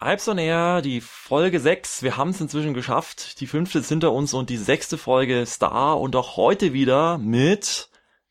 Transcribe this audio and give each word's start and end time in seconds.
Alps 0.00 0.28
on 0.28 0.38
Air, 0.38 0.80
die 0.80 1.00
Folge 1.00 1.58
6. 1.58 2.04
Wir 2.04 2.16
haben 2.16 2.30
es 2.30 2.40
inzwischen 2.40 2.72
geschafft. 2.72 3.40
Die 3.40 3.48
fünfte 3.48 3.80
ist 3.80 3.88
hinter 3.88 4.12
uns 4.12 4.32
und 4.32 4.48
die 4.48 4.56
sechste 4.56 4.96
Folge 4.96 5.40
ist 5.40 5.60
da. 5.60 5.92
Und 5.92 6.14
auch 6.14 6.36
heute 6.36 6.72
wieder 6.72 7.18
mit 7.18 7.90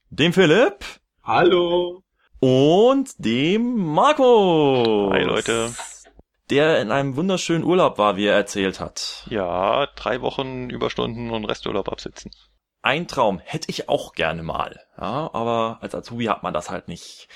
dem 0.10 0.32
Philipp. 0.32 0.86
Hallo. 1.24 2.04
Und 2.40 3.10
dem 3.18 3.76
Marco. 3.86 5.10
Hi 5.12 5.24
Leute. 5.24 5.74
Der 6.50 6.82
in 6.82 6.90
einem 6.90 7.18
wunderschönen 7.18 7.66
Urlaub 7.66 7.98
war, 7.98 8.16
wie 8.16 8.28
er 8.28 8.36
erzählt 8.36 8.80
hat. 8.80 9.28
Ja, 9.30 9.88
drei 9.88 10.22
Wochen 10.22 10.70
Überstunden 10.70 11.32
und 11.32 11.44
Resturlaub 11.44 11.92
absitzen. 11.92 12.32
Ein 12.82 13.10
Traum. 13.10 13.40
Hätte 13.44 13.70
ich 13.70 13.90
auch 13.90 14.14
gerne 14.14 14.42
mal. 14.42 14.80
Ja, 14.98 15.30
aber 15.34 15.80
als 15.82 15.94
Azubi 15.94 16.28
hat 16.28 16.44
man 16.44 16.54
das 16.54 16.70
halt 16.70 16.88
nicht. 16.88 17.28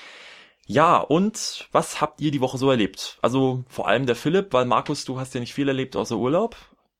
Ja, 0.66 0.98
und 0.98 1.68
was 1.72 2.00
habt 2.00 2.20
ihr 2.20 2.30
die 2.30 2.40
Woche 2.40 2.58
so 2.58 2.70
erlebt? 2.70 3.18
Also 3.20 3.64
vor 3.68 3.88
allem 3.88 4.06
der 4.06 4.16
Philipp, 4.16 4.52
weil 4.52 4.64
Markus, 4.64 5.04
du 5.04 5.18
hast 5.18 5.34
ja 5.34 5.40
nicht 5.40 5.54
viel 5.54 5.68
erlebt 5.68 5.96
außer 5.96 6.16
Urlaub. 6.16 6.56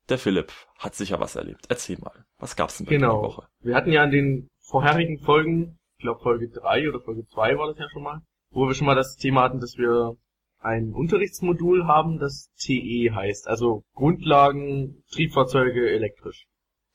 Der 0.09 0.19
Philipp 0.19 0.53
hat 0.79 0.95
sicher 0.95 1.21
was 1.21 1.37
erlebt. 1.37 1.67
Erzähl 1.69 1.99
mal, 1.99 2.25
was 2.39 2.57
gab's 2.57 2.79
denn 2.79 2.87
bei 2.87 2.91
genau. 2.91 3.21
die 3.21 3.29
Woche? 3.29 3.49
Wir 3.61 3.77
hatten 3.77 3.93
ja 3.93 4.03
in 4.05 4.11
den 4.11 4.49
vorherigen 4.61 5.19
Folgen, 5.21 5.79
ich 5.97 6.03
glaube 6.03 6.21
Folge 6.21 6.49
3 6.49 6.89
oder 6.89 7.01
Folge 7.01 7.25
2 7.27 7.57
war 7.57 7.69
das 7.69 7.79
ja 7.79 7.89
schon 7.91 8.03
mal, 8.03 8.21
wo 8.51 8.67
wir 8.67 8.75
schon 8.75 8.87
mal 8.87 8.97
das 8.97 9.17
Thema 9.17 9.43
hatten, 9.43 9.61
dass 9.61 9.79
wir 9.79 10.17
ein 10.59 10.93
Unterrichtsmodul 10.93 11.87
haben, 11.87 12.19
das 12.19 12.51
TE 12.59 13.11
heißt, 13.15 13.49
also 13.49 13.83
Grundlagen 13.95 15.03
Triebfahrzeuge 15.13 15.91
elektrisch. 15.91 16.47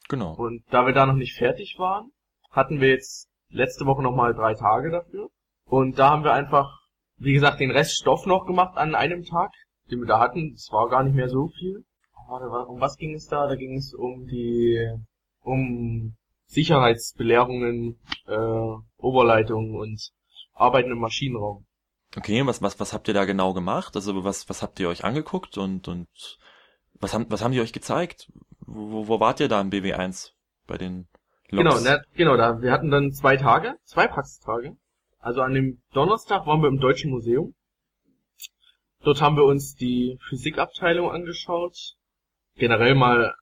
Genau. 0.09 0.35
Und 0.35 0.63
da 0.69 0.85
wir 0.85 0.93
da 0.93 1.05
noch 1.05 1.15
nicht 1.15 1.37
fertig 1.37 1.75
waren, 1.77 2.11
hatten 2.49 2.79
wir 2.79 2.89
jetzt 2.89 3.29
letzte 3.49 3.85
Woche 3.85 4.01
nochmal 4.01 4.33
drei 4.33 4.53
Tage 4.53 4.89
dafür. 4.89 5.29
Und 5.67 5.99
da 5.99 6.09
haben 6.09 6.23
wir 6.23 6.33
einfach, 6.33 6.79
wie 7.17 7.33
gesagt, 7.33 7.59
den 7.59 7.71
Rest 7.71 7.97
Stoff 7.97 8.25
noch 8.25 8.45
gemacht 8.45 8.77
an 8.77 8.95
einem 8.95 9.23
Tag, 9.23 9.51
den 9.91 9.99
wir 9.99 10.07
da 10.07 10.19
hatten. 10.19 10.53
Es 10.53 10.69
war 10.71 10.89
gar 10.89 11.03
nicht 11.03 11.15
mehr 11.15 11.29
so 11.29 11.49
viel. 11.49 11.83
Um 12.29 12.81
was 12.81 12.97
ging 12.97 13.13
es 13.13 13.27
da? 13.27 13.47
Da 13.47 13.55
ging 13.55 13.77
es 13.77 13.93
um 13.93 14.27
die, 14.27 14.85
um 15.41 16.15
Sicherheitsbelehrungen, 16.45 17.99
äh, 18.27 18.75
Oberleitungen 18.97 19.75
und 19.75 20.11
Arbeiten 20.53 20.91
im 20.91 20.99
Maschinenraum. 20.99 21.65
Okay, 22.15 22.45
was, 22.45 22.61
was, 22.61 22.79
was 22.79 22.93
habt 22.93 23.07
ihr 23.07 23.13
da 23.13 23.25
genau 23.25 23.53
gemacht? 23.53 23.95
Also 23.95 24.23
was, 24.23 24.49
was 24.49 24.61
habt 24.61 24.79
ihr 24.79 24.89
euch 24.89 25.03
angeguckt 25.03 25.57
und, 25.57 25.87
und 25.87 26.07
was 26.93 27.13
haben, 27.13 27.25
was 27.29 27.43
haben 27.43 27.51
die 27.51 27.61
euch 27.61 27.73
gezeigt? 27.73 28.31
Wo, 28.59 29.07
wo 29.07 29.19
wart 29.19 29.39
ihr 29.39 29.49
da 29.49 29.61
im 29.61 29.69
BW1 29.69 30.31
bei 30.65 30.77
den 30.77 31.07
Loks? 31.49 31.79
Genau, 31.79 31.79
ne, 31.79 32.03
genau, 32.15 32.37
da, 32.37 32.61
wir 32.61 32.71
hatten 32.71 32.89
dann 32.89 33.11
zwei 33.11 33.37
Tage, 33.37 33.75
zwei 33.83 34.07
Praxistage. 34.07 34.75
Also 35.19 35.41
an 35.41 35.53
dem 35.53 35.81
Donnerstag 35.93 36.45
waren 36.45 36.61
wir 36.61 36.69
im 36.69 36.79
Deutschen 36.79 37.11
Museum. 37.11 37.53
Dort 39.01 39.21
haben 39.21 39.35
wir 39.35 39.45
uns 39.45 39.75
die 39.75 40.17
Physikabteilung 40.27 41.11
angeschaut, 41.11 41.95
generell 42.55 42.95
mal 42.95 43.35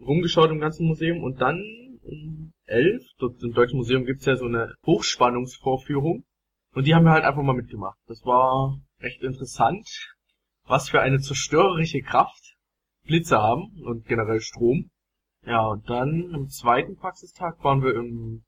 rumgeschaut 0.00 0.50
im 0.50 0.60
ganzen 0.60 0.86
Museum 0.86 1.22
und 1.22 1.40
dann 1.40 1.62
um 2.02 2.52
elf, 2.64 3.04
dort 3.18 3.42
im 3.42 3.52
Deutschen 3.52 3.76
Museum 3.76 4.04
gibt's 4.04 4.26
ja 4.26 4.36
so 4.36 4.46
eine 4.46 4.74
Hochspannungsvorführung 4.86 6.24
und 6.74 6.86
die 6.86 6.94
haben 6.94 7.04
wir 7.04 7.12
halt 7.12 7.24
einfach 7.24 7.42
mal 7.42 7.54
mitgemacht. 7.54 7.98
Das 8.06 8.24
war 8.24 8.80
recht 9.00 9.22
interessant, 9.22 9.88
was 10.64 10.88
für 10.88 11.00
eine 11.00 11.20
zerstörerische 11.20 12.02
Kraft 12.02 12.56
Blitze 13.04 13.38
haben 13.38 13.82
und 13.82 14.06
generell 14.06 14.40
Strom. 14.40 14.90
Ja, 15.46 15.66
und 15.66 15.88
dann 15.88 16.34
am 16.34 16.48
zweiten 16.48 16.96
Praxistag 16.96 17.62
waren 17.64 17.82
wir 17.82 17.94
im 17.94 18.44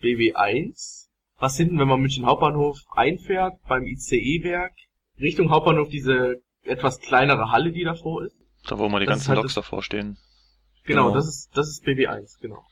BW1 0.00 1.08
was 1.42 1.56
hinten, 1.56 1.76
wenn 1.80 1.88
man 1.88 2.00
München 2.00 2.24
Hauptbahnhof 2.24 2.78
einfährt, 2.92 3.60
beim 3.66 3.84
ICE-Werk, 3.84 4.74
Richtung 5.18 5.50
Hauptbahnhof 5.50 5.88
diese 5.88 6.36
etwas 6.62 7.00
kleinere 7.00 7.50
Halle, 7.50 7.72
die 7.72 7.82
davor 7.82 8.24
ist. 8.24 8.36
Da 8.68 8.78
wo 8.78 8.88
mal 8.88 9.00
die 9.00 9.06
das 9.06 9.14
ganzen 9.14 9.28
halt 9.30 9.38
Loks 9.38 9.54
davor 9.54 9.82
stehen. 9.82 10.18
Genau, 10.84 11.06
genau, 11.06 11.14
das 11.16 11.26
ist, 11.26 11.50
das 11.56 11.68
ist 11.68 11.84
BW1, 11.84 12.40
genau. 12.40 12.64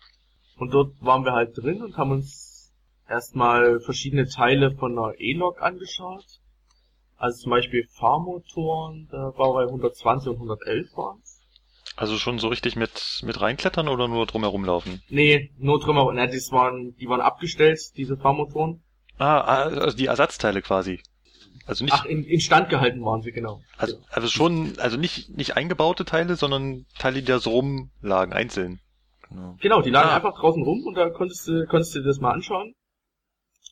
Und 0.57 0.73
dort 0.73 0.95
waren 1.01 1.25
wir 1.25 1.33
halt 1.33 1.51
drin 1.57 1.83
und 1.83 1.97
haben 1.97 2.13
uns 2.13 2.73
erstmal 3.09 3.81
verschiedene 3.81 4.29
Teile 4.29 4.77
von 4.77 4.97
einer 4.97 5.19
E-Lok 5.19 5.61
angeschaut. 5.61 6.39
Also 7.17 7.43
zum 7.43 7.51
Beispiel 7.51 7.89
Fahrmotoren, 7.99 9.09
da 9.11 9.33
war 9.37 9.53
bei 9.53 9.65
120 9.65 10.29
und 10.29 10.37
111 10.37 10.97
waren 10.97 11.21
also 11.97 12.17
schon 12.17 12.39
so 12.39 12.49
richtig 12.49 12.77
mit, 12.77 13.23
mit 13.25 13.41
reinklettern 13.41 13.89
oder 13.89 14.09
nur 14.09 14.27
drumherum 14.27 14.65
laufen? 14.65 15.03
Nee, 15.09 15.51
nur 15.59 15.81
drumherum. 15.81 16.15
Na, 16.15 16.27
das 16.27 16.51
waren, 16.53 16.95
die 16.97 17.09
waren 17.09 17.21
abgestellt, 17.21 17.79
diese 17.97 18.17
Fahrmotoren. 18.17 18.83
Ah, 19.19 19.41
ah, 19.41 19.63
also 19.65 19.97
die 19.97 20.07
Ersatzteile 20.07 20.63
quasi. 20.63 21.01
Also 21.67 21.85
nicht. 21.85 21.95
Ach, 21.95 22.05
in, 22.05 22.25
in 22.25 22.41
Stand 22.41 22.69
gehalten 22.69 23.05
waren 23.05 23.23
sie, 23.23 23.33
genau. 23.33 23.61
Also, 23.77 23.99
also 24.09 24.29
schon, 24.29 24.79
also 24.79 24.97
nicht, 24.97 25.37
nicht 25.37 25.57
eingebaute 25.57 26.05
Teile, 26.05 26.37
sondern 26.37 26.87
Teile, 26.99 27.21
die 27.21 27.27
da 27.27 27.39
so 27.39 27.51
rumlagen, 27.51 28.33
einzeln. 28.33 28.81
Genau, 29.29 29.57
genau 29.61 29.83
die 29.83 29.91
lagen 29.91 30.09
ah. 30.09 30.17
einfach 30.17 30.39
draußen 30.39 30.63
rum 30.63 30.85
und 30.87 30.95
da 30.95 31.11
konntest 31.11 31.47
du, 31.47 31.67
konntest 31.67 31.95
du 31.95 32.01
dir 32.01 32.07
das 32.07 32.19
mal 32.19 32.33
anschauen, 32.33 32.75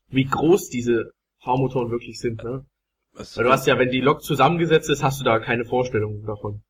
wie 0.08 0.24
groß 0.24 0.68
diese 0.68 1.10
Fahrmotoren 1.42 1.90
wirklich 1.90 2.18
sind, 2.20 2.42
ne? 2.44 2.66
Weil 3.14 3.44
du 3.44 3.50
hast 3.50 3.66
ja, 3.66 3.78
wenn 3.78 3.90
die 3.90 4.00
Lok 4.00 4.22
zusammengesetzt 4.22 4.90
ist, 4.90 5.02
hast 5.02 5.18
du 5.20 5.24
da 5.24 5.40
keine 5.40 5.64
Vorstellung 5.64 6.24
davon. 6.24 6.62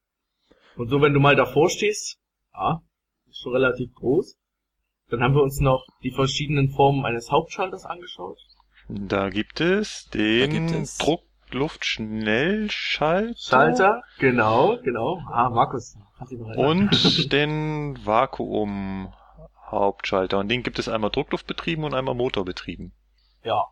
Und 0.78 0.88
so, 0.90 1.00
wenn 1.02 1.12
du 1.12 1.18
mal 1.18 1.34
davor 1.34 1.68
stehst, 1.68 2.20
ja, 2.54 2.80
ist 3.28 3.40
schon 3.40 3.52
relativ 3.52 3.92
groß. 3.94 4.38
Dann 5.08 5.24
haben 5.24 5.34
wir 5.34 5.42
uns 5.42 5.58
noch 5.58 5.84
die 6.04 6.12
verschiedenen 6.12 6.70
Formen 6.70 7.04
eines 7.04 7.32
Hauptschalters 7.32 7.84
angeschaut. 7.84 8.38
Da 8.88 9.28
gibt 9.28 9.60
es 9.60 10.08
den 10.10 10.86
Druckluftschnellschalter. 11.00 13.34
Schalter, 13.36 14.04
genau, 14.20 14.78
genau. 14.84 15.20
Ah, 15.32 15.50
Markus. 15.50 15.98
Und 16.56 16.92
den 17.32 17.98
Vakuum-Hauptschalter. 18.04 20.38
Und 20.38 20.48
den 20.48 20.62
gibt 20.62 20.78
es 20.78 20.88
einmal 20.88 21.10
Druckluftbetrieben 21.10 21.82
und 21.84 21.94
einmal 21.94 22.14
Motorbetrieben. 22.14 22.92
Ja. 23.42 23.64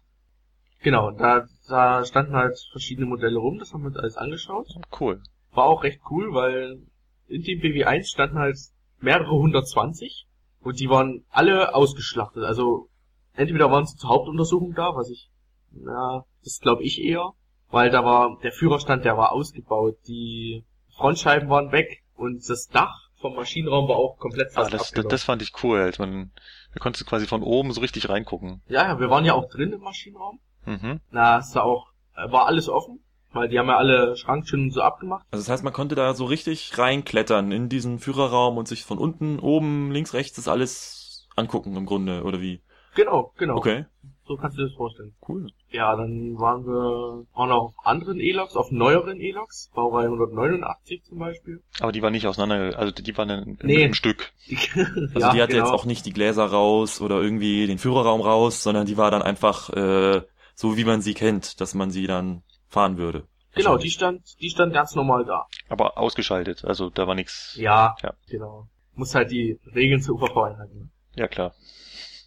Genau, 0.83 1.13
da, 1.13 1.47
da 1.69 2.05
standen 2.05 2.35
halt 2.35 2.59
verschiedene 2.73 3.07
Modelle 3.07 3.39
rum, 3.39 3.59
das 3.59 3.73
haben 3.73 3.83
wir 3.83 3.89
uns 3.89 3.97
alles 3.97 4.17
angeschaut. 4.17 4.67
Cool. 4.99 5.23
War 5.53 5.67
auch 5.67 5.85
recht 5.85 6.01
cool, 6.11 6.35
weil 6.35 6.81
in 7.29 7.43
dem 7.43 7.61
BW1 7.61 8.05
standen 8.09 8.39
halt 8.39 8.59
mehrere 9.01 9.35
120 9.35 10.27
und 10.61 10.81
die 10.81 10.89
waren 10.89 11.25
alle 11.31 11.75
ausgeschlachtet. 11.75 12.45
Also 12.45 12.89
entweder 13.35 13.71
waren 13.71 13.87
sie 13.87 13.97
zur 13.97 14.11
Hauptuntersuchung 14.11 14.75
da, 14.75 14.95
was 14.95 15.11
ich, 15.11 15.31
na, 15.71 16.25
das 16.45 16.61
glaube 16.61 16.83
ich 16.83 17.01
eher, 17.01 17.33
weil 17.71 17.91
da 17.91 18.05
war 18.05 18.39
der 18.43 18.53
Führerstand, 18.53 19.05
der 19.05 19.17
war 19.17 19.33
ausgebaut, 19.33 19.97
die 20.07 20.65
Frontscheiben 20.97 21.49
waren 21.49 21.73
weg 21.73 22.03
und 22.15 22.49
das 22.49 22.69
Dach 22.69 23.11
vom 23.21 23.35
Maschinenraum 23.35 23.89
war 23.89 23.97
auch 23.97 24.19
komplett 24.19 24.53
fast 24.53 24.73
ah, 24.73 24.77
das, 24.77 24.91
das, 24.93 25.07
das 25.07 25.25
fand 25.25 25.43
ich 25.43 25.53
cool, 25.63 25.81
als 25.81 25.99
man, 25.99 26.33
da 26.73 26.81
konntest 26.81 27.03
du 27.05 27.09
quasi 27.09 27.27
von 27.27 27.43
oben 27.43 27.73
so 27.73 27.81
richtig 27.81 28.09
reingucken. 28.09 28.63
Ja, 28.69 28.87
ja, 28.89 29.01
wir 29.01 29.11
waren 29.11 29.25
ja 29.25 29.35
auch 29.35 29.49
drin 29.49 29.73
im 29.73 29.81
Maschinenraum. 29.81 30.41
Mhm. 30.65 31.01
Na, 31.11 31.39
es 31.39 31.55
war 31.55 31.65
auch, 31.65 31.89
war 32.15 32.47
alles 32.47 32.69
offen. 32.69 33.01
Weil 33.37 33.49
die 33.49 33.59
haben 33.59 33.69
ja 33.69 33.77
alle 33.77 34.17
Schranktüren 34.17 34.71
so 34.71 34.81
abgemacht. 34.81 35.25
Also 35.31 35.45
das 35.45 35.51
heißt, 35.51 35.65
man 35.65 35.73
konnte 35.73 35.95
da 35.95 36.15
so 36.15 36.25
richtig 36.25 36.77
reinklettern 36.79 37.53
in 37.53 37.69
diesen 37.69 37.99
Führerraum 37.99 38.57
und 38.57 38.67
sich 38.67 38.85
von 38.85 38.99
unten, 38.99 39.39
oben, 39.39 39.91
links, 39.91 40.15
rechts 40.15 40.37
das 40.37 40.49
alles 40.49 41.29
angucken 41.37 41.77
im 41.77 41.87
Grunde, 41.87 42.25
oder 42.25 42.41
wie? 42.41 42.63
Genau, 42.95 43.33
genau. 43.37 43.57
Okay. 43.57 43.85
So 44.27 44.37
kannst 44.37 44.57
du 44.57 44.63
dir 44.63 44.69
das 44.69 44.77
vorstellen. 44.77 45.15
Cool. 45.29 45.47
Ja, 45.71 45.95
dann 45.95 46.37
waren 46.39 46.67
wir 46.67 47.27
auch 47.33 47.47
noch 47.47 47.57
auf 47.57 47.75
anderen 47.85 48.19
E-Loks, 48.19 48.57
auf 48.57 48.73
neueren 48.73 49.21
E-Loks, 49.21 49.71
Baureihe 49.75 50.07
189 50.07 51.05
zum 51.05 51.19
Beispiel. 51.19 51.63
Aber 51.79 51.93
die 51.93 52.03
waren 52.03 52.13
nicht 52.13 52.27
auseinander, 52.27 52.77
also 52.77 52.91
die 52.91 53.17
waren 53.17 53.31
in, 53.31 53.59
nee. 53.63 53.85
im 53.85 53.95
Stück. 53.95 54.33
also 54.75 55.21
ja, 55.21 55.33
die 55.33 55.43
hatte 55.43 55.53
genau. 55.53 55.67
jetzt 55.67 55.75
auch 55.75 55.85
nicht 55.85 56.07
die 56.07 56.13
Gläser 56.13 56.47
raus 56.47 57.01
oder 57.01 57.23
irgendwie 57.23 57.69
den 57.69 57.79
Führerraum 57.79 58.21
raus, 58.21 58.65
sondern 58.65 58.87
die 58.87 58.97
war 58.97 59.13
dann 59.13 59.23
einfach 59.23 59.71
äh, 59.71 60.23
so, 60.55 60.77
wie 60.77 60.85
man 60.85 61.03
sie 61.03 61.15
kennt, 61.15 61.61
dass 61.61 61.75
man 61.75 61.91
sie 61.91 62.09
dann 62.09 62.43
fahren 62.77 62.99
würde. 62.99 63.27
Genau, 63.55 63.79
die 63.79 63.91
stand, 63.91 64.23
die 64.43 64.51
stand 64.51 64.75
ganz 64.75 64.95
normal 64.95 65.25
da. 65.25 65.47
Aber 65.71 65.97
ausgeschaltet, 65.97 66.63
also 66.67 66.91
da 66.91 67.07
war 67.07 67.15
nichts. 67.15 67.57
Ja, 67.59 67.97
ja, 68.03 68.13
genau. 68.29 68.69
Muss 68.93 69.15
halt 69.15 69.31
die 69.31 69.59
Regeln 69.75 70.03
zur 70.03 70.17
UVV 70.17 70.37
einhalten. 70.37 70.91
Ja, 71.15 71.27
klar. 71.27 71.55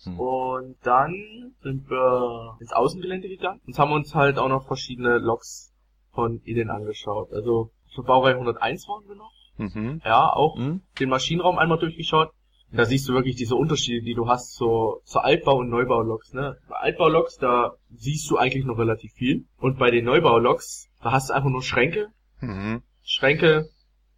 Hm. 0.06 0.20
Und 0.20 0.78
dann 0.82 1.54
sind 1.62 1.88
wir 1.88 2.58
ins 2.60 2.74
Außengelände 2.74 3.30
gegangen 3.30 3.62
und 3.68 3.78
haben 3.78 3.92
uns 3.92 4.16
halt 4.16 4.40
auch 4.40 4.50
noch 4.50 4.66
verschiedene 4.66 5.20
Loks 5.20 5.72
von 6.14 6.42
ihnen 6.46 6.72
angeschaut. 6.72 7.32
Also 7.32 7.72
für 7.94 8.02
Baureihe 8.02 8.34
101 8.34 8.88
waren 8.88 9.08
wir 9.08 9.16
noch. 9.16 9.34
Mhm. 9.58 10.02
Ja, 10.04 10.34
auch 10.34 10.58
mhm. 10.58 10.82
den 11.00 11.10
Maschinenraum 11.10 11.60
einmal 11.60 11.78
durchgeschaut. 11.78 12.32
Da 12.72 12.86
siehst 12.86 13.10
du 13.10 13.14
wirklich 13.14 13.36
diese 13.36 13.56
Unterschiede, 13.56 14.04
die 14.04 14.14
du 14.14 14.28
hast 14.28 14.54
zur, 14.54 15.02
zur 15.04 15.26
Altbau- 15.26 15.58
und 15.58 15.70
Neubauloks. 15.70 16.34
Ne? 16.34 16.58
Bei 16.68 16.76
Altbauloks, 16.76 17.38
da 17.38 17.76
siehst 17.90 18.30
du 18.30 18.38
eigentlich 18.38 18.66
noch 18.66 18.78
relativ 18.78 19.12
viel. 19.14 19.46
Und 19.58 19.80
bei 19.80 19.90
den 19.90 20.06
Neubauloks, 20.06 20.88
da 21.02 21.12
hast 21.12 21.30
du 21.30 21.34
einfach 21.34 21.50
nur 21.50 21.64
Schränke. 21.64 22.10
Mhm. 22.42 22.84
Schränke 23.02 23.70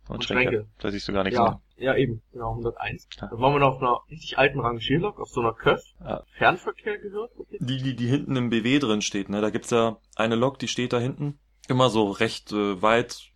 und, 0.08 0.16
und 0.16 0.24
Schränke. 0.26 0.52
Schränke. 0.52 0.68
Da 0.80 0.92
siehst 0.92 1.08
du 1.08 1.14
gar 1.14 1.24
nichts 1.24 1.38
ja, 1.38 1.44
mehr. 1.44 1.62
Ja, 1.78 1.96
eben. 1.96 2.22
Genau, 2.34 2.52
101. 2.52 3.08
Ja. 3.20 3.28
Da 3.28 3.40
waren 3.40 3.54
wir 3.54 3.60
noch 3.60 3.76
auf 3.76 3.82
einer 3.82 4.00
richtig 4.10 4.38
alten 4.38 4.60
Rangierlok, 4.60 5.20
auf 5.20 5.30
so 5.30 5.42
einer 5.42 5.54
Köf. 5.54 5.82
Ja. 6.02 6.24
Fernverkehr 6.38 6.98
gehört. 7.00 7.32
Okay. 7.38 7.58
Die, 7.60 7.78
die, 7.78 7.96
die 7.96 8.08
hinten 8.08 8.36
im 8.36 8.50
BW 8.50 8.80
drin 8.80 9.02
steht, 9.02 9.30
ne? 9.30 9.42
Da 9.42 9.50
gibt's 9.50 9.70
ja 9.72 9.98
eine 10.16 10.36
Lok, 10.36 10.60
die 10.60 10.68
steht 10.68 10.94
da 10.94 11.00
hinten. 11.00 11.40
Immer 11.70 11.90
so 11.90 12.10
recht 12.12 12.52
äh, 12.52 12.82
weit 12.82 13.31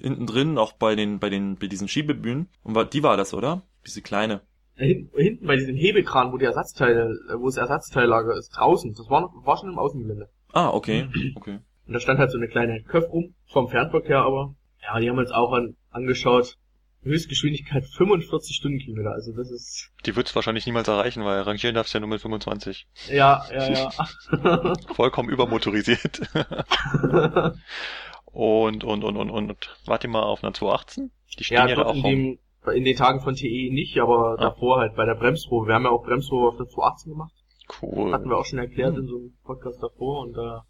hinten 0.00 0.26
drin, 0.26 0.58
auch 0.58 0.72
bei 0.72 0.94
den, 0.94 1.18
bei 1.18 1.30
den, 1.30 1.56
bei 1.56 1.66
diesen 1.66 1.88
Schiebebühnen. 1.88 2.48
Und 2.62 2.74
war, 2.74 2.84
die 2.84 3.02
war 3.02 3.16
das, 3.16 3.34
oder? 3.34 3.62
Diese 3.86 4.02
kleine. 4.02 4.40
Hinten, 4.76 5.16
hinten 5.16 5.46
bei 5.46 5.56
diesem 5.56 5.76
Hebekran, 5.76 6.32
wo 6.32 6.38
die 6.38 6.46
Ersatzteile, 6.46 7.16
äh, 7.30 7.38
wo 7.38 7.46
das 7.46 7.56
Ersatzteillager 7.56 8.36
ist, 8.36 8.50
draußen. 8.50 8.94
Das 8.94 9.08
war 9.08 9.20
noch, 9.20 9.46
war 9.46 9.56
schon 9.56 9.70
im 9.70 9.78
Außengelände. 9.78 10.28
Ah, 10.52 10.70
okay, 10.70 11.08
okay. 11.34 11.58
Und 11.86 11.92
da 11.92 12.00
stand 12.00 12.18
halt 12.18 12.30
so 12.30 12.38
eine 12.38 12.48
kleine 12.48 12.82
Köpf 12.82 13.10
rum, 13.10 13.34
vom 13.46 13.68
Fernverkehr 13.68 14.18
aber. 14.18 14.54
Ja, 14.82 14.98
die 14.98 15.08
haben 15.08 15.16
wir 15.16 15.22
uns 15.22 15.30
auch 15.30 15.52
an, 15.52 15.76
angeschaut. 15.90 16.56
Höchstgeschwindigkeit 17.04 17.84
45 17.84 18.56
Stundenkilometer, 18.56 19.12
also 19.12 19.32
das 19.32 19.50
ist, 19.50 19.90
Die 20.06 20.16
wird's 20.16 20.34
wahrscheinlich 20.34 20.64
niemals 20.64 20.88
erreichen, 20.88 21.22
weil 21.22 21.42
rangieren 21.42 21.74
darfst 21.74 21.92
du 21.92 21.98
ja 21.98 22.00
nur 22.00 22.08
mit 22.08 22.22
25. 22.22 22.86
ja, 23.10 23.44
ja, 23.52 23.70
ja. 23.70 24.72
Vollkommen 24.94 25.28
übermotorisiert. 25.28 26.22
und, 28.34 28.84
und, 28.84 29.04
und, 29.04 29.16
und, 29.16 29.30
und, 29.30 29.76
warte 29.86 30.08
mal 30.08 30.22
auf 30.22 30.42
einer 30.42 30.52
218? 30.52 31.10
Die 31.38 31.44
stehen 31.44 31.56
ja, 31.56 31.66
ja, 31.68 31.84
auch 31.86 31.94
in, 31.94 32.02
dem, 32.02 32.38
in 32.74 32.84
den 32.84 32.96
Tagen 32.96 33.20
von 33.20 33.34
TE 33.34 33.70
nicht, 33.72 33.98
aber 33.98 34.36
Ah. 34.38 34.42
davor 34.42 34.78
halt 34.78 34.96
bei 34.96 35.04
der 35.04 35.14
Bremsprobe. 35.14 35.68
Wir 35.68 35.74
haben 35.74 35.84
ja 35.84 35.90
auch 35.90 36.04
Bremsprobe 36.04 36.48
auf 36.48 36.56
der 36.56 36.66
218 36.66 37.12
gemacht. 37.12 37.32
Cool. 37.80 38.12
Hatten 38.12 38.28
wir 38.28 38.36
auch 38.36 38.44
schon 38.44 38.58
erklärt 38.58 38.96
in 38.96 39.06
so 39.06 39.16
einem 39.16 39.36
Podcast 39.44 39.82
davor 39.82 40.20
und 40.22 40.34
da 40.34 40.64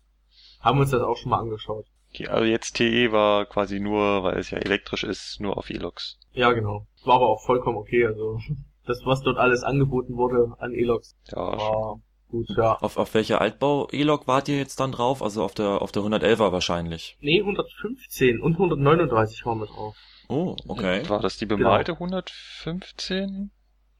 haben 0.60 0.78
wir 0.78 0.82
uns 0.82 0.90
das 0.90 1.02
auch 1.02 1.16
schon 1.16 1.30
mal 1.30 1.40
angeschaut. 1.40 1.86
Okay, 2.12 2.28
also 2.28 2.44
jetzt 2.44 2.74
TE 2.76 3.10
war 3.10 3.46
quasi 3.46 3.80
nur, 3.80 4.22
weil 4.22 4.38
es 4.38 4.50
ja 4.50 4.58
elektrisch 4.58 5.02
ist, 5.02 5.40
nur 5.40 5.58
auf 5.58 5.70
E-Loks. 5.70 6.18
Ja, 6.32 6.52
genau. 6.52 6.86
War 7.04 7.16
aber 7.16 7.28
auch 7.28 7.42
vollkommen 7.44 7.76
okay. 7.76 8.06
Also 8.06 8.38
das, 8.86 9.04
was 9.04 9.22
dort 9.22 9.38
alles 9.38 9.62
angeboten 9.64 10.16
wurde 10.16 10.54
an 10.58 10.72
E-Loks, 10.72 11.16
Ja, 11.34 11.58
schon. 11.58 12.02
Gut, 12.34 12.48
ja. 12.56 12.74
Auf, 12.80 12.96
auf 12.96 13.14
welcher 13.14 13.40
Altbau-E-Log 13.40 14.26
wart 14.26 14.48
ihr 14.48 14.56
jetzt 14.58 14.80
dann 14.80 14.92
drauf? 14.92 15.22
Also 15.22 15.42
auf 15.44 15.54
der, 15.54 15.80
auf 15.82 15.92
der 15.92 16.02
111er 16.02 16.52
wahrscheinlich. 16.52 17.16
Nee, 17.20 17.40
115 17.40 18.40
und 18.40 18.52
139 18.54 19.46
waren 19.46 19.60
wir 19.60 19.66
drauf. 19.66 19.96
Oh, 20.28 20.56
okay. 20.68 21.08
War 21.08 21.20
das 21.20 21.36
die 21.38 21.46
Genau. 21.46 21.58
bemalte 21.58 21.92
115? 21.92 23.50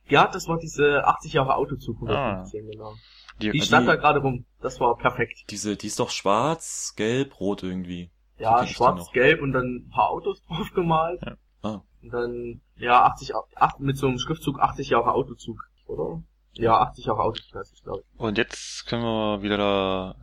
Ja, 0.08 0.26
das 0.26 0.48
war 0.48 0.58
diese 0.58 1.04
80 1.06 1.32
Jahre 1.32 1.54
Autozug 1.56 1.96
Ah. 2.08 2.42
115, 2.44 2.70
genau. 2.70 2.92
Die, 3.40 3.50
Die 3.50 3.58
die- 3.60 3.66
stand 3.66 3.88
da 3.88 3.96
gerade 3.96 4.20
rum. 4.20 4.44
Das 4.60 4.80
war 4.80 4.96
perfekt. 4.96 5.44
Diese, 5.50 5.76
die 5.76 5.86
ist 5.88 5.98
doch 5.98 6.10
schwarz, 6.10 6.94
gelb, 6.96 7.40
rot 7.40 7.62
irgendwie. 7.62 8.10
So 8.36 8.42
Ja, 8.44 8.64
die 8.64 8.72
schwarz, 8.72 9.10
gelb 9.12 9.40
und 9.42 9.52
dann 9.52 9.86
ein 9.86 9.90
paar 9.90 10.10
Autos 10.10 10.42
drauf 10.46 10.70
gemalt. 10.74 11.20
Ja. 11.24 11.36
Ah. 11.62 11.82
Und 12.02 12.10
dann, 12.12 12.60
ja, 12.76 13.04
80, 13.04 13.34
Au- 13.34 13.46
acht, 13.56 13.80
mit 13.80 13.96
so 13.96 14.06
einem 14.06 14.18
Schriftzug 14.18 14.60
80 14.60 14.90
Jahre 14.90 15.12
Autozug, 15.12 15.58
oder? 15.86 16.22
Ja, 16.54 16.80
80 16.80 17.06
Jahre 17.06 17.22
Autozug 17.22 17.54
heißt 17.54 17.72
es, 17.72 17.82
glaube 17.82 18.02
ich. 18.02 18.20
Und 18.20 18.38
jetzt 18.38 18.86
können 18.86 19.02
wir 19.02 19.42
wieder 19.42 19.58
da 19.58 20.16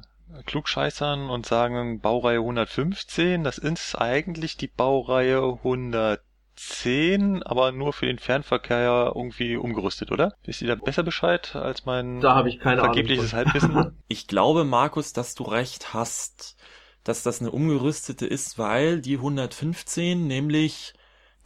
klugscheißern 0.46 1.30
und 1.30 1.46
sagen, 1.46 2.00
Baureihe 2.00 2.40
115, 2.40 3.44
das 3.44 3.58
ist 3.58 3.96
eigentlich 3.96 4.58
die 4.58 4.68
Baureihe 4.68 5.60
110, 5.64 7.44
aber 7.44 7.72
nur 7.72 7.94
für 7.94 8.06
den 8.06 8.20
Fernverkehr 8.20 9.12
irgendwie 9.16 9.58
umgerüstet, 9.58 10.12
oder? 10.12 10.34
Wisst 10.44 10.62
ihr 10.62 10.70
da 10.70 10.76
besser 10.76 11.04
Bescheid 11.04 11.56
als 11.56 11.86
mein 11.86 12.22
Da 12.22 12.46
ich 12.46 12.60
keine 12.60 12.82
vergebliches 12.82 13.34
Ahnung. 13.34 13.54
Halbwissen? 13.54 13.98
Ich 14.08 14.28
glaube, 14.28 14.64
Markus, 14.64 15.14
dass 15.14 15.36
du 15.36 15.44
recht 15.44 15.94
hast, 15.94 16.56
dass 17.04 17.24
das 17.24 17.42
eine 17.42 17.52
umgerüstete 17.52 18.26
ist, 18.26 18.58
weil 18.58 19.02
die 19.02 19.16
115 19.16 20.28
nämlich 20.28 20.94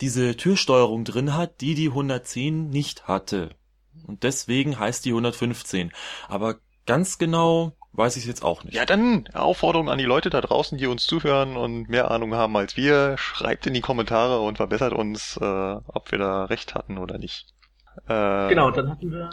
diese 0.01 0.35
Türsteuerung 0.35 1.05
drin 1.05 1.35
hat, 1.35 1.61
die 1.61 1.73
die 1.73 1.87
110 1.87 2.69
nicht 2.69 3.07
hatte. 3.07 3.49
Und 4.05 4.23
deswegen 4.23 4.79
heißt 4.79 5.05
die 5.05 5.09
115. 5.11 5.91
Aber 6.27 6.55
ganz 6.85 7.17
genau 7.17 7.73
weiß 7.93 8.17
ich 8.17 8.23
es 8.23 8.27
jetzt 8.27 8.43
auch 8.43 8.63
nicht. 8.63 8.75
Ja, 8.75 8.85
dann 8.85 9.27
Aufforderung 9.33 9.89
an 9.89 9.97
die 9.97 10.03
Leute 10.03 10.29
da 10.29 10.41
draußen, 10.41 10.77
die 10.77 10.87
uns 10.87 11.05
zuhören 11.05 11.55
und 11.55 11.87
mehr 11.89 12.11
Ahnung 12.11 12.33
haben 12.33 12.55
als 12.57 12.75
wir. 12.75 13.15
Schreibt 13.17 13.65
in 13.67 13.73
die 13.73 13.81
Kommentare 13.81 14.41
und 14.41 14.57
verbessert 14.57 14.93
uns, 14.93 15.37
äh, 15.41 15.43
ob 15.43 16.11
wir 16.11 16.19
da 16.19 16.45
recht 16.45 16.75
hatten 16.75 16.97
oder 16.97 17.17
nicht. 17.17 17.47
Äh, 18.07 18.49
Genau, 18.49 18.67
und 18.67 18.77
dann 18.77 18.89
hatten 18.89 19.11
wir 19.11 19.29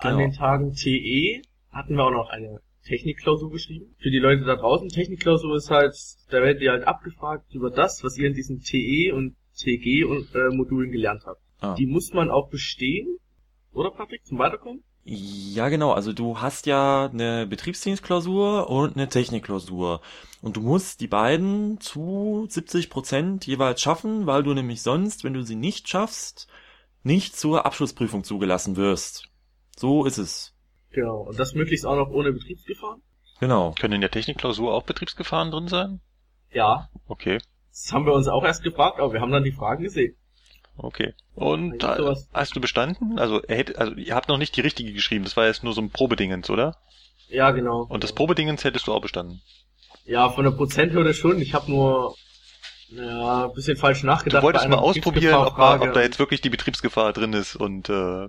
Genau. 0.00 0.14
an 0.14 0.18
den 0.18 0.32
Tagen 0.32 0.72
TE, 0.74 1.42
hatten 1.70 1.94
wir 1.96 2.04
auch 2.04 2.10
noch 2.10 2.30
eine 2.30 2.60
Technikklausur 2.86 3.50
geschrieben. 3.50 3.94
Für 3.98 4.10
die 4.10 4.18
Leute 4.18 4.44
da 4.44 4.56
draußen, 4.56 4.88
Technikklausur 4.88 5.54
ist 5.56 5.70
halt, 5.70 5.94
da 6.30 6.38
werdet 6.40 6.62
ihr 6.62 6.70
halt 6.70 6.86
abgefragt 6.86 7.52
über 7.54 7.70
das, 7.70 8.02
was 8.02 8.16
ihr 8.16 8.26
in 8.28 8.34
diesen 8.34 8.60
TE 8.60 9.12
und 9.14 9.36
TG 9.58 10.04
und, 10.04 10.34
äh, 10.34 10.48
Modulen 10.54 10.90
gelernt 10.90 11.24
habt. 11.26 11.42
Ah. 11.60 11.74
Die 11.74 11.84
muss 11.86 12.14
man 12.14 12.30
auch 12.30 12.48
bestehen, 12.48 13.18
oder 13.72 13.90
Patrick, 13.90 14.24
zum 14.26 14.38
Weiterkommen? 14.38 14.82
Ja, 15.04 15.68
genau. 15.68 15.92
Also 15.92 16.12
du 16.12 16.40
hast 16.40 16.66
ja 16.66 17.08
eine 17.12 17.46
Betriebsdienstklausur 17.46 18.68
und 18.68 18.96
eine 18.96 19.08
Technikklausur. 19.08 20.00
Und 20.42 20.56
du 20.56 20.60
musst 20.60 21.00
die 21.00 21.08
beiden 21.08 21.80
zu 21.80 22.46
70 22.48 22.90
Prozent 22.90 23.46
jeweils 23.46 23.80
schaffen, 23.80 24.26
weil 24.26 24.42
du 24.42 24.52
nämlich 24.52 24.82
sonst, 24.82 25.24
wenn 25.24 25.34
du 25.34 25.42
sie 25.42 25.56
nicht 25.56 25.88
schaffst, 25.88 26.48
nicht 27.02 27.36
zur 27.36 27.64
Abschlussprüfung 27.64 28.24
zugelassen 28.24 28.76
wirst. 28.76 29.28
So 29.76 30.04
ist 30.04 30.18
es. 30.18 30.54
Genau, 30.90 31.22
und 31.22 31.38
das 31.38 31.54
möglichst 31.54 31.86
auch 31.86 31.96
noch 31.96 32.10
ohne 32.10 32.32
Betriebsgefahr? 32.32 32.98
Genau. 33.40 33.72
Können 33.78 33.94
in 33.94 34.00
der 34.02 34.10
Technikklausur 34.10 34.74
auch 34.74 34.82
Betriebsgefahren 34.82 35.50
drin 35.50 35.68
sein? 35.68 36.00
Ja, 36.52 36.90
Okay, 37.10 37.40
das 37.70 37.92
haben 37.92 38.06
wir 38.06 38.12
uns 38.12 38.28
auch 38.28 38.44
erst 38.44 38.62
gefragt, 38.62 39.00
aber 39.00 39.12
wir 39.12 39.20
haben 39.20 39.32
dann 39.32 39.42
die 39.42 39.50
Fragen 39.50 39.82
gesehen. 39.82 40.14
Okay. 40.82 41.14
Und 41.34 41.82
äh, 41.84 42.14
hast 42.34 42.56
du 42.56 42.60
bestanden? 42.60 43.18
Also, 43.18 43.42
er 43.42 43.56
hätte, 43.56 43.78
also 43.78 43.94
ihr 43.94 44.14
habt 44.14 44.28
noch 44.28 44.38
nicht 44.38 44.56
die 44.56 44.60
richtige 44.60 44.92
geschrieben, 44.92 45.24
das 45.24 45.36
war 45.36 45.46
jetzt 45.46 45.64
nur 45.64 45.72
so 45.72 45.80
ein 45.80 45.90
Probedingens, 45.90 46.50
oder? 46.50 46.76
Ja, 47.28 47.50
genau. 47.52 47.86
Und 47.88 48.02
das 48.04 48.12
Probedingens 48.12 48.64
hättest 48.64 48.86
du 48.86 48.92
auch 48.92 49.00
bestanden. 49.00 49.40
Ja, 50.04 50.28
von 50.30 50.44
der 50.44 50.50
Prozenthürde 50.52 51.14
schon. 51.14 51.40
Ich 51.40 51.54
habe 51.54 51.70
nur 51.70 52.16
ja, 52.90 53.44
ein 53.46 53.52
bisschen 53.52 53.76
falsch 53.76 54.02
nachgedacht. 54.02 54.42
Du 54.42 54.46
wolltest 54.46 54.68
mal 54.68 54.78
ausprobieren, 54.78 55.34
ob, 55.36 55.56
mal, 55.56 55.80
ob 55.80 55.92
da 55.92 56.00
jetzt 56.02 56.18
wirklich 56.18 56.40
die 56.40 56.50
Betriebsgefahr 56.50 57.12
drin 57.12 57.32
ist 57.32 57.54
und 57.54 57.88
äh, 57.88 58.28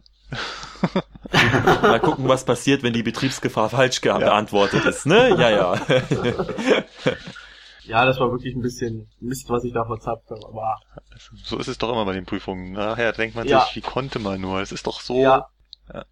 Mal 1.82 2.00
gucken, 2.00 2.28
was 2.28 2.46
passiert, 2.46 2.84
wenn 2.84 2.94
die 2.94 3.04
Betriebsgefahr 3.04 3.70
falsch 3.70 4.02
ge- 4.02 4.18
beantwortet 4.18 4.86
ist, 4.86 5.06
ne? 5.06 5.30
Ja, 5.38 5.50
ja. 5.50 5.74
Ja, 7.86 8.06
das 8.06 8.20
war 8.20 8.32
wirklich 8.32 8.56
ein 8.56 8.62
bisschen 8.62 9.10
Mist, 9.20 9.50
was 9.50 9.64
ich 9.64 9.74
da 9.74 9.86
verzapft 9.86 10.30
habe. 10.30 10.46
Aber 10.48 10.80
so 11.44 11.58
ist 11.58 11.68
es 11.68 11.78
doch 11.78 11.90
immer 11.90 12.06
bei 12.06 12.14
den 12.14 12.26
Prüfungen. 12.26 12.74
Nachher 12.74 13.12
denkt 13.12 13.36
man 13.36 13.48
Ja. 13.48 13.62
sich, 13.66 13.76
wie 13.78 13.82
konnte 13.82 14.20
man 14.20 14.40
nur? 14.40 14.62
Es 14.62 14.72
ist 14.72 14.86
doch 14.88 15.02
so. 15.02 15.20
ja. 15.22 15.48
Ja. 15.94 16.06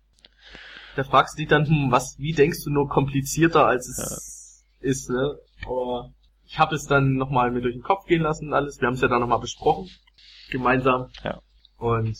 Da 0.95 1.04
fragst 1.04 1.36
du 1.36 1.42
dich 1.42 1.48
dann, 1.48 1.66
hm, 1.68 1.92
was, 1.92 2.16
wie 2.18 2.33
denkst 2.33 2.63
du 2.63 2.71
nur 2.71 2.89
komplizierter 2.89 3.66
als 3.68 3.88
es 3.88 4.66
ist, 4.80 5.10
ne? 5.10 5.38
Aber 5.66 6.12
ich 6.45 6.57
habe 6.57 6.75
es 6.75 6.86
dann 6.86 7.13
nochmal 7.13 7.51
mir 7.51 7.62
durch 7.62 7.75
den 7.75 7.83
Kopf 7.83 8.06
gehen 8.06 8.24
lassen 8.24 8.48
und 8.48 8.54
alles. 8.54 8.81
Wir 8.81 8.88
haben 8.88 8.95
es 8.95 9.01
ja 9.01 9.07
dann 9.07 9.22
nochmal 9.22 9.39
besprochen. 9.39 9.89
Gemeinsam. 10.50 11.12
Ja. 11.24 11.41
Und 11.77 12.17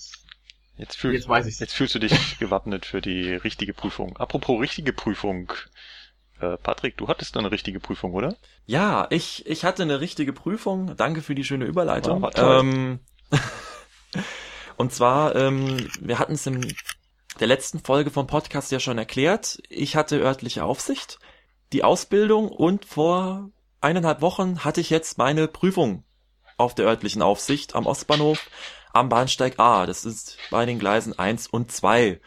Jetzt, 0.78 0.96
fühl, 0.96 1.14
jetzt 1.14 1.28
weiß 1.28 1.46
ich's. 1.48 1.60
jetzt 1.60 1.74
fühlst 1.74 1.96
du 1.96 2.00
dich 2.00 2.38
gewappnet 2.40 2.86
für 2.86 3.02
die 3.02 3.34
richtige 3.34 3.74
Prüfung. 3.74 4.16
Apropos 4.18 4.62
richtige 4.62 4.94
Prüfung. 4.94 5.52
Äh, 6.40 6.58
Patrick, 6.58 6.98
du 6.98 7.08
hattest 7.08 7.36
eine 7.38 7.52
richtige 7.52 7.80
Prüfung, 7.80 8.14
oder? 8.14 8.36
Ja, 8.66 9.08
ich, 9.10 9.46
ich 9.46 9.66
hatte 9.66 9.84
eine 9.84 10.00
richtige 10.00 10.34
Prüfung. 10.34 10.96
Danke 10.96 11.22
für 11.22 11.36
die 11.36 11.44
schöne 11.44 11.66
Überleitung. 11.66 12.22
Ja, 12.36 12.60
ähm, 12.60 13.00
und 14.78 14.94
zwar, 14.94 15.36
ähm, 15.36 15.90
wir 16.00 16.20
hatten 16.20 16.34
es 16.34 16.46
in 16.48 16.74
der 17.40 17.48
letzten 17.48 17.80
Folge 17.80 18.10
vom 18.10 18.28
Podcast 18.28 18.72
ja 18.72 18.80
schon 18.80 18.98
erklärt. 18.98 19.62
Ich 19.70 19.96
hatte 19.96 20.20
örtliche 20.20 20.64
Aufsicht, 20.64 21.20
die 21.74 21.84
Ausbildung 21.84 22.50
und 22.50 22.86
vor 22.86 23.50
eineinhalb 23.82 24.22
Wochen 24.22 24.64
hatte 24.64 24.82
ich 24.82 24.90
jetzt 24.90 25.18
meine 25.18 25.48
Prüfung 25.48 26.04
auf 26.58 26.76
der 26.76 26.86
örtlichen 26.86 27.22
Aufsicht 27.22 27.76
am 27.76 27.86
Ostbahnhof 27.86 28.50
am 28.94 29.10
Bahnsteig 29.10 29.60
A. 29.60 29.86
Das 29.86 30.06
ist 30.06 30.38
bei 30.50 30.66
den 30.66 30.80
Gleisen 30.80 31.18
1 31.18 31.48
und 31.48 31.72
2. 31.72 32.20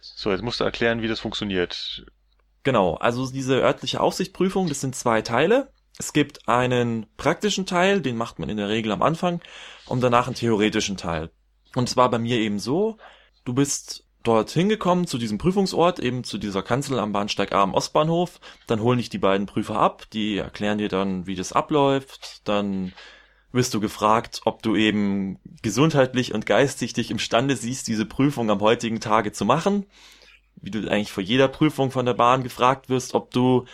So, 0.00 0.30
jetzt 0.30 0.42
musst 0.42 0.60
du 0.60 0.64
erklären, 0.64 1.02
wie 1.02 1.08
das 1.08 1.20
funktioniert. 1.20 2.06
Genau, 2.62 2.94
also 2.94 3.30
diese 3.30 3.60
örtliche 3.60 4.00
Aufsichtsprüfung, 4.00 4.68
das 4.68 4.80
sind 4.80 4.94
zwei 4.94 5.22
Teile. 5.22 5.72
Es 5.98 6.12
gibt 6.12 6.48
einen 6.48 7.06
praktischen 7.16 7.66
Teil, 7.66 8.00
den 8.00 8.16
macht 8.16 8.38
man 8.38 8.48
in 8.48 8.56
der 8.56 8.68
Regel 8.68 8.92
am 8.92 9.02
Anfang, 9.02 9.40
und 9.86 10.02
danach 10.02 10.26
einen 10.26 10.36
theoretischen 10.36 10.96
Teil. 10.96 11.30
Und 11.74 11.88
es 11.88 11.96
war 11.96 12.10
bei 12.10 12.18
mir 12.18 12.38
eben 12.38 12.58
so, 12.58 12.96
du 13.44 13.54
bist 13.54 14.04
dort 14.22 14.50
hingekommen 14.50 15.06
zu 15.06 15.18
diesem 15.18 15.38
Prüfungsort, 15.38 15.98
eben 15.98 16.24
zu 16.24 16.36
dieser 16.36 16.62
Kanzel 16.62 16.98
am 16.98 17.12
Bahnsteig 17.12 17.52
A 17.52 17.62
am 17.62 17.74
Ostbahnhof, 17.74 18.40
dann 18.66 18.80
holen 18.80 18.98
dich 18.98 19.08
die 19.08 19.18
beiden 19.18 19.46
Prüfer 19.46 19.76
ab, 19.76 20.04
die 20.12 20.36
erklären 20.36 20.78
dir 20.78 20.88
dann, 20.88 21.26
wie 21.26 21.36
das 21.36 21.52
abläuft, 21.52 22.46
dann 22.46 22.92
wirst 23.52 23.72
du 23.72 23.80
gefragt, 23.80 24.42
ob 24.44 24.62
du 24.62 24.76
eben 24.76 25.38
gesundheitlich 25.62 26.34
und 26.34 26.46
geistig 26.46 26.92
dich 26.92 27.10
imstande 27.10 27.56
siehst, 27.56 27.88
diese 27.88 28.06
Prüfung 28.06 28.50
am 28.50 28.60
heutigen 28.60 29.00
Tage 29.00 29.32
zu 29.32 29.44
machen 29.44 29.86
wie 30.62 30.70
du 30.70 30.90
eigentlich 30.90 31.12
vor 31.12 31.22
jeder 31.22 31.48
Prüfung 31.48 31.90
von 31.90 32.06
der 32.06 32.14
Bahn 32.14 32.42
gefragt 32.42 32.88
wirst, 32.88 33.14
ob 33.14 33.30
du 33.30 33.64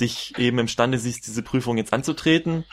dich 0.00 0.38
eben 0.38 0.58
imstande 0.58 0.98
siehst, 0.98 1.26
diese 1.26 1.42
Prüfung 1.42 1.76
jetzt 1.78 1.92
anzutreten. 1.92 2.64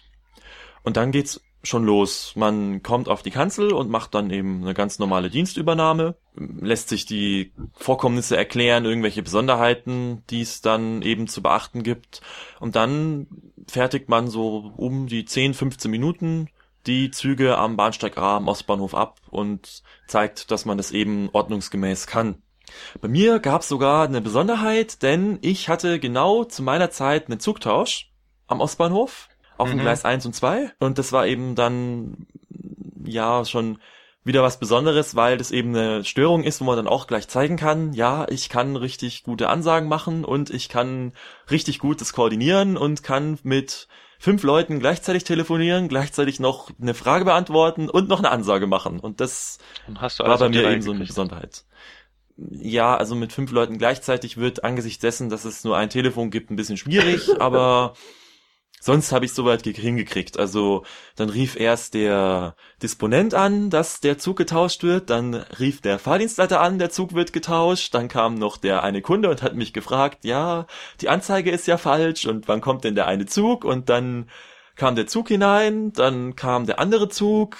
Und 0.84 0.98
dann 0.98 1.12
geht's 1.12 1.42
schon 1.64 1.86
los. 1.86 2.34
Man 2.36 2.84
kommt 2.84 3.08
auf 3.08 3.22
die 3.24 3.32
Kanzel 3.32 3.72
und 3.72 3.90
macht 3.90 4.14
dann 4.14 4.30
eben 4.30 4.64
eine 4.64 4.74
ganz 4.74 5.00
normale 5.00 5.30
Dienstübernahme, 5.30 6.16
lässt 6.36 6.90
sich 6.90 7.06
die 7.06 7.54
Vorkommnisse 7.74 8.36
erklären, 8.36 8.84
irgendwelche 8.84 9.24
Besonderheiten, 9.24 10.24
die 10.30 10.42
es 10.42 10.62
dann 10.62 11.02
eben 11.02 11.28
zu 11.28 11.42
beachten 11.42 11.82
gibt. 11.84 12.22
Und 12.60 12.76
dann 12.76 13.28
fertigt 13.68 14.10
man 14.10 14.28
so 14.28 14.74
um 14.76 15.08
die 15.08 15.24
10, 15.24 15.54
15 15.54 15.90
Minuten 15.90 16.50
die 16.86 17.12
Züge 17.12 17.58
am 17.58 17.78
Bahnsteig 17.78 18.18
A 18.18 18.38
am 18.38 18.50
Ostbahnhof 18.50 18.94
ab 18.94 19.22
und 19.30 19.84
zeigt, 20.08 20.52
dass 20.52 20.66
man 20.66 20.78
das 20.78 20.92
eben 20.92 21.30
ordnungsgemäß 21.32 22.08
kann. 22.08 22.42
Bei 23.02 23.08
mir 23.08 23.40
gab 23.40 23.62
es 23.62 23.68
sogar 23.68 24.08
eine 24.08 24.22
Besonderheit, 24.22 25.02
denn 25.04 25.38
ich 25.42 25.70
hatte 25.70 26.00
genau 26.00 26.44
zu 26.46 26.64
meiner 26.64 26.90
Zeit 26.90 27.28
einen 27.28 27.40
Zugtausch 27.40 28.12
am 28.48 28.62
Ostbahnhof 28.62 29.30
auf 29.58 29.70
dem 29.70 29.80
Mhm. 29.80 29.82
Gleis 29.82 30.06
1 30.06 30.26
und 30.26 30.34
2 30.34 30.74
und 30.80 30.98
das 30.98 31.12
war 31.12 31.28
eben 31.28 31.56
dann 31.56 32.28
ja 33.06 33.46
schon 33.46 33.80
wieder 34.26 34.42
was 34.42 34.58
Besonderes, 34.60 35.16
weil 35.16 35.38
das 35.38 35.52
eben 35.52 35.76
eine 35.76 36.06
Störung 36.06 36.44
ist, 36.44 36.62
wo 36.62 36.66
man 36.66 36.78
dann 36.78 36.88
auch 36.88 37.08
gleich 37.08 37.28
zeigen 37.28 37.58
kann, 37.58 37.92
ja, 37.94 38.26
ich 38.30 38.48
kann 38.48 38.78
richtig 38.78 39.24
gute 39.24 39.50
Ansagen 39.50 39.90
machen 39.90 40.24
und 40.24 40.50
ich 40.50 40.70
kann 40.70 41.12
richtig 41.52 41.80
gut 41.80 42.00
das 42.00 42.14
koordinieren 42.14 42.78
und 42.78 43.04
kann 43.04 43.38
mit 43.44 43.90
fünf 44.20 44.44
Leuten 44.44 44.80
gleichzeitig 44.80 45.26
telefonieren, 45.26 45.90
gleichzeitig 45.90 46.40
noch 46.40 46.72
eine 46.82 46.94
Frage 46.94 47.26
beantworten 47.26 47.90
und 47.90 48.08
noch 48.08 48.20
eine 48.20 48.32
Ansage 48.32 48.68
machen. 48.68 49.02
Und 49.02 49.20
das 49.20 49.58
Und 49.86 50.00
war 50.28 50.38
bei 50.38 50.48
mir 50.48 50.64
eben 50.70 50.82
so 50.82 50.92
eine? 50.92 51.04
Besonderheit. 51.06 51.66
Ja, 52.38 52.98
also 52.98 53.16
mit 53.16 53.32
fünf 53.32 53.52
Leuten 53.52 53.78
gleichzeitig 53.78 54.38
wird 54.38 54.64
angesichts 54.64 55.02
dessen, 55.02 55.30
dass 55.30 55.46
es 55.46 55.64
nur 55.64 55.78
ein 55.78 55.90
Telefon 55.90 56.32
gibt, 56.32 56.50
ein 56.50 56.56
bisschen 56.56 56.78
schwierig, 56.78 57.30
aber 57.40 57.94
sonst 58.82 59.12
habe 59.12 59.26
ich 59.26 59.34
soweit 59.34 59.64
ge- 59.64 59.74
hingekriegt. 59.74 60.40
Also 60.40 60.84
dann 61.16 61.30
rief 61.30 61.56
erst 61.56 61.94
der 61.94 62.56
Disponent 62.82 63.34
an, 63.36 63.70
dass 63.70 64.00
der 64.02 64.18
Zug 64.18 64.38
getauscht 64.38 64.84
wird, 64.84 65.10
dann 65.12 65.36
rief 65.36 65.82
der 65.82 66.00
Fahrdienstleiter 66.00 66.60
an, 66.60 66.80
der 66.80 66.90
Zug 66.90 67.14
wird 67.14 67.34
getauscht, 67.34 67.94
dann 67.94 68.08
kam 68.08 68.36
noch 68.36 68.58
der 68.58 68.84
eine 68.84 69.02
Kunde 69.02 69.30
und 69.30 69.44
hat 69.44 69.56
mich 69.56 69.72
gefragt, 69.74 70.26
ja, 70.26 70.66
die 71.02 71.10
Anzeige 71.10 71.52
ist 71.52 71.68
ja 71.68 71.78
falsch 71.78 72.26
und 72.26 72.48
wann 72.48 72.62
kommt 72.62 72.84
denn 72.84 72.96
der 72.96 73.08
eine 73.08 73.26
Zug 73.28 73.64
und 73.64 73.90
dann 73.90 74.30
kam 74.76 74.96
der 74.96 75.06
Zug 75.08 75.28
hinein, 75.28 75.94
dann 75.94 76.36
kam 76.36 76.66
der 76.66 76.80
andere 76.80 77.08
Zug 77.10 77.58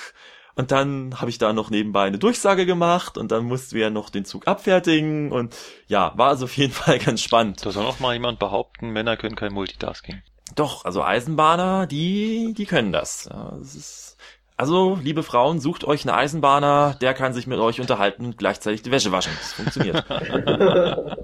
und 0.56 0.72
dann 0.72 1.20
habe 1.20 1.30
ich 1.30 1.38
da 1.38 1.54
noch 1.54 1.70
nebenbei 1.70 2.06
eine 2.06 2.20
Durchsage 2.20 2.66
gemacht 2.66 3.18
und 3.18 3.32
dann 3.32 3.46
mussten 3.46 3.76
wir 3.76 3.90
noch 3.90 4.10
den 4.10 4.26
Zug 4.26 4.48
abfertigen 4.48 5.32
und 5.32 5.56
ja, 5.88 6.14
war 6.16 6.30
also 6.30 6.46
auf 6.46 6.56
jeden 6.58 6.74
Fall 6.74 7.00
ganz 7.00 7.22
spannend. 7.22 7.66
Da 7.66 7.72
soll 7.72 7.84
noch 7.84 8.00
mal 8.00 8.14
jemand 8.14 8.40
behaupten, 8.40 8.90
Männer 8.90 9.18
können 9.18 9.36
kein 9.36 9.54
Multitasking. 9.54 10.22
Doch, 10.56 10.86
also 10.86 11.04
Eisenbahner, 11.04 11.88
die, 11.88 12.54
die 12.56 12.66
können 12.66 12.92
das. 12.92 13.30
Das 13.32 13.76
ist, 13.76 14.18
also, 14.56 15.00
liebe 15.02 15.24
Frauen, 15.24 15.60
sucht 15.60 15.84
euch 15.84 16.08
einen 16.08 16.16
Eisenbahner, 16.16 16.96
der 17.02 17.16
kann 17.16 17.34
sich 17.34 17.48
mit 17.48 17.60
euch 17.60 17.82
unterhalten 17.82 18.26
und 18.26 18.38
gleichzeitig 18.38 18.84
die 18.84 18.92
Wäsche 18.92 19.12
waschen. 19.12 19.34
Das 19.40 19.54
funktioniert. 19.54 20.06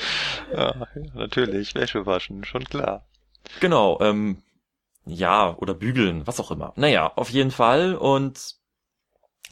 Ja, 0.52 0.86
natürlich, 1.14 1.74
Wäsche 1.74 2.06
waschen, 2.06 2.44
schon 2.44 2.64
klar. 2.64 3.04
genau, 3.60 3.98
ähm, 4.00 4.42
ja, 5.12 5.56
oder 5.56 5.74
bügeln, 5.74 6.26
was 6.26 6.40
auch 6.40 6.50
immer. 6.50 6.72
Naja, 6.76 7.12
auf 7.16 7.30
jeden 7.30 7.50
Fall. 7.50 7.94
Und 7.94 8.56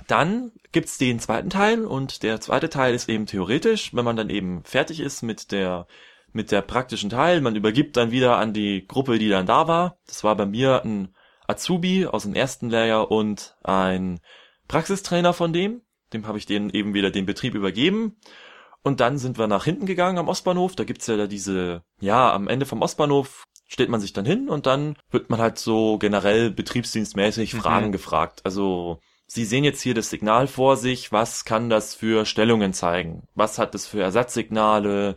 dann 0.06 0.52
gibt's 0.72 0.98
den 0.98 1.18
zweiten 1.18 1.50
Teil 1.50 1.84
und 1.84 2.22
der 2.22 2.40
zweite 2.40 2.68
Teil 2.68 2.94
ist 2.94 3.08
eben 3.08 3.26
theoretisch, 3.26 3.94
wenn 3.94 4.04
man 4.04 4.16
dann 4.16 4.30
eben 4.30 4.62
fertig 4.64 5.00
ist 5.00 5.22
mit 5.22 5.52
der 5.52 5.86
mit 6.32 6.52
der 6.52 6.62
praktischen 6.62 7.10
Teil, 7.10 7.40
man 7.40 7.56
übergibt 7.56 7.96
dann 7.96 8.10
wieder 8.10 8.36
an 8.36 8.52
die 8.52 8.86
Gruppe, 8.86 9.18
die 9.18 9.28
dann 9.28 9.46
da 9.46 9.66
war. 9.66 9.98
Das 10.06 10.24
war 10.24 10.36
bei 10.36 10.46
mir 10.46 10.84
ein 10.84 11.14
Azubi 11.46 12.06
aus 12.06 12.24
dem 12.24 12.34
ersten 12.34 12.68
Lehrjahr 12.68 13.10
und 13.10 13.56
ein 13.64 14.20
Praxistrainer 14.68 15.32
von 15.32 15.52
dem. 15.52 15.80
Dem 16.12 16.26
habe 16.26 16.38
ich 16.38 16.46
denen 16.46 16.70
eben 16.70 16.94
wieder 16.94 17.10
den 17.10 17.26
Betrieb 17.26 17.54
übergeben. 17.54 18.16
Und 18.82 19.00
dann 19.00 19.18
sind 19.18 19.38
wir 19.38 19.46
nach 19.46 19.64
hinten 19.64 19.86
gegangen 19.86 20.18
am 20.18 20.28
Ostbahnhof. 20.28 20.76
Da 20.76 20.84
gibt's 20.84 21.06
ja 21.06 21.16
da 21.16 21.26
diese, 21.26 21.82
ja, 22.00 22.32
am 22.32 22.48
Ende 22.48 22.66
vom 22.66 22.82
Ostbahnhof 22.82 23.44
stellt 23.68 23.90
man 23.90 24.00
sich 24.00 24.12
dann 24.12 24.24
hin 24.24 24.48
und 24.48 24.66
dann 24.66 24.96
wird 25.10 25.30
man 25.30 25.40
halt 25.40 25.58
so 25.58 25.98
generell 25.98 26.50
betriebsdienstmäßig 26.50 27.54
Mhm. 27.54 27.58
Fragen 27.60 27.92
gefragt. 27.92 28.40
Also 28.44 28.98
Sie 29.30 29.44
sehen 29.44 29.62
jetzt 29.62 29.82
hier 29.82 29.92
das 29.92 30.08
Signal 30.08 30.46
vor 30.46 30.76
sich. 30.78 31.12
Was 31.12 31.44
kann 31.44 31.68
das 31.68 31.94
für 31.94 32.24
Stellungen 32.24 32.72
zeigen? 32.72 33.24
Was 33.34 33.58
hat 33.58 33.74
es 33.74 33.86
für 33.86 34.00
Ersatzsignale? 34.00 35.16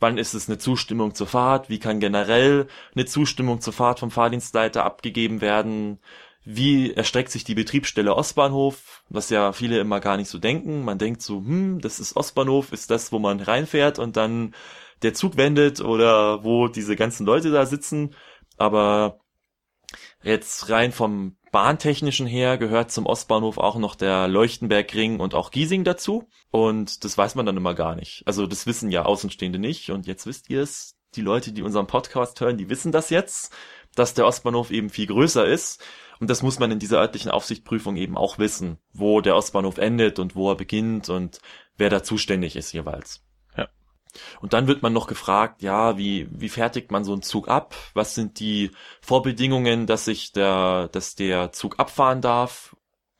Wann 0.00 0.18
ist 0.18 0.34
es 0.34 0.48
eine 0.48 0.58
Zustimmung 0.58 1.14
zur 1.14 1.26
Fahrt? 1.26 1.68
Wie 1.68 1.78
kann 1.78 2.00
generell 2.00 2.66
eine 2.94 3.04
Zustimmung 3.06 3.60
zur 3.60 3.72
Fahrt 3.74 4.00
vom 4.00 4.10
Fahrdienstleiter 4.10 4.84
abgegeben 4.84 5.40
werden? 5.42 5.98
Wie 6.44 6.92
erstreckt 6.94 7.30
sich 7.30 7.44
die 7.44 7.54
Betriebsstelle 7.54 8.14
Ostbahnhof? 8.14 9.02
Was 9.10 9.30
ja 9.30 9.52
viele 9.52 9.78
immer 9.80 10.00
gar 10.00 10.16
nicht 10.16 10.28
so 10.30 10.38
denken. 10.38 10.84
Man 10.84 10.98
denkt 10.98 11.20
so, 11.22 11.38
hm, 11.38 11.80
das 11.80 11.98
ist 12.00 12.16
Ostbahnhof, 12.16 12.72
ist 12.72 12.90
das, 12.90 13.12
wo 13.12 13.18
man 13.18 13.40
reinfährt 13.40 13.98
und 13.98 14.16
dann 14.16 14.54
der 15.02 15.14
Zug 15.14 15.36
wendet 15.36 15.80
oder 15.80 16.44
wo 16.44 16.68
diese 16.68 16.96
ganzen 16.96 17.26
Leute 17.26 17.50
da 17.50 17.66
sitzen. 17.66 18.14
Aber 18.56 19.20
jetzt 20.22 20.68
rein 20.70 20.92
vom 20.92 21.36
Bahntechnischen 21.52 22.26
her 22.26 22.58
gehört 22.58 22.90
zum 22.90 23.06
Ostbahnhof 23.06 23.58
auch 23.58 23.76
noch 23.76 23.94
der 23.94 24.28
Leuchtenbergring 24.28 25.20
und 25.20 25.34
auch 25.34 25.50
Giesing 25.50 25.84
dazu. 25.84 26.28
Und 26.50 27.04
das 27.04 27.16
weiß 27.16 27.34
man 27.34 27.46
dann 27.46 27.56
immer 27.56 27.74
gar 27.74 27.94
nicht. 27.94 28.22
Also 28.26 28.46
das 28.46 28.66
wissen 28.66 28.90
ja 28.90 29.04
Außenstehende 29.04 29.58
nicht. 29.58 29.90
Und 29.90 30.06
jetzt 30.06 30.26
wisst 30.26 30.50
ihr 30.50 30.62
es. 30.62 30.94
Die 31.14 31.22
Leute, 31.22 31.52
die 31.52 31.62
unseren 31.62 31.86
Podcast 31.86 32.40
hören, 32.40 32.58
die 32.58 32.68
wissen 32.68 32.92
das 32.92 33.08
jetzt, 33.08 33.54
dass 33.94 34.12
der 34.12 34.26
Ostbahnhof 34.26 34.70
eben 34.70 34.90
viel 34.90 35.06
größer 35.06 35.46
ist. 35.46 35.82
Und 36.18 36.28
das 36.28 36.42
muss 36.42 36.58
man 36.58 36.70
in 36.70 36.78
dieser 36.78 36.98
örtlichen 36.98 37.30
Aufsichtprüfung 37.30 37.96
eben 37.96 38.16
auch 38.16 38.38
wissen, 38.38 38.78
wo 38.92 39.20
der 39.20 39.36
Ostbahnhof 39.36 39.78
endet 39.78 40.18
und 40.18 40.34
wo 40.34 40.50
er 40.50 40.56
beginnt 40.56 41.08
und 41.08 41.40
wer 41.76 41.90
da 41.90 42.02
zuständig 42.02 42.56
ist 42.56 42.72
jeweils. 42.72 43.25
Und 44.40 44.52
dann 44.52 44.66
wird 44.66 44.82
man 44.82 44.92
noch 44.92 45.06
gefragt, 45.06 45.62
ja, 45.62 45.98
wie, 45.98 46.28
wie 46.30 46.48
fertigt 46.48 46.90
man 46.90 47.04
so 47.04 47.12
einen 47.12 47.22
Zug 47.22 47.48
ab? 47.48 47.74
Was 47.94 48.14
sind 48.14 48.40
die 48.40 48.70
Vorbedingungen, 49.02 49.86
dass 49.86 50.04
sich 50.06 50.32
der, 50.32 50.88
dass 50.92 51.14
der 51.14 51.52
Zug 51.52 51.78
abfahren 51.78 52.20
darf? 52.20 52.76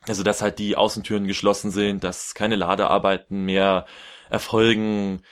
Also, 0.08 0.22
dass 0.22 0.42
halt 0.42 0.58
die 0.58 0.76
Außentüren 0.76 1.26
geschlossen 1.26 1.70
sind, 1.70 2.04
dass 2.04 2.34
keine 2.34 2.56
Ladearbeiten 2.56 3.44
mehr 3.44 3.86
erfolgen. 4.30 5.22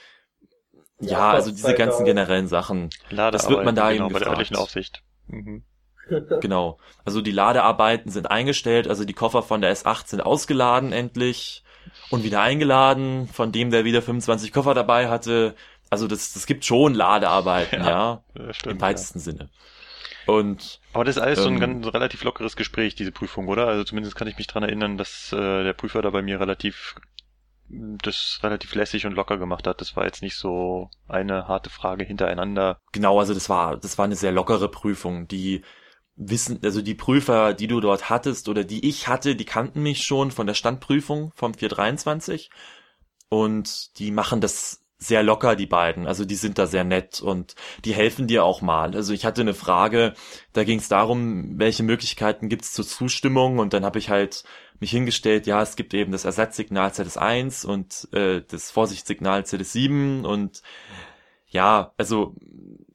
Ja, 0.99 1.31
Ja, 1.31 1.31
also 1.31 1.51
diese 1.51 1.73
ganzen 1.75 2.05
da. 2.05 2.05
generellen 2.05 2.47
Sachen. 2.47 2.95
Ladearbeiten, 3.09 3.49
wird 3.49 3.63
man 3.63 3.75
da 3.75 3.91
genau, 3.91 4.07
eben 4.07 4.11
bei 4.11 4.19
der 4.19 4.29
gefragt. 4.29 4.29
örtlichen 4.29 4.55
Aufsicht. 4.57 5.03
Mhm. 5.27 5.65
Genau. 6.39 6.79
Also 7.05 7.21
die 7.21 7.31
Ladearbeiten 7.31 8.11
sind 8.11 8.31
eingestellt, 8.31 8.87
also 8.87 9.05
die 9.05 9.13
Koffer 9.13 9.43
von 9.43 9.61
der 9.61 9.75
S8 9.75 10.07
sind 10.09 10.21
ausgeladen 10.21 10.93
endlich 10.93 11.64
und 12.09 12.23
wieder 12.23 12.41
eingeladen, 12.41 13.27
von 13.27 13.51
dem 13.51 13.71
der 13.71 13.85
wieder 13.85 14.01
25 14.01 14.51
Koffer 14.53 14.73
dabei 14.73 15.09
hatte. 15.09 15.55
Also 15.89 16.07
das, 16.07 16.33
das 16.33 16.45
gibt 16.45 16.65
schon 16.65 16.93
Ladearbeiten, 16.93 17.83
Ja, 17.83 17.85
ja, 17.85 18.23
Ja, 18.35 18.53
im 18.65 18.79
stimmt. 18.79 18.81
Ja. 18.87 18.87
weitesten 18.87 19.19
Sinne. 19.19 19.49
Und 20.25 20.81
Aber 20.93 21.03
das 21.03 21.17
ist 21.17 21.21
alles 21.21 21.41
so 21.43 21.49
ein 21.49 21.55
Ähm, 21.55 21.59
ganz 21.59 21.85
relativ 21.87 22.23
lockeres 22.23 22.55
Gespräch, 22.55 22.95
diese 22.95 23.11
Prüfung, 23.11 23.47
oder? 23.47 23.67
Also 23.67 23.83
zumindest 23.83 24.15
kann 24.15 24.27
ich 24.27 24.37
mich 24.37 24.47
dran 24.47 24.63
erinnern, 24.63 24.97
dass 24.97 25.31
äh, 25.33 25.63
der 25.63 25.73
Prüfer 25.73 26.01
da 26.01 26.09
bei 26.09 26.21
mir 26.21 26.39
relativ 26.39 26.95
das 27.69 28.39
relativ 28.43 28.75
lässig 28.75 29.05
und 29.05 29.13
locker 29.13 29.37
gemacht 29.37 29.67
hat. 29.67 29.81
Das 29.81 29.95
war 29.95 30.05
jetzt 30.05 30.21
nicht 30.21 30.35
so 30.35 30.89
eine 31.07 31.47
harte 31.47 31.69
Frage 31.69 32.03
hintereinander. 32.05 32.79
genau, 32.91 33.19
also 33.19 33.33
das 33.33 33.49
war, 33.49 33.77
das 33.77 33.97
war 33.97 34.05
eine 34.05 34.15
sehr 34.15 34.31
lockere 34.31 34.69
Prüfung. 34.69 35.27
Die 35.27 35.63
wissen, 36.15 36.59
also 36.63 36.81
die 36.81 36.95
Prüfer, 36.95 37.53
die 37.53 37.67
du 37.67 37.79
dort 37.81 38.09
hattest 38.09 38.47
oder 38.49 38.63
die 38.63 38.87
ich 38.87 39.07
hatte, 39.07 39.35
die 39.35 39.45
kannten 39.45 39.83
mich 39.83 40.03
schon 40.03 40.31
von 40.31 40.47
der 40.47 40.53
Standprüfung 40.53 41.31
vom 41.35 41.53
423 41.53 42.49
und 43.29 43.99
die 43.99 44.11
machen 44.11 44.41
das 44.41 44.81
sehr 44.97 45.23
locker, 45.23 45.55
die 45.55 45.65
beiden. 45.65 46.07
Also 46.07 46.25
die 46.25 46.35
sind 46.35 46.57
da 46.57 46.67
sehr 46.67 46.83
nett 46.83 47.21
und 47.21 47.55
die 47.83 47.93
helfen 47.93 48.27
dir 48.27 48.45
auch 48.45 48.61
mal. 48.61 48.95
Also 48.95 49.13
ich 49.13 49.25
hatte 49.25 49.41
eine 49.41 49.53
Frage, 49.53 50.13
da 50.53 50.63
ging 50.63 50.79
es 50.79 50.87
darum, 50.87 51.59
welche 51.59 51.83
Möglichkeiten 51.83 52.49
gibt 52.49 52.63
es 52.63 52.73
zur 52.73 52.87
Zustimmung 52.87 53.59
und 53.59 53.73
dann 53.73 53.83
habe 53.83 53.99
ich 53.99 54.09
halt 54.09 54.43
mich 54.79 54.91
hingestellt, 54.91 55.47
ja, 55.47 55.61
es 55.61 55.75
gibt 55.75 55.93
eben 55.93 56.11
das 56.11 56.25
Ersatzsignal 56.25 56.89
ZS1 56.91 57.65
und 57.65 58.07
äh, 58.13 58.41
das 58.47 58.71
Vorsichtssignal 58.71 59.41
ZS7 59.41 60.23
und 60.23 60.61
ja, 61.47 61.93
also 61.97 62.35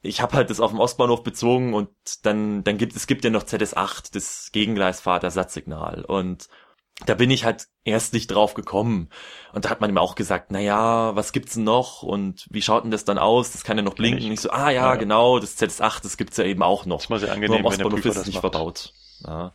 ich 0.03 0.21
habe 0.21 0.37
halt 0.37 0.51
das 0.51 0.61
auf 0.61 0.71
dem 0.71 0.81
Ostbahnhof 0.81 1.23
bezogen 1.23 1.75
und 1.75 1.91
dann 2.23 2.65
dann 2.65 2.79
gibt 2.79 2.97
es 2.97 3.07
gibt 3.07 3.25
ja 3.25 3.31
noch 3.31 3.43
ZS8, 3.45 4.13
das 4.13 4.51
Gegengleisfahrtersatzsignal 4.53 6.05
und 6.05 6.49
da 7.07 7.15
bin 7.15 7.31
ich 7.31 7.45
halt 7.47 7.67
erst 7.85 8.13
nicht 8.13 8.27
drauf 8.27 8.53
gekommen. 8.53 9.09
Und 9.55 9.65
da 9.65 9.71
hat 9.71 9.81
man 9.81 9.89
ihm 9.89 9.97
auch 9.97 10.15
gesagt, 10.17 10.51
na 10.51 10.61
ja, 10.61 11.17
was 11.17 11.33
gibt's 11.33 11.55
denn 11.55 11.65
noch? 11.65 12.03
Und 12.03 12.47
wie 12.51 12.61
schaut 12.61 12.85
denn 12.85 12.91
das 12.91 13.07
dann 13.07 13.17
aus? 13.17 13.53
Das 13.53 13.65
kann 13.65 13.79
ja 13.79 13.83
noch 13.83 13.95
blinken. 13.95 14.19
ich. 14.21 14.27
Und 14.27 14.33
ich 14.35 14.41
so, 14.41 14.51
ah 14.51 14.69
ja, 14.69 14.83
Ja. 14.91 14.95
genau, 14.97 15.39
das 15.39 15.57
ZS8, 15.59 16.03
das 16.03 16.19
gibt's 16.19 16.37
ja 16.37 16.45
eben 16.45 16.63
auch 16.63 16.85
noch. 16.85 16.97
Das 16.99 17.05
ist 17.05 17.09
mal 17.11 17.19
sehr 17.19 17.29
Nur 17.29 17.37
angenehm, 17.37 17.65
am 17.67 17.73
wenn 17.73 17.79
der 17.79 17.87
Ostbahnhof 17.87 18.01
ist 18.01 18.07
es 18.11 18.15
das 18.17 18.27
nicht 18.27 18.35
macht. 18.43 18.53
verbaut. 18.53 18.93
Ja. 19.27 19.55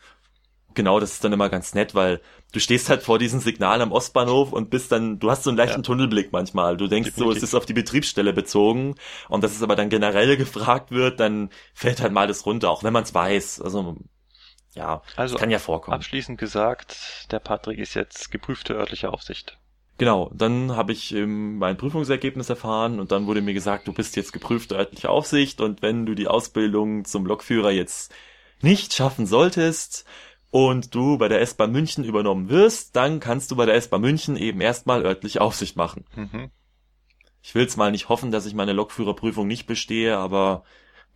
Genau, 0.76 1.00
das 1.00 1.14
ist 1.14 1.24
dann 1.24 1.34
immer 1.34 1.50
ganz 1.50 1.74
nett, 1.74 1.96
weil 1.96 2.22
du 2.52 2.60
stehst 2.60 2.90
halt 2.90 3.02
vor 3.02 3.18
diesem 3.18 3.40
Signal 3.40 3.82
am 3.82 3.92
Ostbahnhof 3.92 4.52
und 4.54 4.70
bist 4.70 4.92
dann, 4.92 5.20
du 5.20 5.32
hast 5.32 5.44
so 5.44 5.50
einen 5.50 5.58
leichten 5.58 5.80
Ja. 5.80 5.84
Tunnelblick 5.84 6.32
manchmal. 6.32 6.78
Du 6.78 6.88
denkst 6.88 7.12
so, 7.12 7.32
es 7.32 7.40
Definitiv. 7.40 7.44
ist 7.44 7.56
auf 7.56 7.66
die 7.66 7.74
Betriebsstelle 7.74 8.34
bezogen 8.34 8.96
und 9.30 9.44
dass 9.44 9.56
es 9.56 9.64
aber 9.64 9.76
dann 9.76 9.90
generell 9.90 10.38
gefragt 10.38 10.92
wird, 10.92 11.20
dann 11.20 11.50
fällt 11.74 12.02
halt 12.02 12.14
mal 12.14 12.28
das 12.28 12.46
runter, 12.46 12.70
auch 12.70 12.84
wenn 12.84 12.94
man 12.94 13.04
es 13.04 13.14
weiß. 13.14 13.62
Also 13.62 13.98
ja, 14.76 15.02
Also 15.16 15.38
kann 15.38 15.50
ja 15.50 15.60
vorkommen. 15.60 15.96
abschließend 15.96 16.38
gesagt, 16.38 17.28
der 17.32 17.40
Patrick 17.40 17.80
ist 17.80 17.94
jetzt 17.94 18.30
geprüfte 18.32 18.74
örtliche 18.76 19.12
Aufsicht. 19.12 19.58
Genau, 19.98 20.30
dann 20.34 20.76
habe 20.76 20.92
ich 20.92 21.14
ähm, 21.16 21.58
mein 21.58 21.78
Prüfungsergebnis 21.78 22.50
erfahren 22.50 23.00
und 23.00 23.14
dann 23.14 23.28
wurde 23.28 23.42
mir 23.42 23.54
gesagt, 23.54 23.88
du 23.88 23.94
bist 23.94 24.18
jetzt 24.18 24.34
geprüfte 24.34 24.76
örtliche 24.76 25.10
Aufsicht 25.10 25.62
und 25.62 25.82
wenn 25.82 26.06
du 26.06 26.16
die 26.16 26.28
Ausbildung 26.28 27.06
zum 27.06 27.26
Lokführer 27.26 27.72
jetzt 27.72 28.14
nicht 28.62 28.94
schaffen 28.94 29.26
solltest 29.26 30.04
und 30.56 30.96
du 30.96 31.18
bei 31.18 31.28
der 31.28 31.42
S-Bahn 31.42 31.74
München 31.74 32.06
übernommen 32.06 32.48
wirst, 32.48 32.96
dann 32.96 33.20
kannst 33.20 33.52
du 33.52 33.58
bei 33.58 33.66
der 33.66 33.76
S-Bahn 33.76 34.00
München 34.00 34.38
eben 34.38 34.62
erstmal 34.62 35.06
örtliche 35.06 35.42
Aufsicht 35.42 35.76
machen. 35.76 36.06
Mhm. 36.16 36.50
Ich 37.42 37.54
will's 37.56 37.76
mal 37.76 37.92
nicht 37.92 38.08
hoffen, 38.08 38.32
dass 38.32 38.46
ich 38.46 38.54
meine 38.54 38.72
Lokführerprüfung 38.72 39.48
nicht 39.48 39.68
bestehe, 39.68 40.18
aber 40.18 40.64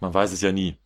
man 0.01 0.13
weiß 0.13 0.33
es 0.33 0.41
ja 0.41 0.51
nie. 0.51 0.77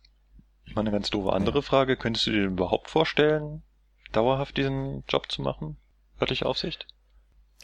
Mal 0.72 0.82
eine 0.82 0.92
ganz 0.92 1.10
doofe 1.10 1.32
andere 1.32 1.62
Frage. 1.62 1.96
Könntest 1.96 2.28
du 2.28 2.30
dir 2.30 2.44
überhaupt 2.44 2.90
vorstellen, 2.90 3.64
dauerhaft 4.12 4.56
diesen 4.56 5.02
Job 5.08 5.32
zu 5.32 5.42
machen? 5.42 5.76
Örtliche 6.20 6.46
Aufsicht? 6.46 6.86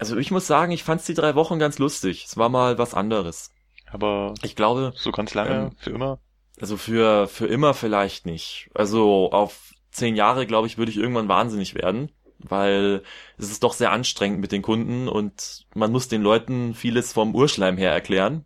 Also 0.00 0.16
ich 0.16 0.32
muss 0.32 0.48
sagen, 0.48 0.72
ich 0.72 0.82
fand's 0.82 1.06
die 1.06 1.14
drei 1.14 1.36
Wochen 1.36 1.60
ganz 1.60 1.78
lustig. 1.78 2.24
Es 2.26 2.36
war 2.36 2.48
mal 2.48 2.78
was 2.78 2.94
anderes. 2.94 3.52
Aber 3.92 4.34
Ich 4.42 4.56
glaube, 4.56 4.92
so 4.96 5.12
ganz 5.12 5.34
lange, 5.34 5.66
Ähm, 5.66 5.76
für 5.78 5.90
immer? 5.90 6.18
also 6.60 6.76
für, 6.76 7.28
für 7.28 7.46
immer 7.46 7.74
vielleicht 7.74 8.26
nicht. 8.26 8.70
Also 8.74 9.30
auf 9.30 9.72
zehn 9.90 10.16
Jahre, 10.16 10.46
glaube 10.46 10.66
ich, 10.66 10.78
würde 10.78 10.90
ich 10.90 10.98
irgendwann 10.98 11.28
wahnsinnig 11.28 11.74
werden, 11.74 12.10
weil 12.38 13.02
es 13.38 13.50
ist 13.50 13.62
doch 13.62 13.72
sehr 13.72 13.92
anstrengend 13.92 14.40
mit 14.40 14.52
den 14.52 14.62
Kunden 14.62 15.08
und 15.08 15.66
man 15.74 15.92
muss 15.92 16.08
den 16.08 16.22
Leuten 16.22 16.74
vieles 16.74 17.12
vom 17.12 17.34
Urschleim 17.34 17.76
her 17.76 17.92
erklären. 17.92 18.44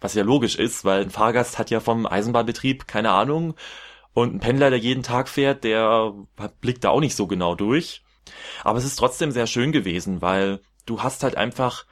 Was 0.00 0.14
ja 0.14 0.24
logisch 0.24 0.56
ist, 0.56 0.84
weil 0.84 1.02
ein 1.02 1.10
Fahrgast 1.10 1.58
hat 1.58 1.70
ja 1.70 1.80
vom 1.80 2.06
Eisenbahnbetrieb 2.06 2.88
keine 2.88 3.10
Ahnung 3.10 3.54
und 4.14 4.34
ein 4.34 4.40
Pendler, 4.40 4.70
der 4.70 4.78
jeden 4.78 5.02
Tag 5.02 5.28
fährt, 5.28 5.64
der 5.64 6.12
blickt 6.60 6.84
da 6.84 6.90
auch 6.90 7.00
nicht 7.00 7.16
so 7.16 7.26
genau 7.26 7.54
durch. 7.54 8.02
Aber 8.62 8.78
es 8.78 8.84
ist 8.84 8.96
trotzdem 8.96 9.30
sehr 9.30 9.46
schön 9.46 9.72
gewesen, 9.72 10.22
weil 10.22 10.60
du 10.86 11.02
hast 11.02 11.22
halt 11.22 11.36
einfach, 11.36 11.86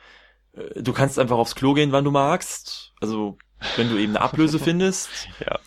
äh, 0.53 0.83
du 0.83 0.93
kannst 0.93 1.19
einfach 1.19 1.39
aufs 1.39 1.55
Klo 1.55 1.75
gehen, 1.75 1.93
wann 1.93 2.05
du 2.05 2.11
magst. 2.11 2.93
Also 3.01 3.39
wenn 3.77 3.89
du 3.89 3.97
eben 3.97 4.17
eine 4.17 4.25
Ablöse 4.25 4.59
findest. 4.61 5.29
Ja. 5.45 5.59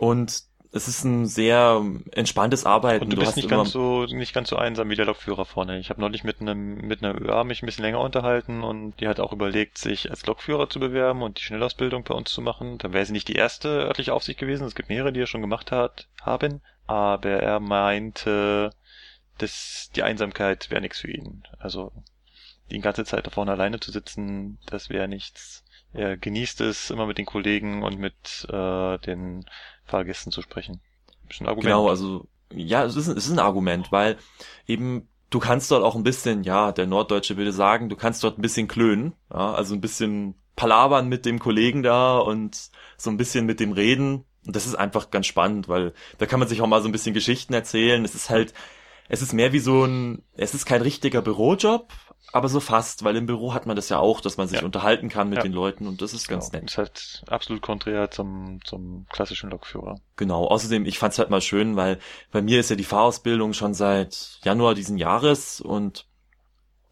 Und 0.00 0.42
es 0.76 0.88
ist 0.88 1.04
ein 1.04 1.26
sehr 1.26 1.82
entspanntes 2.12 2.66
Arbeiten. 2.66 3.04
Und 3.04 3.12
du, 3.12 3.16
bist 3.16 3.28
hast 3.28 3.36
nicht 3.36 3.48
ganz 3.48 3.72
so 3.72 4.04
nicht 4.04 4.34
ganz 4.34 4.50
so 4.50 4.56
einsam 4.56 4.90
wie 4.90 4.94
der 4.94 5.06
Lokführer 5.06 5.44
vorne. 5.44 5.78
Ich 5.78 5.90
habe 5.90 6.00
neulich 6.00 6.22
mit 6.22 6.40
einem 6.40 6.76
mit 6.86 7.02
einer 7.02 7.20
ÖA 7.20 7.44
mich 7.44 7.62
ein 7.62 7.66
bisschen 7.66 7.84
länger 7.84 8.00
unterhalten 8.00 8.62
und 8.62 9.00
die 9.00 9.08
hat 9.08 9.18
auch 9.18 9.32
überlegt, 9.32 9.78
sich 9.78 10.10
als 10.10 10.24
Lokführer 10.26 10.68
zu 10.68 10.78
bewerben 10.78 11.22
und 11.22 11.38
die 11.38 11.42
Schnellausbildung 11.42 12.04
bei 12.04 12.14
uns 12.14 12.30
zu 12.30 12.42
machen. 12.42 12.78
Da 12.78 12.92
wäre 12.92 13.04
sie 13.04 13.12
nicht 13.12 13.28
die 13.28 13.36
erste 13.36 13.68
örtliche 13.68 14.14
Aufsicht 14.14 14.38
gewesen. 14.38 14.66
Es 14.66 14.74
gibt 14.74 14.88
mehrere, 14.88 15.12
die 15.12 15.20
er 15.20 15.26
schon 15.26 15.40
gemacht 15.40 15.72
hat, 15.72 16.08
haben. 16.20 16.60
Aber 16.86 17.30
er 17.30 17.58
meinte, 17.58 18.70
dass 19.38 19.90
die 19.96 20.02
Einsamkeit 20.02 20.70
wäre 20.70 20.80
nichts 20.80 21.00
für 21.00 21.10
ihn. 21.10 21.42
Also 21.58 21.92
die 22.70 22.80
ganze 22.80 23.04
Zeit 23.04 23.26
da 23.26 23.30
vorne 23.30 23.52
alleine 23.52 23.80
zu 23.80 23.90
sitzen, 23.90 24.58
das 24.66 24.90
wäre 24.90 25.08
nichts. 25.08 25.64
Er 25.92 26.16
genießt 26.16 26.60
es, 26.60 26.90
immer 26.90 27.06
mit 27.06 27.16
den 27.16 27.26
Kollegen 27.26 27.82
und 27.82 27.98
mit 27.98 28.46
äh, 28.50 28.98
den 28.98 29.46
Fahrgästen 29.86 30.32
zu 30.32 30.42
sprechen. 30.42 30.80
Genau, 31.62 31.88
also 31.88 32.26
ja, 32.52 32.84
es 32.84 32.96
ist, 32.96 33.08
es 33.08 33.26
ist 33.26 33.32
ein 33.32 33.38
Argument, 33.38 33.90
weil 33.90 34.16
eben 34.66 35.08
du 35.30 35.38
kannst 35.38 35.70
dort 35.70 35.82
auch 35.82 35.96
ein 35.96 36.04
bisschen, 36.04 36.44
ja, 36.44 36.72
der 36.72 36.86
Norddeutsche 36.86 37.36
würde 37.36 37.52
sagen, 37.52 37.88
du 37.88 37.96
kannst 37.96 38.22
dort 38.22 38.38
ein 38.38 38.42
bisschen 38.42 38.68
klönen, 38.68 39.14
ja, 39.32 39.52
also 39.52 39.74
ein 39.74 39.80
bisschen 39.80 40.34
palabern 40.54 41.08
mit 41.08 41.26
dem 41.26 41.38
Kollegen 41.38 41.82
da 41.82 42.18
und 42.18 42.70
so 42.96 43.10
ein 43.10 43.16
bisschen 43.16 43.46
mit 43.46 43.60
dem 43.60 43.72
reden. 43.72 44.24
Und 44.46 44.54
das 44.54 44.66
ist 44.66 44.76
einfach 44.76 45.10
ganz 45.10 45.26
spannend, 45.26 45.68
weil 45.68 45.92
da 46.18 46.26
kann 46.26 46.38
man 46.38 46.48
sich 46.48 46.62
auch 46.62 46.66
mal 46.66 46.80
so 46.80 46.88
ein 46.88 46.92
bisschen 46.92 47.14
Geschichten 47.14 47.52
erzählen. 47.52 48.04
Es 48.04 48.14
ist 48.14 48.30
halt, 48.30 48.54
es 49.08 49.20
ist 49.20 49.32
mehr 49.32 49.52
wie 49.52 49.58
so 49.58 49.84
ein, 49.84 50.22
es 50.34 50.54
ist 50.54 50.66
kein 50.66 50.82
richtiger 50.82 51.20
Bürojob, 51.20 51.92
aber 52.32 52.48
so 52.48 52.60
fast, 52.60 53.04
weil 53.04 53.16
im 53.16 53.26
Büro 53.26 53.54
hat 53.54 53.66
man 53.66 53.76
das 53.76 53.88
ja 53.88 53.98
auch, 53.98 54.20
dass 54.20 54.36
man 54.36 54.48
sich 54.48 54.60
Ja. 54.60 54.64
unterhalten 54.64 55.08
kann 55.08 55.28
mit 55.28 55.38
Ja. 55.38 55.42
den 55.42 55.52
Leuten 55.52 55.86
und 55.86 56.02
das 56.02 56.12
ist 56.12 56.28
ganz 56.28 56.50
Genau. 56.50 56.60
nett. 56.62 56.70
Ist 56.70 56.78
halt 56.78 57.24
absolut 57.28 57.62
konträr 57.62 58.10
zum, 58.10 58.60
zum 58.64 59.06
klassischen 59.10 59.50
Lokführer. 59.50 59.96
Genau, 60.16 60.46
außerdem, 60.46 60.84
ich 60.86 60.98
fand's 60.98 61.18
halt 61.18 61.30
mal 61.30 61.40
schön, 61.40 61.76
weil 61.76 61.98
bei 62.32 62.42
mir 62.42 62.60
ist 62.60 62.70
ja 62.70 62.76
die 62.76 62.84
Fahrausbildung 62.84 63.52
schon 63.52 63.74
seit 63.74 64.38
Januar 64.44 64.74
diesen 64.74 64.98
Jahres 64.98 65.60
und 65.60 66.06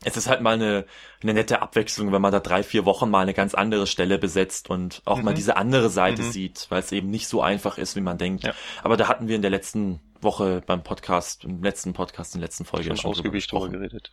es 0.07 0.17
ist 0.19 0.29
halt 0.29 0.43
mal 0.43 0.55
eine, 0.55 0.85
eine 1.23 1.33
nette 1.33 1.63
Abwechslung, 1.63 2.13
wenn 2.13 2.21
man 2.21 2.31
da 2.33 2.41
drei, 2.41 2.63
vier 2.63 2.85
Wochen 2.85 3.09
mal 3.09 3.21
eine 3.21 3.33
ganz 3.33 3.55
andere 3.55 3.87
Stelle 3.87 4.19
besetzt 4.19 4.69
und 4.69 5.01
auch 5.07 5.23
mal 5.23 5.31
Mhm. 5.31 5.37
diese 5.37 5.57
andere 5.57 5.89
Seite 5.89 6.23
Mhm. 6.23 6.31
sieht, 6.31 6.67
weil 6.69 6.81
es 6.81 6.93
eben 6.93 7.09
nicht 7.09 7.27
so 7.27 7.41
einfach 7.41 7.79
ist, 7.79 7.97
wie 7.97 8.03
man 8.03 8.19
denkt. 8.19 8.45
Ja. 8.45 8.53
Aber 8.83 8.97
da 8.99 9.09
hatten 9.09 9.29
wir 9.29 9.37
in 9.37 9.41
der 9.43 9.51
letzten 9.51 10.01
Woche 10.21 10.63
beim 10.67 10.83
Podcast, 10.83 11.45
im 11.45 11.63
letzten 11.63 11.93
Podcast, 11.95 12.35
in 12.35 12.41
der 12.41 12.49
letzten 12.49 12.65
Folge 12.67 12.87
Schon 12.89 12.97
schon 12.99 13.11
ausgiebig 13.13 13.47
drüber 13.47 13.69
geredet. 13.71 14.13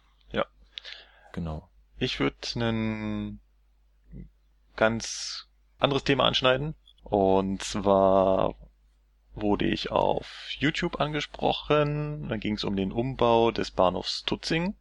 Genau. 1.34 1.70
Ich 1.98 2.20
würde 2.20 2.38
ein 2.56 3.40
ganz 4.76 5.48
anderes 5.80 6.04
Thema 6.04 6.26
anschneiden. 6.26 6.76
Und 7.04 7.64
zwar 7.64 8.56
wurde 9.34 9.66
ich 9.66 9.92
auf 9.92 10.48
YouTube 10.58 11.00
angesprochen. 11.00 12.28
Da 12.30 12.38
ging 12.38 12.56
es 12.56 12.64
um 12.64 12.76
den 12.76 12.92
Umbau 12.92 13.52
des 13.52 13.72
Bahnhofs 13.72 14.24
Tutzing. 14.24 14.76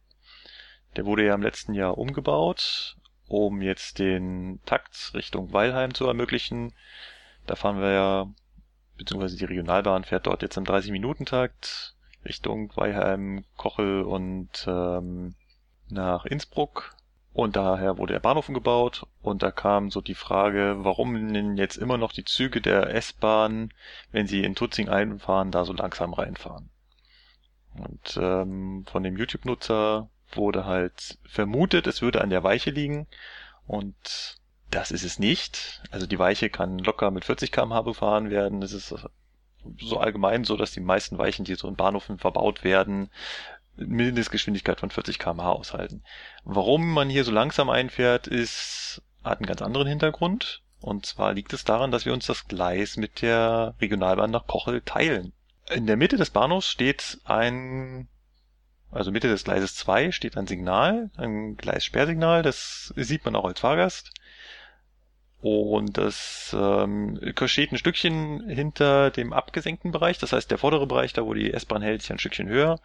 Der 0.95 1.05
wurde 1.05 1.25
ja 1.25 1.35
im 1.35 1.41
letzten 1.41 1.73
Jahr 1.73 1.97
umgebaut, 1.97 2.97
um 3.27 3.61
jetzt 3.61 3.99
den 3.99 4.59
Takt 4.65 5.13
Richtung 5.13 5.53
Weilheim 5.53 5.93
zu 5.93 6.05
ermöglichen. 6.05 6.73
Da 7.47 7.55
fahren 7.55 7.79
wir 7.79 7.91
ja, 7.91 8.27
beziehungsweise 8.97 9.37
die 9.37 9.45
Regionalbahn 9.45 10.03
fährt 10.03 10.27
dort 10.27 10.41
jetzt 10.41 10.57
im 10.57 10.65
30-Minuten-Takt 10.65 11.95
Richtung 12.25 12.75
Weilheim, 12.75 13.45
Kochel 13.55 14.03
und 14.03 14.65
ähm, 14.67 15.35
nach 15.91 16.25
Innsbruck. 16.25 16.95
Und 17.33 17.55
daher 17.55 17.97
wurde 17.97 18.13
der 18.13 18.19
Bahnhof 18.19 18.49
umgebaut 18.49 19.07
und 19.21 19.41
da 19.41 19.51
kam 19.51 19.89
so 19.89 20.01
die 20.01 20.15
Frage, 20.15 20.75
warum 20.79 21.33
denn 21.33 21.55
jetzt 21.55 21.77
immer 21.77 21.97
noch 21.97 22.11
die 22.11 22.25
Züge 22.25 22.59
der 22.59 22.93
S-Bahn, 22.93 23.73
wenn 24.11 24.27
sie 24.27 24.43
in 24.43 24.53
Tutzing 24.53 24.89
einfahren, 24.89 25.49
da 25.49 25.63
so 25.63 25.71
langsam 25.71 26.13
reinfahren. 26.13 26.69
Und 27.73 28.17
ähm, 28.21 28.85
von 28.85 29.03
dem 29.03 29.15
YouTube-Nutzer 29.15 30.09
wurde 30.33 30.65
halt 30.65 31.17
vermutet, 31.25 31.87
es 31.87 32.01
würde 32.01 32.19
an 32.19 32.29
der 32.29 32.43
Weiche 32.43 32.71
liegen 32.71 33.07
und 33.65 34.37
das 34.69 34.91
ist 34.91 35.03
es 35.03 35.19
nicht. 35.19 35.81
Also 35.91 36.07
die 36.07 36.19
Weiche 36.19 36.49
kann 36.49 36.79
locker 36.79 37.11
mit 37.11 37.25
40 37.25 37.51
km/h 37.51 37.81
befahren 37.81 38.29
werden. 38.29 38.61
Es 38.61 38.73
ist 38.73 38.93
so 39.79 39.97
allgemein 39.99 40.43
so, 40.43 40.57
dass 40.57 40.71
die 40.71 40.79
meisten 40.79 41.17
Weichen, 41.17 41.45
die 41.45 41.55
so 41.55 41.67
in 41.67 41.75
Bahnhöfen 41.75 42.17
verbaut 42.17 42.63
werden, 42.63 43.09
Mindestgeschwindigkeit 43.75 44.79
von 44.79 44.89
40 44.89 45.19
km/h 45.19 45.51
aushalten. 45.51 46.03
Warum 46.43 46.93
man 46.93 47.09
hier 47.09 47.23
so 47.23 47.31
langsam 47.31 47.69
einfährt, 47.69 48.27
ist, 48.27 49.01
hat 49.23 49.39
einen 49.39 49.47
ganz 49.47 49.61
anderen 49.61 49.87
Hintergrund. 49.87 50.61
Und 50.79 51.05
zwar 51.05 51.33
liegt 51.33 51.53
es 51.53 51.63
daran, 51.63 51.91
dass 51.91 52.05
wir 52.05 52.13
uns 52.13 52.25
das 52.25 52.47
Gleis 52.47 52.97
mit 52.97 53.21
der 53.21 53.75
Regionalbahn 53.79 54.31
nach 54.31 54.47
Kochel 54.47 54.81
teilen. 54.81 55.31
In 55.69 55.85
der 55.85 55.95
Mitte 55.95 56.17
des 56.17 56.31
Bahnhofs 56.31 56.67
steht 56.67 57.19
ein, 57.23 58.07
also 58.89 59.11
Mitte 59.11 59.27
des 59.27 59.43
Gleises 59.43 59.75
2 59.75 60.11
steht 60.11 60.37
ein 60.37 60.47
Signal, 60.47 61.11
ein 61.17 61.55
Gleissperrsignal, 61.55 62.41
das 62.41 62.93
sieht 62.95 63.25
man 63.25 63.35
auch 63.35 63.45
als 63.45 63.59
Fahrgast. 63.59 64.11
Und 65.39 65.97
das 65.97 66.55
ähm, 66.59 67.19
steht 67.45 67.71
ein 67.71 67.77
Stückchen 67.77 68.47
hinter 68.47 69.11
dem 69.11 69.33
abgesenkten 69.33 69.91
Bereich, 69.91 70.17
das 70.17 70.33
heißt 70.33 70.49
der 70.49 70.57
vordere 70.57 70.87
Bereich, 70.87 71.13
da 71.13 71.25
wo 71.25 71.33
die 71.33 71.53
S-Bahn 71.53 71.81
hält, 71.81 72.01
ist 72.01 72.09
ja 72.09 72.15
ein 72.15 72.19
Stückchen 72.19 72.47
höher 72.47 72.79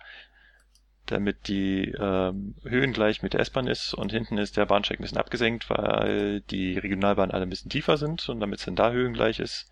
damit 1.06 1.48
die 1.48 1.92
ähm, 1.98 2.54
Höhen 2.64 2.92
gleich 2.92 3.22
mit 3.22 3.32
der 3.32 3.40
S-Bahn 3.40 3.66
ist 3.66 3.94
und 3.94 4.12
hinten 4.12 4.38
ist 4.38 4.56
der 4.56 4.66
Bahnsteig 4.66 4.98
ein 4.98 5.02
bisschen 5.02 5.18
abgesenkt, 5.18 5.70
weil 5.70 6.40
die 6.42 6.78
Regionalbahnen 6.78 7.32
alle 7.32 7.44
ein 7.44 7.50
bisschen 7.50 7.70
tiefer 7.70 7.96
sind 7.96 8.28
und 8.28 8.40
damit 8.40 8.58
es 8.58 8.64
dann 8.64 8.76
da 8.76 8.90
Höhen 8.90 9.14
gleich 9.14 9.40
ist, 9.40 9.70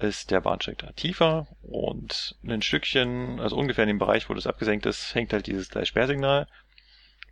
ist 0.00 0.30
der 0.30 0.40
Bahnsteig 0.40 0.78
da 0.78 0.92
tiefer 0.92 1.46
und 1.62 2.36
ein 2.46 2.62
Stückchen, 2.62 3.40
also 3.40 3.56
ungefähr 3.56 3.84
in 3.84 3.88
dem 3.88 3.98
Bereich, 3.98 4.28
wo 4.28 4.34
das 4.34 4.46
abgesenkt 4.46 4.86
ist, 4.86 5.14
hängt 5.14 5.32
halt 5.32 5.46
dieses 5.46 5.70
Gleissperrsignal. 5.70 6.48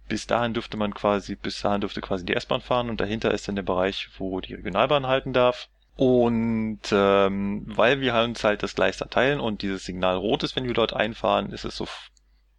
Bis 0.09 0.27
dahin 0.27 0.55
dürfte 0.55 0.77
man 0.77 0.95
quasi, 0.95 1.37
bis 1.37 1.61
dahin 1.61 1.81
dürfte 1.81 2.01
quasi 2.01 2.25
die 2.25 2.35
S-Bahn 2.35 2.61
fahren 2.61 2.91
und 2.91 3.01
dahinter 3.01 3.33
ist 3.33 3.49
dann 3.49 3.57
der 3.57 3.63
Bereich, 3.63 4.09
wo 4.19 4.41
die 4.41 4.55
Regionalbahn 4.55 5.07
halten 5.07 5.33
darf. 5.33 5.69
Und 5.97 6.81
ähm, 6.91 7.65
weil 7.67 8.01
wir 8.01 8.15
uns 8.15 8.43
halt 8.45 8.63
das 8.63 8.75
Gleis 8.75 8.97
da 8.97 9.05
teilen 9.07 9.41
und 9.41 9.63
dieses 9.63 9.85
Signal 9.85 10.17
rot 10.17 10.43
ist, 10.43 10.57
wenn 10.57 10.65
wir 10.65 10.75
dort 10.75 10.95
einfahren, 10.95 11.53
ist 11.53 11.65
es 11.65 11.77
so 11.77 11.87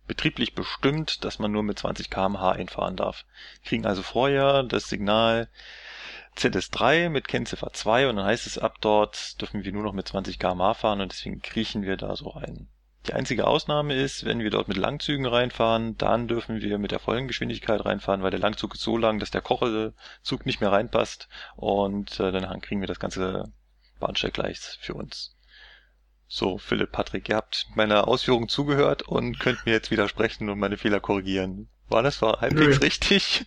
betrieblich 0.08 0.56
bestimmt, 0.56 1.24
dass 1.24 1.40
man 1.40 1.52
nur 1.52 1.64
mit 1.64 1.80
20 1.80 2.10
km/h 2.10 2.52
einfahren 2.52 2.96
darf. 2.96 3.26
Kriegen 3.64 3.86
also 3.86 4.02
vorher 4.02 4.64
das 4.64 4.90
Signal 4.90 5.50
ZS3 6.38 7.10
mit 7.10 7.28
Kennziffer 7.28 7.72
2 7.74 8.10
und 8.10 8.16
dann 8.16 8.26
heißt 8.26 8.48
es, 8.48 8.58
ab 8.58 8.78
dort 8.82 9.40
dürfen 9.40 9.64
wir 9.64 9.72
nur 9.72 9.84
noch 9.84 9.94
mit 9.94 10.08
20 10.08 10.40
km/h 10.40 10.74
fahren 10.74 11.02
und 11.02 11.12
deswegen 11.12 11.42
kriechen 11.42 11.84
wir 11.84 11.98
da 11.98 12.16
so 12.16 12.30
rein. 12.30 12.68
Die 13.08 13.14
einzige 13.14 13.48
Ausnahme 13.48 13.96
ist, 13.96 14.24
wenn 14.24 14.40
wir 14.40 14.50
dort 14.50 14.70
mit 14.70 14.78
Langzügen 14.78 15.26
reinfahren, 15.26 15.98
dann 15.98 16.30
dürfen 16.30 16.62
wir 16.62 16.78
mit 16.78 16.92
der 16.92 17.00
vollen 17.00 17.28
Geschwindigkeit 17.28 17.84
reinfahren, 17.86 18.24
weil 18.24 18.32
der 18.32 18.40
Langzug 18.40 18.76
ist 18.76 18.82
so 18.82 18.98
lang, 18.98 19.20
dass 19.20 19.30
der 19.30 19.42
Kochelzug 19.42 20.46
nicht 20.46 20.62
mehr 20.62 20.72
reinpasst 20.72 21.28
und 21.58 22.20
äh, 22.22 22.32
dann 22.32 22.62
kriegen 22.62 22.80
wir 22.80 22.88
das 22.88 23.00
ganze 23.02 23.52
Bahnsteiggleis 24.00 24.78
für 24.80 24.94
uns. 24.94 25.36
So, 26.28 26.58
Philipp, 26.58 26.92
Patrick, 26.92 27.30
ihr 27.30 27.36
habt 27.36 27.68
meiner 27.76 28.08
Ausführung 28.08 28.50
zugehört 28.50 29.04
und 29.04 29.40
könnt 29.40 29.66
mir 29.66 29.72
jetzt 29.72 29.92
widersprechen 29.92 30.50
und 30.50 30.60
meine 30.60 30.78
Fehler 30.78 31.00
korrigieren. 31.00 31.70
War 31.90 32.02
das 32.02 32.22
war 32.22 32.42
halbwegs 32.42 32.80
Nö. 32.80 32.86
richtig? 32.86 33.46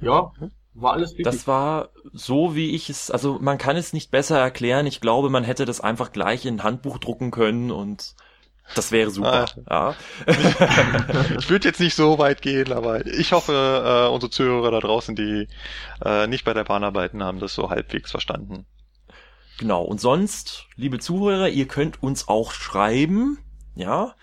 Ja, 0.00 0.32
war 0.74 0.92
alles 0.92 1.10
richtig. 1.10 1.24
Das 1.24 1.46
war 1.46 1.88
so, 2.12 2.54
wie 2.54 2.74
ich 2.74 2.90
es, 2.90 3.10
also 3.10 3.38
man 3.40 3.56
kann 3.56 3.76
es 3.76 3.94
nicht 3.94 4.10
besser 4.10 4.38
erklären. 4.38 4.86
Ich 4.86 5.00
glaube, 5.00 5.30
man 5.30 5.44
hätte 5.44 5.64
das 5.64 5.80
einfach 5.80 6.12
gleich 6.12 6.44
in 6.44 6.56
ein 6.56 6.62
Handbuch 6.62 6.98
drucken 6.98 7.30
können 7.30 7.70
und 7.70 8.14
Das 8.74 8.92
wäre 8.92 9.10
super, 9.10 9.46
ah. 9.66 9.94
ja. 10.26 10.26
ich 11.38 11.48
würde 11.48 11.68
jetzt 11.68 11.80
nicht 11.80 11.94
so 11.94 12.18
weit 12.18 12.42
gehen, 12.42 12.72
aber 12.72 13.06
ich 13.06 13.32
hoffe, 13.32 13.52
äh, 13.52 14.12
unsere 14.12 14.30
Zuhörer 14.30 14.70
da 14.72 14.80
draußen, 14.80 15.14
die 15.14 15.48
äh, 16.04 16.26
nicht 16.26 16.44
bei 16.44 16.52
der 16.52 16.64
Bahn 16.64 16.84
arbeiten, 16.84 17.22
haben 17.22 17.38
das 17.38 17.54
so 17.54 17.70
halbwegs 17.70 18.10
verstanden. 18.10 18.66
Genau. 19.58 19.82
Und 19.82 20.00
sonst, 20.00 20.66
liebe 20.76 20.98
Zuhörer, 20.98 21.48
ihr 21.48 21.66
könnt 21.66 22.02
uns 22.02 22.28
auch 22.28 22.52
schreiben, 22.52 23.38
ja, 23.74 24.14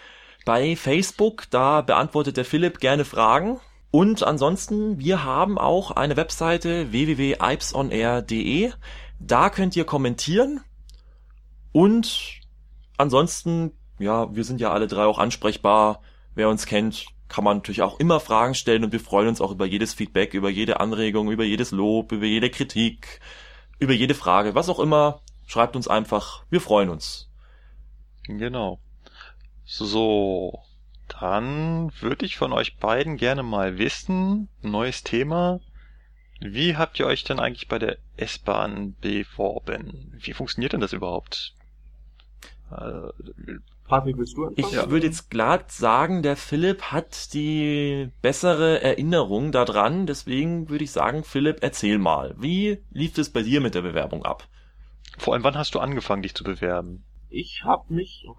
bei 0.46 0.76
Facebook, 0.76 1.46
da 1.50 1.82
beantwortet 1.82 2.38
der 2.38 2.46
Philipp 2.46 2.80
gerne 2.80 3.06
Fragen. 3.06 3.60
Und 3.92 4.24
ansonsten, 4.24 5.00
wir 5.00 5.24
haben 5.24 5.58
auch 5.58 5.92
eine 5.92 6.18
Webseite 6.18 6.92
www.ipesonair.de. 6.92 8.72
Da 9.20 9.50
könnt 9.50 9.76
ihr 9.76 9.86
kommentieren. 9.86 10.62
Und 11.72 12.42
ansonsten, 12.98 13.72
ja, 14.00 14.36
wir 14.36 14.44
sind 14.44 14.60
ja 14.60 14.72
alle 14.72 14.88
drei 14.88 15.06
auch 15.06 15.20
ansprechbar. 15.20 16.02
Wer 16.36 16.50
uns 16.50 16.66
kennt, 16.66 17.06
kann 17.28 17.44
man 17.44 17.58
natürlich 17.58 17.82
auch 17.82 18.00
immer 18.00 18.20
Fragen 18.20 18.56
stellen 18.56 18.84
und 18.84 18.92
wir 18.92 19.00
freuen 19.00 19.28
uns 19.28 19.42
auch 19.42 19.52
über 19.52 19.66
jedes 19.66 19.94
Feedback, 19.94 20.34
über 20.34 20.50
jede 20.50 20.80
Anregung, 20.80 21.32
über 21.32 21.44
jedes 21.44 21.72
Lob, 21.72 22.12
über 22.12 22.26
jede 22.26 22.50
Kritik, 22.50 23.20
über 23.84 23.94
jede 23.94 24.16
Frage, 24.16 24.56
was 24.56 24.70
auch 24.70 24.80
immer. 24.80 25.22
Schreibt 25.46 25.76
uns 25.76 25.88
einfach. 25.88 26.44
Wir 26.50 26.62
freuen 26.62 26.90
uns. 26.90 27.30
Genau. 28.26 28.80
So, 29.66 30.60
dann 31.20 31.92
würde 32.00 32.26
ich 32.26 32.38
von 32.38 32.54
euch 32.54 32.78
beiden 32.78 33.18
gerne 33.18 33.44
mal 33.44 33.78
wissen, 33.78 34.50
neues 34.62 35.04
Thema. 35.04 35.60
Wie 36.40 36.76
habt 36.76 37.00
ihr 37.00 37.06
euch 37.06 37.24
denn 37.24 37.40
eigentlich 37.40 37.68
bei 37.68 37.80
der 37.80 37.98
S-Bahn 38.18 38.96
beworben? 39.00 40.12
Wie 40.18 40.34
funktioniert 40.34 40.74
denn 40.74 40.82
das 40.82 40.94
überhaupt? 40.94 41.54
Äh, 42.74 43.12
Patrick, 43.88 44.18
willst 44.18 44.38
du 44.38 44.46
anfangen? 44.46 44.56
Ich 44.58 44.90
würde 44.90 45.06
jetzt 45.06 45.30
glatt 45.30 45.72
sagen, 45.72 46.24
der 46.24 46.36
Philipp 46.36 46.84
hat 46.84 47.34
die 47.34 48.10
bessere 48.22 48.82
Erinnerung 48.82 49.52
daran, 49.52 50.08
deswegen 50.08 50.70
würde 50.70 50.84
ich 50.84 50.92
sagen, 50.92 51.24
Philipp, 51.24 51.60
erzähl 51.62 52.00
mal. 52.00 52.36
Wie 52.38 52.84
lief 52.92 53.18
es 53.18 53.32
bei 53.32 53.44
dir 53.44 53.62
mit 53.62 53.76
der 53.76 53.82
Bewerbung 53.82 54.24
ab? 54.24 54.48
Vor 55.18 55.34
allem, 55.34 55.44
wann 55.44 55.58
hast 55.58 55.76
du 55.76 55.80
angefangen, 55.80 56.24
dich 56.24 56.34
zu 56.34 56.44
bewerben? 56.44 57.06
Ich 57.30 57.62
habe 57.64 57.94
mich 57.94 58.26
oh 58.28 58.36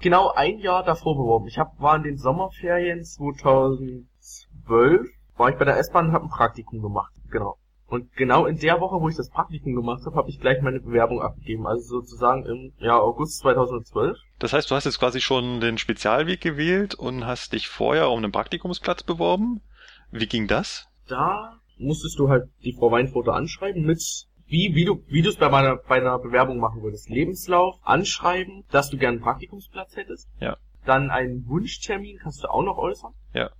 genau 0.00 0.30
ein 0.30 0.58
Jahr 0.58 0.84
davor 0.84 1.16
beworben. 1.16 1.48
Ich 1.48 1.58
hab, 1.58 1.78
war 1.80 1.96
in 1.96 2.02
den 2.02 2.16
Sommerferien 2.16 3.04
2012, 3.04 5.06
war 5.36 5.50
ich 5.50 5.56
bei 5.56 5.64
der 5.64 5.76
S-Bahn 5.78 6.06
und 6.06 6.12
habe 6.12 6.26
ein 6.26 6.30
Praktikum 6.30 6.80
gemacht. 6.80 7.12
Genau. 7.30 7.58
Und 7.88 8.12
genau 8.16 8.44
in 8.44 8.58
der 8.58 8.80
Woche, 8.80 9.00
wo 9.00 9.08
ich 9.08 9.16
das 9.16 9.30
Praktikum 9.30 9.74
gemacht 9.74 10.04
habe, 10.04 10.16
habe 10.16 10.28
ich 10.28 10.38
gleich 10.38 10.60
meine 10.60 10.78
Bewerbung 10.78 11.22
abgegeben. 11.22 11.66
Also 11.66 12.00
sozusagen 12.00 12.44
im 12.44 12.72
ja, 12.78 12.98
August 12.98 13.38
2012. 13.40 14.18
Das 14.38 14.52
heißt, 14.52 14.70
du 14.70 14.74
hast 14.74 14.84
jetzt 14.84 14.98
quasi 14.98 15.22
schon 15.22 15.60
den 15.60 15.78
Spezialweg 15.78 16.40
gewählt 16.42 16.94
und 16.94 17.24
hast 17.24 17.54
dich 17.54 17.68
vorher 17.68 18.10
um 18.10 18.18
einen 18.18 18.30
Praktikumsplatz 18.30 19.04
beworben. 19.04 19.62
Wie 20.10 20.26
ging 20.26 20.46
das? 20.46 20.86
Da 21.08 21.60
musstest 21.78 22.18
du 22.18 22.28
halt 22.28 22.50
die 22.62 22.74
Frau 22.74 22.90
Weinfurter 22.90 23.32
anschreiben 23.32 23.82
mit 23.84 24.02
wie, 24.48 24.74
wie 24.74 24.84
du, 24.84 25.02
wie 25.08 25.22
du 25.22 25.30
es 25.30 25.36
bei 25.36 25.48
meiner, 25.48 25.76
bei 25.76 25.96
einer 25.96 26.18
Bewerbung 26.18 26.58
machen 26.58 26.82
würdest. 26.82 27.08
Lebenslauf, 27.08 27.76
anschreiben, 27.82 28.64
dass 28.70 28.90
du 28.90 28.98
gerne 28.98 29.16
einen 29.16 29.24
Praktikumsplatz 29.24 29.96
hättest. 29.96 30.28
Ja. 30.40 30.56
Dann 30.84 31.10
einen 31.10 31.46
Wunschtermin 31.46 32.18
kannst 32.18 32.44
du 32.44 32.48
auch 32.48 32.62
noch 32.62 32.78
äußern. 32.78 33.12
Ja. 33.34 33.50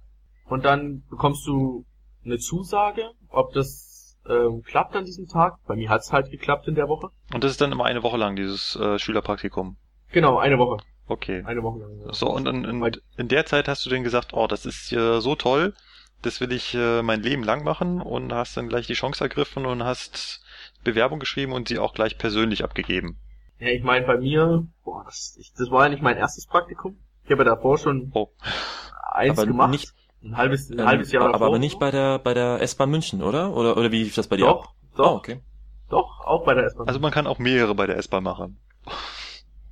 Und 0.47 0.65
dann 0.65 1.03
bekommst 1.11 1.47
du 1.47 1.85
eine 2.25 2.39
Zusage, 2.39 3.11
ob 3.29 3.53
das 3.53 3.88
ähm, 4.29 4.63
klappt 4.63 4.97
an 4.97 5.05
diesem 5.05 5.27
Tag. 5.27 5.59
Bei 5.67 5.77
mir 5.77 5.89
hat 5.89 6.03
es 6.03 6.13
halt 6.13 6.31
geklappt 6.31 6.69
in 6.69 6.75
der 6.75 6.89
Woche. 6.89 7.09
Und 7.33 7.45
das 7.45 7.51
ist 7.51 7.61
dann 7.61 7.73
immer 7.73 7.85
eine 7.85 8.03
Woche 8.03 8.17
lang, 8.17 8.37
dieses 8.37 8.77
äh, 8.77 8.99
Schülerpraktikum? 8.99 9.77
Genau, 10.13 10.39
eine 10.39 10.59
Woche. 10.59 10.79
Okay. 11.07 11.43
Eine 11.45 11.63
Woche 11.63 11.81
lang. 11.81 12.01
Ja. 12.07 12.13
So, 12.13 12.31
und 12.31 12.47
in, 12.47 12.65
in, 12.65 12.97
in 13.17 13.29
der 13.29 13.47
Zeit 13.47 13.69
hast 13.69 13.85
du 13.87 13.91
dann 13.91 14.05
gesagt, 14.05 14.33
oh, 14.33 14.47
das 14.47 14.67
ist 14.67 14.93
äh, 14.93 15.21
so 15.21 15.35
toll, 15.35 15.75
das 16.23 16.41
will 16.41 16.53
ich 16.53 16.75
äh, 16.75 17.03
mein 17.03 17.23
Leben 17.23 17.43
lang 17.43 17.65
machen 17.65 18.01
und 18.01 18.33
hast 18.33 18.57
dann 18.57 18.69
gleich 18.69 18.87
die 18.87 18.95
Chance 18.95 19.25
ergriffen 19.25 19.67
und 19.67 19.85
hast 19.85 20.43
Bewerbung 20.85 21.19
geschrieben 21.19 21.53
und 21.53 21.69
sie 21.69 21.79
auch 21.79 21.95
gleich 21.95 22.19
persönlich 22.19 22.65
abgegeben. 22.65 23.19
Ja, 23.59 23.69
ich 23.69 23.83
meine, 23.83 24.07
bei 24.07 24.19
mir, 24.19 24.67
boah, 24.85 25.05
das, 25.05 25.37
ich, 25.39 25.53
das 25.57 25.71
war 25.71 25.85
ja 25.85 25.89
nicht 25.89 26.03
mein 26.03 26.17
erstes 26.17 26.47
Praktikum. 26.47 26.99
Ich 27.25 27.31
habe 27.31 27.45
ja 27.45 27.51
davor 27.51 27.79
schon 27.79 28.11
oh. 28.15 28.29
eins 29.13 29.39
aber 29.39 29.47
gemacht. 29.47 29.71
Nicht, 29.71 29.93
ein 30.23 30.37
halbes, 30.37 30.71
ein 30.71 30.79
ähm, 30.79 30.87
halbes 30.87 31.13
Jahr 31.13 31.33
davor. 31.33 31.47
Aber 31.47 31.59
nicht 31.59 31.79
bei 31.79 31.91
der, 31.91 32.19
bei 32.19 32.35
der 32.35 32.61
S-Bahn 32.61 32.91
München, 32.91 33.23
oder? 33.23 33.55
Oder, 33.55 33.77
oder 33.77 33.93
wie 33.93 34.03
lief 34.03 34.15
das 34.15 34.29
bei 34.29 34.37
dir 34.37 34.47
Doch, 34.47 34.65
ab? 34.65 34.75
doch. 34.97 35.13
Oh, 35.13 35.17
okay. 35.17 35.41
Doch, 35.91 36.21
auch 36.25 36.45
bei 36.45 36.55
der 36.55 36.65
S-Bahn. 36.65 36.89
Also 36.89 37.01
man 37.01 37.13
kann 37.13 37.27
auch 37.27 37.39
mehrere 37.39 37.75
bei 37.75 37.87
der 37.87 37.97
S-Bahn 37.97 38.25
machen. 38.25 38.59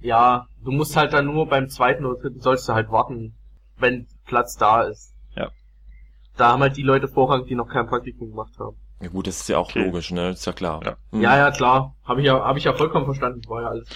Ja, 0.00 0.46
du 0.64 0.70
musst 0.70 0.96
halt 0.96 1.12
dann 1.12 1.26
nur 1.26 1.48
beim 1.48 1.68
zweiten 1.68 2.04
oder 2.04 2.20
dritten 2.20 2.40
sollst 2.40 2.68
du 2.68 2.74
halt 2.74 2.90
warten, 2.90 3.34
wenn 3.78 4.06
Platz 4.24 4.56
da 4.56 4.82
ist. 4.82 5.14
Ja. 5.34 5.50
Da 6.36 6.52
haben 6.52 6.60
halt 6.60 6.76
die 6.76 6.82
Leute 6.82 7.08
Vorrang, 7.08 7.46
die 7.46 7.54
noch 7.54 7.68
kein 7.68 7.86
Praktikum 7.86 8.30
gemacht 8.30 8.52
haben. 8.58 8.76
Ja 9.00 9.08
gut, 9.08 9.26
das 9.26 9.40
ist 9.40 9.48
ja 9.48 9.58
auch 9.58 9.68
okay. 9.68 9.84
logisch, 9.84 10.10
ne? 10.10 10.30
ist 10.30 10.46
ja 10.46 10.52
klar. 10.52 10.80
Ja, 10.84 10.96
mhm. 11.10 11.20
ja, 11.20 11.36
ja, 11.36 11.50
klar. 11.50 11.94
Habe 12.04 12.20
ich 12.20 12.26
ja, 12.26 12.42
habe 12.42 12.58
ich 12.58 12.64
ja 12.64 12.72
vollkommen 12.72 13.04
verstanden, 13.04 13.42
war 13.48 13.62
ja 13.62 13.68
alles. 13.68 13.88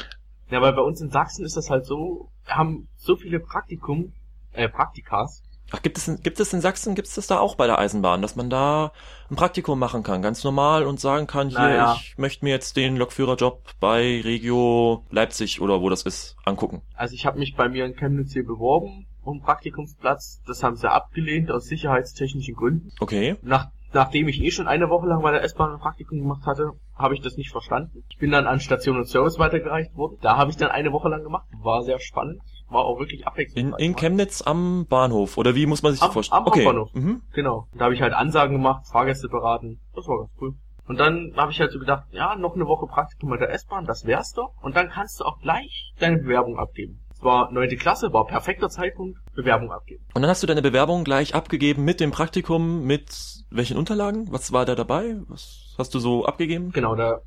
Ja, 0.50 0.60
weil 0.60 0.72
bei 0.72 0.82
uns 0.82 1.00
in 1.00 1.10
Sachsen 1.10 1.44
ist 1.44 1.56
das 1.56 1.70
halt 1.70 1.86
so, 1.86 2.30
wir 2.44 2.56
haben 2.56 2.88
so 2.96 3.16
viele 3.16 3.40
Praktikum, 3.40 4.12
äh, 4.52 4.68
Praktikas. 4.68 5.42
Ach, 5.72 5.82
gibt 5.82 5.98
es, 5.98 6.08
in, 6.08 6.22
gibt 6.22 6.40
es 6.40 6.52
in 6.52 6.60
Sachsen, 6.60 6.94
gibt 6.94 7.08
es 7.08 7.14
das 7.14 7.26
da 7.26 7.38
auch 7.38 7.54
bei 7.54 7.66
der 7.66 7.78
Eisenbahn, 7.78 8.22
dass 8.22 8.36
man 8.36 8.50
da 8.50 8.92
ein 9.30 9.36
Praktikum 9.36 9.78
machen 9.78 10.02
kann, 10.02 10.22
ganz 10.22 10.42
normal 10.42 10.84
und 10.84 10.98
sagen 10.98 11.26
kann, 11.26 11.48
hier, 11.48 11.58
naja. 11.58 11.96
ich 11.98 12.18
möchte 12.18 12.44
mir 12.44 12.50
jetzt 12.50 12.76
den 12.76 12.96
Lokführerjob 12.96 13.62
bei 13.78 14.20
Regio 14.22 15.04
Leipzig 15.10 15.60
oder 15.60 15.80
wo 15.80 15.88
das 15.88 16.02
ist, 16.02 16.36
angucken. 16.44 16.82
Also 16.94 17.14
ich 17.14 17.26
habe 17.26 17.38
mich 17.38 17.54
bei 17.54 17.68
mir 17.68 17.84
in 17.84 17.94
Chemnitz 17.94 18.32
hier 18.32 18.44
beworben 18.44 19.06
um 19.22 19.40
Praktikumsplatz. 19.40 20.42
Das 20.46 20.62
haben 20.62 20.76
sie 20.76 20.90
abgelehnt 20.90 21.50
aus 21.50 21.66
sicherheitstechnischen 21.66 22.54
Gründen. 22.54 22.90
Okay. 23.00 23.36
Nach, 23.42 23.68
nachdem 23.92 24.28
ich 24.28 24.42
eh 24.42 24.50
schon 24.50 24.68
eine 24.68 24.88
Woche 24.88 25.06
lang 25.06 25.22
bei 25.22 25.30
der 25.30 25.42
S-Bahn 25.42 25.72
ein 25.72 25.80
Praktikum 25.80 26.18
gemacht 26.18 26.46
hatte, 26.46 26.72
habe 26.94 27.14
ich 27.14 27.20
das 27.20 27.36
nicht 27.36 27.50
verstanden. 27.50 28.04
Ich 28.08 28.18
bin 28.18 28.30
dann 28.30 28.46
an 28.46 28.60
Station 28.60 28.96
und 28.96 29.06
Service 29.06 29.38
weitergereicht 29.38 29.94
worden. 29.94 30.18
Da 30.20 30.36
habe 30.36 30.50
ich 30.50 30.56
dann 30.56 30.70
eine 30.70 30.92
Woche 30.92 31.08
lang 31.08 31.22
gemacht. 31.22 31.46
War 31.62 31.82
sehr 31.82 32.00
spannend. 32.00 32.40
War 32.70 32.84
auch 32.84 32.98
wirklich 32.98 33.26
abwechslungsreich. 33.26 33.80
In, 33.80 33.92
in 33.92 33.96
Chemnitz 33.96 34.42
am 34.42 34.86
Bahnhof, 34.86 35.36
oder 35.36 35.54
wie 35.54 35.66
muss 35.66 35.82
man 35.82 35.92
sich 35.92 36.00
das 36.00 36.12
vorstellen? 36.12 36.42
Am 36.42 36.46
okay. 36.46 36.64
Bahnhof, 36.64 36.94
mhm. 36.94 37.22
genau. 37.32 37.66
Da 37.74 37.84
habe 37.84 37.94
ich 37.94 38.02
halt 38.02 38.14
Ansagen 38.14 38.54
gemacht, 38.54 38.86
Fahrgäste 38.90 39.28
beraten. 39.28 39.80
Das 39.94 40.06
war 40.06 40.18
ganz 40.18 40.30
cool. 40.40 40.54
Und 40.86 40.98
dann 40.98 41.32
habe 41.36 41.52
ich 41.52 41.60
halt 41.60 41.70
so 41.70 41.78
gedacht, 41.78 42.04
ja, 42.10 42.34
noch 42.34 42.56
eine 42.56 42.66
Woche 42.66 42.86
Praktikum 42.86 43.30
bei 43.30 43.36
der 43.36 43.50
S-Bahn, 43.50 43.84
das 43.84 44.06
wär's 44.06 44.32
doch. 44.32 44.54
Und 44.60 44.74
dann 44.76 44.88
kannst 44.88 45.20
du 45.20 45.24
auch 45.24 45.38
gleich 45.38 45.92
deine 46.00 46.18
Bewerbung 46.18 46.58
abgeben. 46.58 47.00
Es 47.12 47.22
war 47.22 47.52
neunte 47.52 47.76
Klasse, 47.76 48.12
war 48.12 48.26
perfekter 48.26 48.68
Zeitpunkt, 48.68 49.18
Bewerbung 49.34 49.70
abgeben. 49.70 50.04
Und 50.14 50.22
dann 50.22 50.30
hast 50.30 50.42
du 50.42 50.46
deine 50.46 50.62
Bewerbung 50.62 51.04
gleich 51.04 51.34
abgegeben 51.34 51.84
mit 51.84 52.00
dem 52.00 52.10
Praktikum, 52.10 52.84
mit 52.84 53.10
welchen 53.50 53.76
Unterlagen? 53.76 54.32
Was 54.32 54.52
war 54.52 54.64
da 54.64 54.74
dabei? 54.74 55.16
Was 55.28 55.76
hast 55.78 55.94
du 55.94 55.98
so 55.98 56.24
abgegeben? 56.24 56.72
Genau, 56.72 56.96
da, 56.96 57.20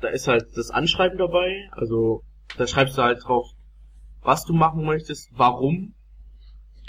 da 0.00 0.08
ist 0.08 0.28
halt 0.28 0.56
das 0.56 0.70
Anschreiben 0.70 1.18
dabei. 1.18 1.68
Also 1.72 2.22
da 2.58 2.66
schreibst 2.66 2.98
du 2.98 3.02
halt 3.02 3.24
drauf, 3.24 3.48
was 4.24 4.44
du 4.44 4.52
machen 4.52 4.84
möchtest, 4.84 5.30
warum. 5.32 5.94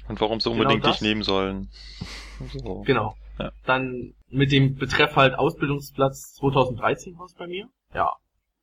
Und 0.08 0.22
warum 0.22 0.40
sie 0.40 0.50
genau 0.50 0.62
unbedingt 0.62 0.84
genau 0.84 0.94
dich 0.94 1.02
nehmen 1.02 1.24
sollen. 1.24 1.70
So. 2.52 2.82
Genau. 2.82 3.16
Ja. 3.40 3.52
Dann 3.66 4.14
mit 4.30 4.52
dem 4.52 4.76
Betreff 4.76 5.16
halt 5.16 5.36
Ausbildungsplatz 5.36 6.34
2013 6.36 7.18
war 7.18 7.28
bei 7.38 7.48
mir. 7.48 7.68
Ja. 7.94 8.12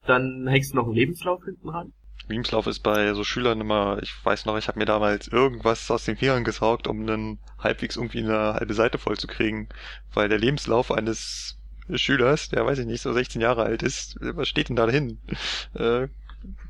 Dann 0.07 0.47
hängst 0.49 0.73
du 0.73 0.77
noch 0.77 0.85
einen 0.85 0.95
Lebenslauf 0.95 1.45
hinten 1.45 1.69
ran. 1.69 1.93
Lebenslauf 2.29 2.67
ist 2.67 2.81
bei 2.81 3.13
so 3.15 3.25
Schülern 3.25 3.61
immer, 3.61 3.99
ich 4.03 4.13
weiß 4.25 4.47
noch, 4.47 4.57
ich 4.57 4.69
habe 4.69 4.79
mir 4.79 4.85
damals 4.85 5.29
irgendwas 5.29 5.91
aus 5.91 6.05
den 6.05 6.17
Fingern 6.17 6.45
gesaugt, 6.45 6.87
um 6.87 7.07
dann 7.07 7.39
halbwegs 7.59 7.97
irgendwie 7.97 8.21
eine 8.21 8.55
halbe 8.55 8.75
Seite 8.75 8.99
voll 8.99 9.17
zu 9.17 9.27
kriegen, 9.27 9.69
weil 10.15 10.29
der 10.29 10.39
Lebenslauf 10.39 10.93
eines 10.93 11.59
Schülers, 11.95 12.49
der 12.49 12.65
weiß 12.65 12.79
ich 12.79 12.87
nicht, 12.87 13.03
so 13.03 13.13
16 13.13 13.41
Jahre 13.41 13.65
alt 13.65 13.83
ist, 13.83 14.17
was 14.21 14.49
steht 14.49 14.69
denn 14.69 14.77
da 14.77 14.89
hin? 14.89 15.19
Äh, 15.75 16.09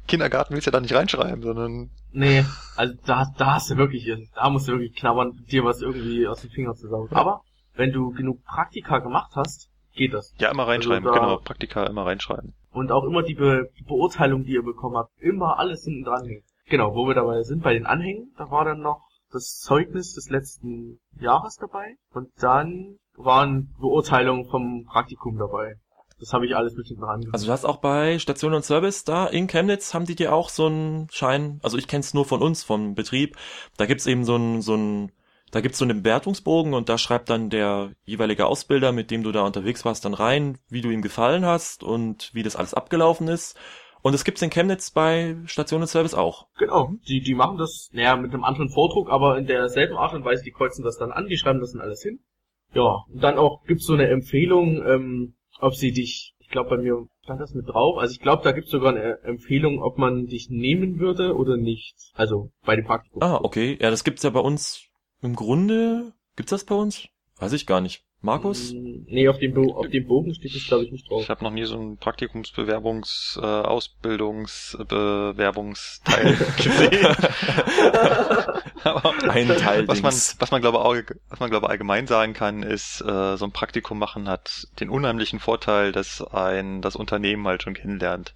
Kindergarten 0.07 0.55
willst 0.55 0.67
du 0.67 0.71
ja 0.71 0.73
da 0.73 0.81
nicht 0.81 0.95
reinschreiben, 0.95 1.43
sondern. 1.43 1.91
Nee, 2.13 2.45
also 2.77 2.95
da, 3.07 3.27
da 3.37 3.55
hast 3.55 3.71
du 3.71 3.77
wirklich, 3.77 4.11
da 4.35 4.51
musst 4.51 4.69
du 4.69 4.73
wirklich 4.73 4.95
knabbern, 4.95 5.45
dir 5.51 5.65
was 5.65 5.81
irgendwie 5.81 6.27
aus 6.27 6.43
den 6.43 6.51
Fingern 6.51 6.75
zu 6.75 6.89
saugen. 6.89 7.15
Aber 7.15 7.43
wenn 7.75 7.93
du 7.93 8.11
genug 8.11 8.45
Praktika 8.45 8.99
gemacht 8.99 9.33
hast, 9.35 9.71
geht 9.95 10.15
das. 10.15 10.35
Ja, 10.39 10.51
immer 10.51 10.67
reinschreiben, 10.67 11.07
also 11.07 11.21
genau, 11.21 11.37
Praktika 11.39 11.87
immer 11.87 12.07
reinschreiben. 12.07 12.55
Und 12.73 12.91
auch 12.91 13.05
immer 13.05 13.23
die, 13.23 13.35
Be 13.35 13.71
Beurteilung, 13.87 14.45
die 14.45 14.53
ihr 14.53 14.63
bekommen 14.63 14.97
habt, 14.97 15.11
immer 15.19 15.59
alles 15.59 15.85
hinten 15.85 16.05
dran 16.05 16.25
hängen. 16.25 16.45
Genau, 16.67 16.95
wo 16.95 17.07
wir 17.07 17.15
dabei 17.15 17.43
sind, 17.43 17.63
bei 17.63 17.75
den 17.75 17.87
Anhängen, 17.87 18.33
da 18.39 18.51
war 18.51 18.65
dann 18.65 18.81
noch 18.81 19.03
das 19.31 19.59
Zeugnis 19.59 20.15
des 20.15 20.31
letzten 20.31 21.01
Jahres 21.19 21.57
dabei 21.57 21.97
und 22.13 22.29
dann 22.39 22.97
waren 23.17 23.75
Beurteilungen 23.79 24.49
vom 24.49 24.85
Praktikum 24.85 25.39
dabei. 25.39 25.77
Das 26.23 26.33
habe 26.33 26.47
ich 26.47 26.55
alles 26.55 26.77
mit 26.77 26.87
hinten 26.87 27.03
dran. 27.03 27.29
Also 27.33 27.47
du 27.47 27.53
hast 27.53 27.65
auch 27.65 27.79
bei 27.79 28.21
Station 28.21 28.55
und 28.55 28.65
Service 28.65 29.03
da 29.03 29.27
in 29.27 29.49
Chemnitz 29.49 29.93
haben 29.93 30.07
die 30.07 30.15
dir 30.15 30.33
auch 30.33 30.51
so 30.51 30.67
einen 30.67 31.09
Schein, 31.11 31.59
also 31.65 31.77
ich 31.77 31.89
kenn's 31.89 32.15
nur 32.15 32.25
von 32.25 32.41
uns, 32.41 32.63
vom 32.63 32.95
Betrieb, 32.95 33.37
da 33.77 33.87
gibt's 33.87 34.07
eben 34.07 34.25
so 34.25 34.37
ein, 34.37 34.63
so 34.63 34.77
ein 34.77 35.11
da 35.51 35.61
gibt's 35.61 35.79
so 35.79 35.85
einen 35.85 36.05
Bewertungsbogen 36.05 36.75
und 36.75 36.89
da 36.89 36.97
schreibt 36.97 37.29
dann 37.29 37.51
der 37.51 37.91
jeweilige 38.05 38.47
Ausbilder, 38.47 38.93
mit 38.93 39.11
dem 39.11 39.25
du 39.25 39.33
da 39.33 39.43
unterwegs 39.43 39.85
warst, 39.85 40.05
dann 40.05 40.15
rein, 40.15 40.59
wie 40.69 40.81
du 40.81 40.91
ihm 40.91 41.03
gefallen 41.03 41.45
hast 41.45 41.83
und 41.83 42.31
wie 42.35 42.45
das 42.45 42.55
alles 42.55 42.73
abgelaufen 42.73 43.27
ist. 43.27 43.59
Und 44.01 44.15
es 44.15 44.23
gibt's 44.23 44.43
in 44.43 44.51
Chemnitz 44.51 44.93
bei 44.93 45.37
Station 45.47 45.81
und 45.81 45.89
Service 45.89 46.15
auch. 46.15 46.47
Genau, 46.57 46.93
die, 47.09 47.21
die 47.21 47.35
machen 47.35 47.59
das, 47.59 47.91
naja, 47.93 48.15
mit 48.15 48.33
einem 48.33 48.45
anderen 48.45 48.71
Vordruck, 48.71 49.11
aber 49.11 49.39
in 49.39 49.47
derselben 49.47 49.97
Art 49.97 50.15
und 50.15 50.25
Weise, 50.25 50.45
die 50.45 50.53
kreuzen 50.53 50.85
das 50.85 50.99
dann 50.99 51.11
an, 51.11 51.27
die 51.27 51.37
schreiben 51.37 51.59
das 51.59 51.73
dann 51.73 51.81
alles 51.81 52.01
hin. 52.01 52.21
Ja, 52.75 53.05
und 53.13 53.23
dann 53.23 53.39
auch 53.39 53.65
gibt's 53.65 53.87
so 53.87 53.95
eine 53.95 54.07
Empfehlung, 54.07 54.87
ähm, 54.87 55.35
ob 55.61 55.75
sie 55.75 55.93
dich, 55.93 56.35
ich 56.39 56.49
glaube 56.49 56.71
bei 56.71 56.83
mir 56.83 57.07
stand 57.23 57.41
das 57.41 57.55
mit 57.55 57.69
drauf, 57.69 57.99
also 57.99 58.13
ich 58.13 58.21
glaube, 58.21 58.43
da 58.43 58.53
gibt's 58.53 58.71
sogar 58.71 58.93
eine 58.95 59.23
Empfehlung, 59.23 59.83
ob 59.83 59.99
man 59.99 60.27
dich 60.27 60.49
nehmen 60.51 60.99
würde 60.99 61.37
oder 61.37 61.57
nicht. 61.57 61.95
Also 62.15 62.51
bei 62.65 62.77
dem 62.77 62.85
Praktikum. 62.85 63.23
Ah, 63.23 63.41
okay. 63.43 63.79
Ja, 63.81 63.91
das 63.91 64.05
gibt's 64.05 64.23
ja 64.23 64.31
bei 64.31 64.41
uns 64.41 64.85
im 65.21 65.35
Grunde. 65.37 66.13
Gibt's 66.37 66.51
das 66.51 66.65
bei 66.65 66.75
uns? 66.75 67.09
Weiß 67.37 67.53
ich 67.53 67.67
gar 67.67 67.81
nicht. 67.81 68.05
Markus? 68.23 68.73
Mm, 68.73 69.05
Nee, 69.07 69.29
auf 69.29 69.39
dem, 69.39 69.53
Bo 69.53 69.75
auf 69.75 69.89
dem 69.89 70.07
Bogen 70.07 70.35
steht 70.35 70.55
das 70.55 70.65
glaube 70.67 70.85
ich 70.85 70.93
nicht 70.93 71.11
drauf. 71.11 71.23
Ich 71.23 71.29
habe 71.29 71.45
noch 71.45 71.51
nie 71.51 71.65
so 71.65 71.75
einen 71.75 71.99
Praktikumsbewerbungs-, 71.99 73.39
äh, 73.39 73.67
Ausbildungsbewerbungsteil 73.67 76.37
gesehen. 76.57 77.07
Aber 78.85 79.13
Ein 79.29 79.49
Teil 79.49 79.87
was 79.87 80.01
man, 80.03 80.13
was 80.13 80.51
man 80.51 80.61
glaube 80.63 80.81
auch, 80.81 80.97
was 81.29 81.41
man 81.41 81.51
glaube 81.51 81.69
allgemein 81.69 82.07
sagen 82.07 82.33
kann, 82.33 82.63
ist, 82.63 83.03
äh, 83.03 83.37
so 83.37 83.45
ein 83.45 83.53
Praktikum 83.53 83.99
machen 83.99 84.29
hat 84.29 84.67
den 84.81 84.89
unheimlichen 84.89 85.41
Vorteil, 85.41 85.93
dass 85.93 86.23
ein 86.23 86.81
das 86.81 86.97
Unternehmen 86.97 87.47
halt 87.47 87.63
schon 87.63 87.75
kennenlernt. 87.75 88.35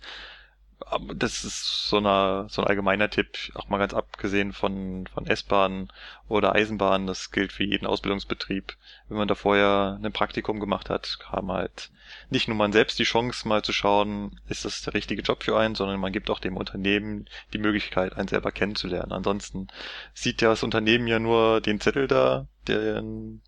Das 1.16 1.42
ist 1.44 1.88
so, 1.88 1.96
eine, 1.96 2.46
so 2.49 2.62
ein 2.62 2.68
allgemeiner 2.68 3.11
Tipp, 3.11 3.37
auch 3.55 3.68
mal 3.68 3.79
ganz 3.79 3.92
abgesehen 3.92 4.53
von, 4.53 5.09
von 5.12 5.27
S-Bahn 5.27 5.88
oder 6.29 6.55
Eisenbahn, 6.55 7.09
das 7.09 7.33
gilt 7.33 7.53
für 7.53 7.64
jeden 7.64 7.87
Ausbildungsbetrieb. 7.87 8.77
Wenn 9.09 9.18
man 9.18 9.27
da 9.27 9.35
vorher 9.35 9.99
ein 10.01 10.12
Praktikum 10.12 10.61
gemacht 10.61 10.88
hat, 10.88 11.18
kam 11.18 11.51
halt 11.51 11.90
nicht 12.31 12.46
nur 12.46 12.57
man 12.57 12.72
selbst 12.72 13.01
die 13.01 13.05
Chance, 13.05 13.49
mal 13.49 13.62
zu 13.62 13.72
schauen, 13.72 14.40
ist 14.49 14.64
das 14.64 14.83
der 14.83 14.94
richtige 14.94 15.22
Job 15.22 15.42
für 15.42 15.59
einen, 15.59 15.75
sondern 15.75 15.99
man 15.99 16.12
gibt 16.12 16.31
auch 16.31 16.38
dem 16.38 16.57
Unternehmen 16.57 17.27
die 17.53 17.59
Möglichkeit, 17.59 18.16
einen 18.16 18.29
selber 18.29 18.53
kennenzulernen. 18.53 19.12
Ansonsten 19.12 19.66
sieht 20.14 20.40
ja 20.40 20.51
das 20.51 20.62
Unternehmen 20.62 21.09
ja 21.09 21.18
nur 21.18 21.61
den 21.61 21.81
Zettel 21.81 22.07
da, 22.07 22.46
den, 22.68 23.42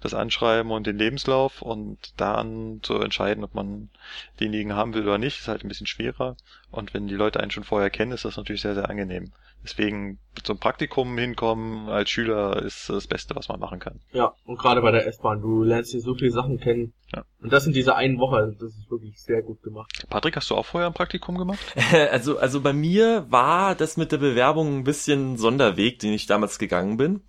das 0.00 0.14
Anschreiben 0.14 0.70
und 0.72 0.86
den 0.86 0.98
Lebenslauf 0.98 1.62
und 1.62 1.98
dann 2.16 2.80
zu 2.82 2.94
entscheiden, 2.94 3.44
ob 3.44 3.54
man 3.54 3.90
denjenigen 4.38 4.74
haben 4.74 4.94
will 4.94 5.02
oder 5.02 5.18
nicht, 5.18 5.40
ist 5.40 5.48
halt 5.48 5.64
ein 5.64 5.68
bisschen 5.68 5.86
schwerer. 5.86 6.36
Und 6.70 6.94
wenn 6.94 7.08
die 7.08 7.14
Leute 7.14 7.40
einen 7.40 7.50
schon 7.50 7.64
vorher 7.64 7.90
kennen, 7.90 8.12
ist 8.12 8.24
das 8.24 8.36
natürlich 8.36 8.62
sehr, 8.62 8.74
sehr 8.74 8.88
angenehm. 8.88 9.32
Deswegen 9.62 10.18
zum 10.42 10.58
Praktikum 10.58 11.18
hinkommen 11.18 11.90
als 11.90 12.08
Schüler 12.08 12.62
ist 12.62 12.88
das 12.88 13.06
Beste, 13.06 13.36
was 13.36 13.48
man 13.48 13.60
machen 13.60 13.78
kann. 13.78 14.00
Ja, 14.12 14.32
und 14.44 14.58
gerade 14.58 14.80
bei 14.80 14.90
der 14.90 15.06
S-Bahn, 15.06 15.42
du 15.42 15.62
lernst 15.62 15.90
hier 15.90 16.00
so 16.00 16.14
viele 16.14 16.30
Sachen 16.30 16.58
kennen. 16.58 16.94
Ja. 17.14 17.24
Und 17.42 17.52
das 17.52 17.66
in 17.66 17.74
dieser 17.74 17.96
einen 17.96 18.18
Woche, 18.18 18.36
also 18.36 18.52
das 18.52 18.74
ist 18.74 18.90
wirklich 18.90 19.20
sehr 19.20 19.42
gut 19.42 19.62
gemacht. 19.62 20.06
Patrick, 20.08 20.36
hast 20.36 20.48
du 20.48 20.54
auch 20.54 20.64
vorher 20.64 20.88
ein 20.88 20.94
Praktikum 20.94 21.36
gemacht? 21.36 21.60
Also, 22.10 22.38
also 22.38 22.60
bei 22.60 22.72
mir 22.72 23.26
war 23.30 23.74
das 23.74 23.96
mit 23.96 24.12
der 24.12 24.18
Bewerbung 24.18 24.78
ein 24.78 24.84
bisschen 24.84 25.36
Sonderweg, 25.36 25.98
den 25.98 26.12
ich 26.12 26.26
damals 26.26 26.58
gegangen 26.58 26.96
bin. 26.96 27.22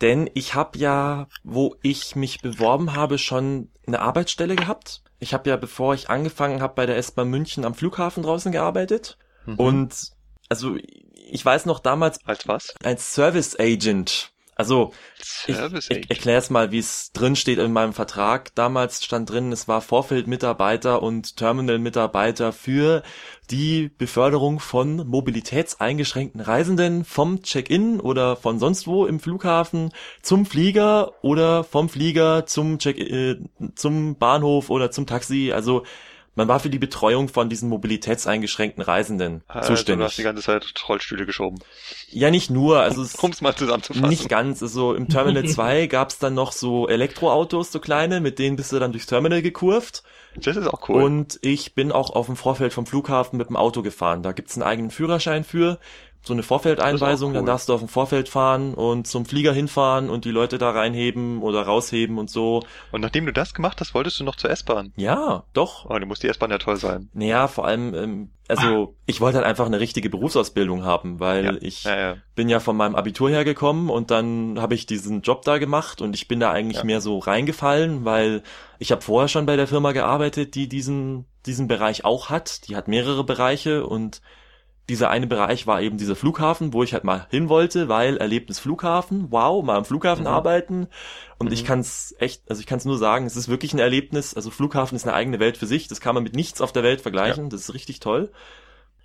Denn 0.00 0.30
ich 0.34 0.54
habe 0.54 0.78
ja, 0.78 1.26
wo 1.42 1.74
ich 1.82 2.14
mich 2.14 2.40
beworben 2.40 2.94
habe, 2.94 3.18
schon 3.18 3.70
eine 3.86 4.00
Arbeitsstelle 4.00 4.54
gehabt. 4.54 5.02
Ich 5.18 5.34
habe 5.34 5.50
ja, 5.50 5.56
bevor 5.56 5.94
ich 5.94 6.08
angefangen 6.08 6.62
habe, 6.62 6.74
bei 6.74 6.86
der 6.86 6.96
S-Bahn 6.96 7.28
München 7.28 7.64
am 7.64 7.74
Flughafen 7.74 8.22
draußen 8.22 8.52
gearbeitet. 8.52 9.18
Mhm. 9.46 9.54
Und 9.56 10.12
also 10.48 10.76
ich 11.30 11.44
weiß 11.44 11.66
noch 11.66 11.80
damals 11.80 12.24
als 12.24 12.46
was? 12.48 12.74
als 12.82 13.14
Service 13.14 13.58
Agent. 13.58 14.32
Also 14.58 14.92
ich, 15.46 15.56
ich 15.88 16.10
erkläre 16.10 16.38
es 16.40 16.50
mal, 16.50 16.72
wie 16.72 16.80
es 16.80 17.12
drin 17.12 17.36
steht 17.36 17.60
in 17.60 17.72
meinem 17.72 17.92
Vertrag. 17.92 18.52
Damals 18.56 19.04
stand 19.04 19.30
drin, 19.30 19.52
es 19.52 19.68
war 19.68 19.80
Vorfeldmitarbeiter 19.80 21.00
und 21.00 21.36
Terminalmitarbeiter 21.36 22.52
für 22.52 23.04
die 23.52 23.88
Beförderung 23.96 24.58
von 24.58 25.06
mobilitätseingeschränkten 25.06 26.40
Reisenden 26.40 27.04
vom 27.04 27.42
Check-in 27.42 28.00
oder 28.00 28.34
von 28.34 28.58
sonst 28.58 28.88
wo 28.88 29.06
im 29.06 29.20
Flughafen 29.20 29.92
zum 30.22 30.44
Flieger 30.44 31.12
oder 31.22 31.62
vom 31.62 31.88
Flieger 31.88 32.44
zum 32.46 32.80
Check 32.80 32.98
äh, 32.98 33.36
zum 33.76 34.16
Bahnhof 34.16 34.70
oder 34.70 34.90
zum 34.90 35.06
Taxi. 35.06 35.52
Also 35.54 35.84
man 36.38 36.48
war 36.48 36.60
für 36.60 36.70
die 36.70 36.78
Betreuung 36.78 37.28
von 37.28 37.50
diesen 37.50 37.68
mobilitätseingeschränkten 37.68 38.82
Reisenden 38.82 39.42
Also, 39.48 39.68
du 39.70 39.74
zuständig. 39.76 40.06
hast 40.06 40.18
die 40.18 40.22
ganze 40.22 40.42
Zeit 40.42 40.64
Rollstühle 40.88 41.26
geschoben. 41.26 41.58
Ja, 42.10 42.30
nicht 42.30 42.48
nur, 42.48 42.80
also 42.80 43.02
es 43.02 43.16
Um 43.16 43.30
es 43.32 43.40
mal 43.42 43.54
zusammenzufassen. 43.54 44.08
nicht 44.08 44.28
ganz. 44.30 44.62
Also 44.62 44.94
im 44.94 45.08
Terminal 45.08 45.44
2 45.48 45.86
gab's 45.88 46.18
dann 46.18 46.34
noch 46.34 46.52
so 46.52 46.88
Elektroautos, 46.88 47.70
so 47.72 47.80
kleine, 47.80 48.20
mit 48.20 48.38
denen 48.38 48.56
bist 48.56 48.72
du 48.72 48.78
dann 48.78 48.92
durchs 48.92 49.06
Terminal 49.06 49.42
gekurvt. 49.42 50.02
Das 50.36 50.56
ist 50.56 50.68
auch 50.68 50.88
cool. 50.88 51.02
Und 51.02 51.38
ich 51.42 51.74
bin 51.74 51.90
auch 51.90 52.10
auf 52.10 52.26
dem 52.26 52.36
Vorfeld 52.36 52.72
vom 52.72 52.86
Flughafen 52.86 53.36
mit 53.38 53.48
dem 53.48 53.56
Auto 53.56 53.82
gefahren. 53.82 54.22
Da 54.22 54.30
gibt's 54.32 54.54
einen 54.54 54.62
eigenen 54.62 54.90
Führerschein 54.92 55.42
für. 55.42 55.78
So 56.22 56.34
eine 56.34 56.42
Vorfeldeinweisung, 56.42 57.30
cool. 57.30 57.34
dann 57.36 57.46
darfst 57.46 57.68
du 57.68 57.74
auf 57.74 57.80
dem 57.80 57.88
Vorfeld 57.88 58.28
fahren 58.28 58.74
und 58.74 59.06
zum 59.06 59.24
Flieger 59.24 59.52
hinfahren 59.52 60.10
und 60.10 60.24
die 60.24 60.30
Leute 60.30 60.58
da 60.58 60.70
reinheben 60.72 61.40
oder 61.42 61.62
rausheben 61.62 62.18
und 62.18 62.28
so. 62.28 62.62
Und 62.92 63.00
nachdem 63.00 63.24
du 63.24 63.32
das 63.32 63.54
gemacht 63.54 63.80
hast, 63.80 63.94
wolltest 63.94 64.20
du 64.20 64.24
noch 64.24 64.36
zur 64.36 64.50
S-Bahn. 64.50 64.92
Ja, 64.96 65.44
doch. 65.54 65.86
Oh, 65.88 65.98
du 65.98 66.06
musst 66.06 66.22
die 66.22 66.28
S-Bahn 66.28 66.50
ja 66.50 66.58
toll 66.58 66.76
sein. 66.76 67.08
Naja, 67.14 67.48
vor 67.48 67.66
allem, 67.66 67.94
ähm, 67.94 68.30
also 68.48 68.94
ich 69.06 69.20
wollte 69.20 69.38
halt 69.38 69.46
einfach 69.46 69.66
eine 69.66 69.80
richtige 69.80 70.10
Berufsausbildung 70.10 70.84
haben, 70.84 71.20
weil 71.20 71.44
Ja, 71.44 71.52
ich 71.60 71.84
Ja, 71.84 71.98
ja. 71.98 72.16
bin 72.34 72.48
ja 72.48 72.60
von 72.60 72.76
meinem 72.76 72.96
Abitur 72.96 73.30
hergekommen 73.30 73.88
und 73.88 74.10
dann 74.10 74.60
habe 74.60 74.74
ich 74.74 74.84
diesen 74.86 75.22
Job 75.22 75.42
da 75.44 75.58
gemacht 75.58 76.02
und 76.02 76.14
ich 76.14 76.28
bin 76.28 76.40
da 76.40 76.50
eigentlich 76.50 76.82
mehr 76.84 77.00
so 77.00 77.18
reingefallen, 77.18 78.04
weil 78.04 78.42
ich 78.78 78.90
habe 78.92 79.02
vorher 79.02 79.28
schon 79.28 79.46
bei 79.46 79.56
der 79.56 79.66
Firma 79.68 79.92
gearbeitet, 79.92 80.54
die 80.56 80.68
diesen 80.68 81.26
diesen 81.46 81.68
Bereich 81.68 82.04
auch 82.04 82.28
hat. 82.28 82.68
Die 82.68 82.76
hat 82.76 82.88
mehrere 82.88 83.24
Bereiche 83.24 83.86
und 83.86 84.20
dieser 84.88 85.10
eine 85.10 85.26
Bereich 85.26 85.66
war 85.66 85.82
eben 85.82 85.98
dieser 85.98 86.16
Flughafen, 86.16 86.72
wo 86.72 86.82
ich 86.82 86.94
halt 86.94 87.04
mal 87.04 87.26
hin 87.30 87.48
wollte, 87.48 87.88
weil 87.88 88.16
Erlebnis 88.16 88.58
Flughafen, 88.58 89.26
wow, 89.30 89.62
mal 89.62 89.76
am 89.76 89.84
Flughafen 89.84 90.22
Mhm. 90.22 90.28
arbeiten 90.28 90.88
und 91.38 91.46
Mhm. 91.48 91.52
ich 91.52 91.64
kann 91.64 91.80
es 91.80 92.14
echt, 92.18 92.42
also 92.48 92.60
ich 92.60 92.66
kann 92.66 92.78
es 92.78 92.84
nur 92.84 92.96
sagen, 92.98 93.26
es 93.26 93.36
ist 93.36 93.48
wirklich 93.48 93.74
ein 93.74 93.78
Erlebnis, 93.78 94.34
also 94.34 94.50
Flughafen 94.50 94.96
ist 94.96 95.04
eine 95.06 95.14
eigene 95.14 95.40
Welt 95.40 95.56
für 95.58 95.66
sich, 95.66 95.88
das 95.88 96.00
kann 96.00 96.14
man 96.14 96.24
mit 96.24 96.34
nichts 96.34 96.60
auf 96.60 96.72
der 96.72 96.82
Welt 96.82 97.00
vergleichen, 97.02 97.50
das 97.50 97.60
ist 97.62 97.74
richtig 97.74 98.00
toll. 98.00 98.30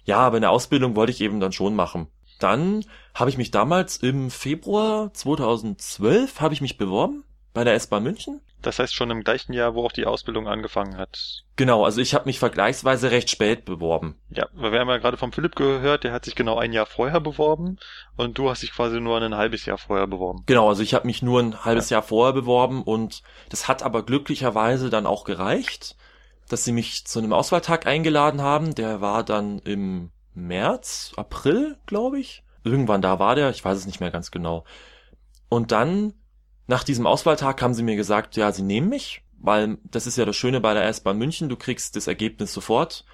Ja, 0.06 0.18
aber 0.20 0.38
eine 0.38 0.50
Ausbildung 0.50 0.96
wollte 0.96 1.12
ich 1.12 1.22
eben 1.22 1.40
dann 1.40 1.52
schon 1.52 1.76
machen. 1.76 2.08
Dann 2.40 2.84
habe 3.14 3.30
ich 3.30 3.38
mich 3.38 3.52
damals 3.52 3.98
im 3.98 4.30
Februar 4.32 5.14
2012 5.14 6.42
habe 6.42 6.54
ich 6.54 6.62
mich 6.62 6.78
beworben 6.78 7.24
bei 7.54 7.64
der 7.64 7.74
S-Bahn 7.76 8.04
München. 8.04 8.42
Das 8.62 8.80
heißt 8.80 8.96
schon 8.96 9.12
im 9.12 9.24
gleichen 9.24 9.54
Jahr, 9.54 9.76
wo 9.76 9.86
auch 9.86 9.92
die 9.92 10.06
Ausbildung 10.06 10.48
angefangen 10.48 10.98
hat. 10.98 11.44
Genau, 11.58 11.84
also 11.84 12.00
ich 12.00 12.16
habe 12.16 12.26
mich 12.26 12.40
vergleichsweise 12.40 13.12
recht 13.12 13.30
spät 13.30 13.66
beworben. 13.66 14.16
Ja, 14.30 14.48
weil 14.54 14.72
wir 14.72 14.80
haben 14.80 14.90
ja 14.90 14.98
gerade 14.98 15.18
vom 15.18 15.34
Philipp 15.34 15.56
gehört, 15.56 16.06
der 16.06 16.14
hat 16.14 16.26
sich 16.26 16.36
genau 16.36 16.58
ein 16.58 16.72
Jahr 16.72 16.86
vorher 16.86 17.20
beworben 17.20 17.78
und 18.16 18.38
du 18.38 18.50
hast 18.50 18.64
dich 18.64 18.72
quasi 18.72 19.02
nur 19.02 19.22
ein 19.22 19.36
halbes 19.36 19.66
Jahr 19.66 19.78
vorher 19.78 20.08
beworben. 20.08 20.44
Genau, 20.46 20.70
also 20.70 20.82
ich 20.82 20.94
habe 20.94 21.08
mich 21.08 21.22
nur 21.22 21.42
ein 21.42 21.66
halbes 21.66 21.90
Jahr 21.90 22.04
vorher 22.04 22.34
beworben 22.34 22.84
und 22.84 23.22
das 23.50 23.68
hat 23.68 23.84
aber 23.84 24.04
glücklicherweise 24.04 24.90
dann 24.90 25.06
auch 25.06 25.26
gereicht, 25.26 25.98
dass 26.50 26.64
sie 26.64 26.72
mich 26.72 27.06
zu 27.06 27.20
einem 27.20 27.34
Auswahltag 27.34 27.86
eingeladen 27.86 28.42
haben. 28.42 28.76
Der 28.76 29.02
war 29.02 29.24
dann 29.24 29.60
im 29.60 30.12
März, 30.34 31.14
April, 31.18 31.78
glaube 31.86 32.20
ich. 32.20 32.44
Irgendwann 32.64 33.02
da 33.02 33.20
war 33.20 33.36
der, 33.36 33.50
ich 33.50 33.64
weiß 33.64 33.78
es 33.78 33.86
nicht 33.86 34.00
mehr 34.00 34.12
ganz 34.12 34.32
genau. 34.32 34.64
Und 35.50 35.72
dann, 35.72 36.14
nach 36.68 36.84
diesem 36.84 37.06
Auswahltag, 37.08 37.62
haben 37.62 37.74
sie 37.74 37.84
mir 37.84 37.96
gesagt, 37.96 38.36
ja, 38.38 38.52
sie 38.52 38.62
nehmen 38.64 38.90
mich, 38.90 39.22
weil 39.40 39.78
das 39.84 40.08
ist 40.08 40.18
ja 40.18 40.26
das 40.26 40.36
Schöne 40.36 40.62
bei 40.62 40.74
der 40.74 40.86
S-Bahn 40.88 41.18
München, 41.18 41.50
du 41.50 41.56
kriegst 41.58 41.96
das 41.96 42.08
Ergebnis 42.08 42.54
sofort. 42.54 43.06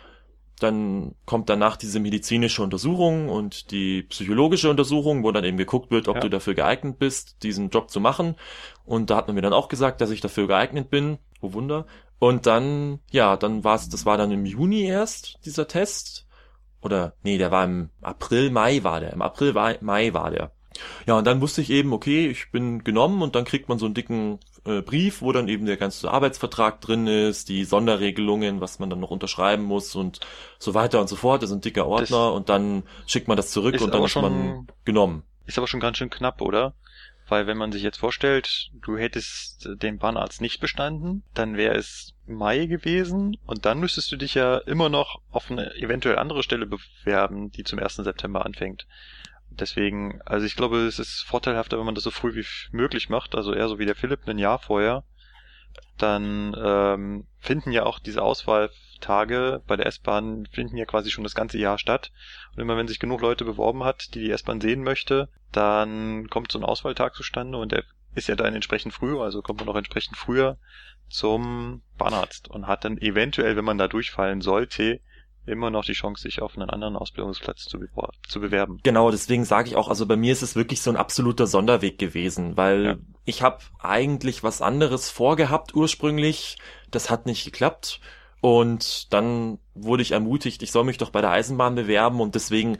Dann 0.59 1.15
kommt 1.25 1.49
danach 1.49 1.77
diese 1.77 2.01
medizinische 2.01 2.61
Untersuchung 2.61 3.29
und 3.29 3.71
die 3.71 4.03
psychologische 4.03 4.69
Untersuchung, 4.69 5.23
wo 5.23 5.31
dann 5.31 5.45
eben 5.45 5.55
geguckt 5.55 5.89
wird, 5.89 6.09
ob 6.09 6.15
Ja. 6.17 6.21
du 6.21 6.29
dafür 6.29 6.53
geeignet 6.53 6.99
bist, 6.99 7.43
diesen 7.43 7.69
Job 7.69 7.89
zu 7.89 8.01
machen. 8.01 8.35
Und 8.83 9.09
da 9.09 9.15
hat 9.15 9.27
man 9.27 9.35
mir 9.35 9.41
dann 9.41 9.53
auch 9.53 9.69
gesagt, 9.69 10.01
dass 10.01 10.09
ich 10.11 10.19
dafür 10.19 10.47
geeignet 10.47 10.89
bin. 10.89 11.17
Oh 11.39 11.53
Wunder. 11.53 11.85
Und 12.19 12.45
dann, 12.45 12.99
ja, 13.09 13.37
dann 13.37 13.63
war 13.63 13.75
es, 13.75 13.87
das 13.87 14.05
war 14.05 14.17
dann 14.17 14.31
im 14.31 14.45
Juni 14.45 14.81
erst, 14.83 15.39
dieser 15.45 15.65
Test. 15.69 16.27
Oder, 16.81 17.13
nee, 17.23 17.37
der 17.37 17.51
war 17.51 17.63
im 17.63 17.89
April, 18.01 18.51
Mai 18.51 18.83
war 18.83 18.99
der. 18.99 19.13
Im 19.13 19.21
April, 19.21 19.53
Mai- 19.53 19.77
Mai 19.79 20.13
war 20.13 20.29
der. 20.29 20.51
Ja, 21.07 21.17
und 21.17 21.25
dann 21.25 21.41
wusste 21.41 21.61
ich 21.61 21.69
eben, 21.69 21.93
okay, 21.93 22.27
ich 22.29 22.51
bin 22.51 22.83
genommen 22.83 23.21
und 23.21 23.35
dann 23.35 23.45
kriegt 23.45 23.69
man 23.69 23.79
so 23.79 23.85
einen 23.85 23.93
dicken 23.95 24.39
äh, 24.65 24.81
Brief, 24.81 25.21
wo 25.21 25.31
dann 25.31 25.47
eben 25.47 25.65
der 25.65 25.77
ganze 25.77 26.11
Arbeitsvertrag 26.11 26.81
drin 26.81 27.07
ist, 27.07 27.49
die 27.49 27.63
Sonderregelungen, 27.65 28.61
was 28.61 28.79
man 28.79 28.89
dann 28.89 28.99
noch 28.99 29.11
unterschreiben 29.11 29.63
muss 29.63 29.95
und 29.95 30.19
so 30.57 30.73
weiter 30.73 30.99
und 31.01 31.07
so 31.09 31.15
fort. 31.15 31.41
Das 31.43 31.49
ist 31.49 31.55
ein 31.55 31.61
dicker 31.61 31.87
Ordner 31.87 32.33
und 32.33 32.49
dann 32.49 32.83
schickt 33.07 33.27
man 33.27 33.37
das 33.37 33.51
zurück 33.51 33.79
und 33.81 33.93
dann 33.93 34.03
ist 34.03 34.11
schon- 34.11 34.21
man 34.23 34.67
genommen. 34.85 35.23
Ist 35.45 35.57
aber 35.57 35.67
schon 35.67 35.79
ganz 35.79 35.97
schön 35.97 36.09
knapp, 36.09 36.41
oder? 36.41 36.73
Weil 37.27 37.45
wenn 37.45 37.57
man 37.57 37.71
sich 37.71 37.83
jetzt 37.83 37.97
vorstellt, 37.99 38.71
du 38.81 38.97
hättest 38.97 39.69
den 39.83 39.99
Bahnarzt 39.99 40.41
nicht 40.41 40.59
bestanden, 40.59 41.21
dann 41.35 41.57
wäre 41.57 41.75
es 41.75 42.13
Mai 42.25 42.65
gewesen 42.65 43.37
und 43.45 43.65
dann 43.65 43.79
müsstest 43.79 44.11
du 44.11 44.15
dich 44.17 44.33
ja 44.33 44.57
immer 44.57 44.89
noch 44.89 45.21
auf 45.31 45.51
eine 45.51 45.75
eventuell 45.75 46.17
andere 46.17 46.41
Stelle 46.43 46.65
bewerben, 46.67 47.51
die 47.51 47.63
zum 47.63 47.77
1. 47.79 47.97
September 48.03 48.45
anfängt. 48.45 48.87
Deswegen, 49.59 50.21
also 50.25 50.45
ich 50.45 50.55
glaube, 50.55 50.77
es 50.87 50.99
ist 50.99 51.21
vorteilhafter, 51.23 51.77
wenn 51.77 51.85
man 51.85 51.95
das 51.95 52.03
so 52.03 52.11
früh 52.11 52.35
wie 52.35 52.45
möglich 52.71 53.09
macht, 53.09 53.35
also 53.35 53.53
eher 53.53 53.67
so 53.67 53.79
wie 53.79 53.85
der 53.85 53.95
Philipp 53.95 54.27
ein 54.27 54.37
Jahr 54.39 54.59
vorher. 54.59 55.03
dann 55.97 56.55
ähm, 56.57 57.27
finden 57.39 57.71
ja 57.71 57.83
auch 57.83 57.99
diese 57.99 58.21
Auswahltage 58.21 59.61
bei 59.67 59.75
der 59.75 59.85
S-Bahn 59.85 60.47
finden 60.51 60.77
ja 60.77 60.85
quasi 60.85 61.11
schon 61.11 61.25
das 61.25 61.35
ganze 61.35 61.57
Jahr 61.57 61.77
statt. 61.77 62.11
Und 62.55 62.61
immer 62.61 62.77
wenn 62.77 62.87
sich 62.87 62.99
genug 62.99 63.21
Leute 63.21 63.45
beworben 63.45 63.83
hat, 63.83 64.13
die 64.13 64.21
die 64.21 64.31
S-Bahn 64.31 64.61
sehen 64.61 64.83
möchte, 64.83 65.29
dann 65.51 66.29
kommt 66.29 66.51
so 66.51 66.59
ein 66.59 66.65
Auswahltag 66.65 67.15
zustande 67.15 67.57
und 67.57 67.71
der 67.71 67.83
ist 68.15 68.27
ja 68.27 68.35
dann 68.35 68.55
entsprechend 68.55 68.93
früh, 68.93 69.19
also 69.19 69.41
kommt 69.41 69.59
man 69.59 69.69
auch 69.69 69.75
entsprechend 69.75 70.17
früher 70.17 70.57
zum 71.09 71.81
Bahnarzt 71.97 72.49
und 72.49 72.67
hat 72.67 72.85
dann 72.85 72.97
eventuell, 72.97 73.55
wenn 73.55 73.65
man 73.65 73.77
da 73.77 73.87
durchfallen 73.87 74.41
sollte, 74.41 74.99
immer 75.45 75.69
noch 75.69 75.85
die 75.85 75.93
Chance, 75.93 76.23
sich 76.23 76.41
auf 76.41 76.55
einen 76.55 76.69
anderen 76.69 76.95
Ausbildungsplatz 76.95 77.65
zu, 77.65 77.79
be 77.79 77.89
zu 78.27 78.39
bewerben. 78.39 78.79
Genau, 78.83 79.11
deswegen 79.11 79.45
sage 79.45 79.69
ich 79.69 79.75
auch, 79.75 79.87
also 79.87 80.05
bei 80.05 80.15
mir 80.15 80.31
ist 80.31 80.41
es 80.41 80.55
wirklich 80.55 80.81
so 80.81 80.89
ein 80.89 80.97
absoluter 80.97 81.47
Sonderweg 81.47 81.97
gewesen, 81.97 82.57
weil 82.57 82.85
ja. 82.85 82.97
ich 83.25 83.41
habe 83.41 83.59
eigentlich 83.79 84.43
was 84.43 84.61
anderes 84.61 85.09
vorgehabt 85.09 85.75
ursprünglich, 85.75 86.57
das 86.91 87.09
hat 87.09 87.25
nicht 87.25 87.45
geklappt 87.45 87.99
und 88.41 89.11
dann 89.13 89.59
wurde 89.73 90.03
ich 90.03 90.11
ermutigt, 90.11 90.63
ich 90.63 90.71
soll 90.71 90.83
mich 90.83 90.97
doch 90.97 91.09
bei 91.09 91.21
der 91.21 91.31
Eisenbahn 91.31 91.75
bewerben 91.75 92.21
und 92.21 92.35
deswegen 92.35 92.77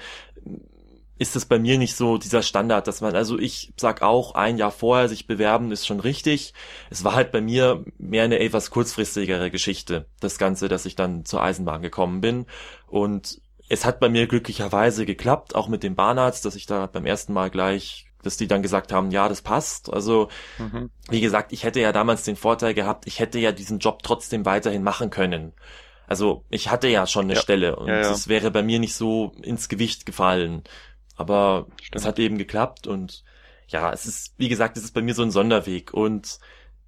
ist 1.19 1.35
es 1.35 1.45
bei 1.45 1.59
mir 1.59 1.77
nicht 1.77 1.95
so 1.95 2.17
dieser 2.17 2.41
Standard, 2.41 2.87
dass 2.87 3.01
man, 3.01 3.15
also 3.15 3.37
ich 3.37 3.73
sag 3.77 4.01
auch, 4.01 4.35
ein 4.35 4.57
Jahr 4.57 4.71
vorher 4.71 5.09
sich 5.09 5.27
bewerben 5.27 5.71
ist 5.71 5.85
schon 5.85 5.99
richtig. 5.99 6.53
Es 6.89 7.03
war 7.03 7.13
halt 7.13 7.31
bei 7.31 7.41
mir 7.41 7.83
mehr 7.97 8.23
eine 8.23 8.39
etwas 8.39 8.71
kurzfristigere 8.71 9.51
Geschichte, 9.51 10.07
das 10.21 10.37
Ganze, 10.37 10.69
dass 10.69 10.85
ich 10.85 10.95
dann 10.95 11.25
zur 11.25 11.43
Eisenbahn 11.43 11.81
gekommen 11.81 12.21
bin. 12.21 12.45
Und 12.87 13.41
es 13.67 13.85
hat 13.85 13.99
bei 13.99 14.07
mir 14.09 14.27
glücklicherweise 14.27 15.05
geklappt, 15.05 15.55
auch 15.55 15.67
mit 15.67 15.83
dem 15.83 15.95
Bahnarzt, 15.95 16.45
dass 16.45 16.55
ich 16.55 16.65
da 16.65 16.87
beim 16.87 17.05
ersten 17.05 17.33
Mal 17.33 17.49
gleich 17.49 18.05
dass 18.21 18.35
die 18.35 18.47
dann 18.47 18.61
gesagt 18.61 18.91
haben, 18.91 19.11
ja, 19.11 19.29
das 19.29 19.41
passt. 19.41 19.91
Also, 19.91 20.27
mhm. 20.57 20.89
wie 21.09 21.21
gesagt, 21.21 21.53
ich 21.53 21.63
hätte 21.63 21.79
ja 21.79 21.91
damals 21.91 22.23
den 22.23 22.35
Vorteil 22.35 22.73
gehabt, 22.73 23.07
ich 23.07 23.19
hätte 23.19 23.39
ja 23.39 23.53
diesen 23.53 23.79
Job 23.79 24.03
trotzdem 24.03 24.45
weiterhin 24.45 24.83
machen 24.83 25.09
können. 25.09 25.53
Also, 26.05 26.43
ich 26.49 26.69
hatte 26.69 26.87
ja 26.87 27.07
schon 27.07 27.25
eine 27.25 27.35
ja. 27.35 27.41
Stelle 27.41 27.75
und 27.77 27.87
es 27.87 28.07
ja, 28.07 28.13
ja. 28.13 28.27
wäre 28.27 28.51
bei 28.51 28.63
mir 28.63 28.79
nicht 28.79 28.95
so 28.95 29.31
ins 29.41 29.69
Gewicht 29.69 30.05
gefallen. 30.05 30.63
Aber 31.19 31.67
es 31.91 32.05
hat 32.05 32.17
eben 32.17 32.37
geklappt 32.37 32.87
und 32.87 33.25
ja, 33.67 33.91
es 33.91 34.05
ist, 34.05 34.33
wie 34.37 34.47
gesagt, 34.47 34.77
es 34.77 34.85
ist 34.85 34.93
bei 34.93 35.01
mir 35.01 35.13
so 35.13 35.21
ein 35.21 35.31
Sonderweg. 35.31 35.93
Und 35.93 36.39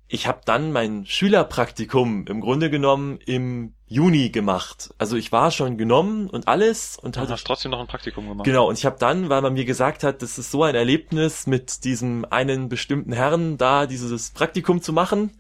ich 0.07 0.25
habe 0.25 0.39
dann 0.45 0.71
mein 0.71 1.05
Schülerpraktikum 1.05 2.25
im 2.27 2.39
Grunde 2.39 2.69
genommen 2.69 3.19
im 3.25 3.73
Juni 3.87 4.29
gemacht. 4.29 4.93
Also 4.97 5.17
ich 5.17 5.33
war 5.33 5.51
schon 5.51 5.77
genommen 5.77 6.29
und 6.29 6.47
alles 6.47 6.97
und 6.97 7.17
hatte 7.17 7.33
hast 7.33 7.45
trotzdem 7.45 7.71
noch 7.71 7.81
ein 7.81 7.87
Praktikum 7.87 8.27
gemacht. 8.27 8.45
Genau 8.45 8.69
und 8.69 8.77
ich 8.77 8.85
habe 8.85 8.95
dann, 8.99 9.27
weil 9.27 9.41
man 9.41 9.51
mir 9.51 9.65
gesagt 9.65 10.03
hat, 10.03 10.21
das 10.21 10.37
ist 10.37 10.49
so 10.49 10.63
ein 10.63 10.75
Erlebnis 10.75 11.45
mit 11.45 11.83
diesem 11.83 12.25
einen 12.29 12.69
bestimmten 12.69 13.11
Herrn 13.11 13.57
da 13.57 13.85
dieses 13.85 14.31
Praktikum 14.31 14.81
zu 14.81 14.93
machen, 14.93 15.31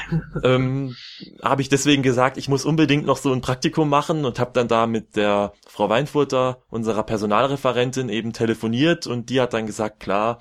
ähm, 0.44 0.96
habe 1.42 1.62
ich 1.62 1.68
deswegen 1.68 2.02
gesagt, 2.02 2.36
ich 2.36 2.48
muss 2.48 2.64
unbedingt 2.64 3.06
noch 3.06 3.16
so 3.16 3.32
ein 3.32 3.40
Praktikum 3.40 3.88
machen 3.88 4.24
und 4.24 4.38
habe 4.38 4.52
dann 4.52 4.68
da 4.68 4.86
mit 4.86 5.16
der 5.16 5.52
Frau 5.66 5.88
Weinfurter, 5.88 6.62
unserer 6.70 7.02
Personalreferentin, 7.02 8.08
eben 8.08 8.32
telefoniert 8.32 9.06
und 9.06 9.30
die 9.30 9.40
hat 9.40 9.52
dann 9.52 9.66
gesagt, 9.66 10.00
klar, 10.00 10.40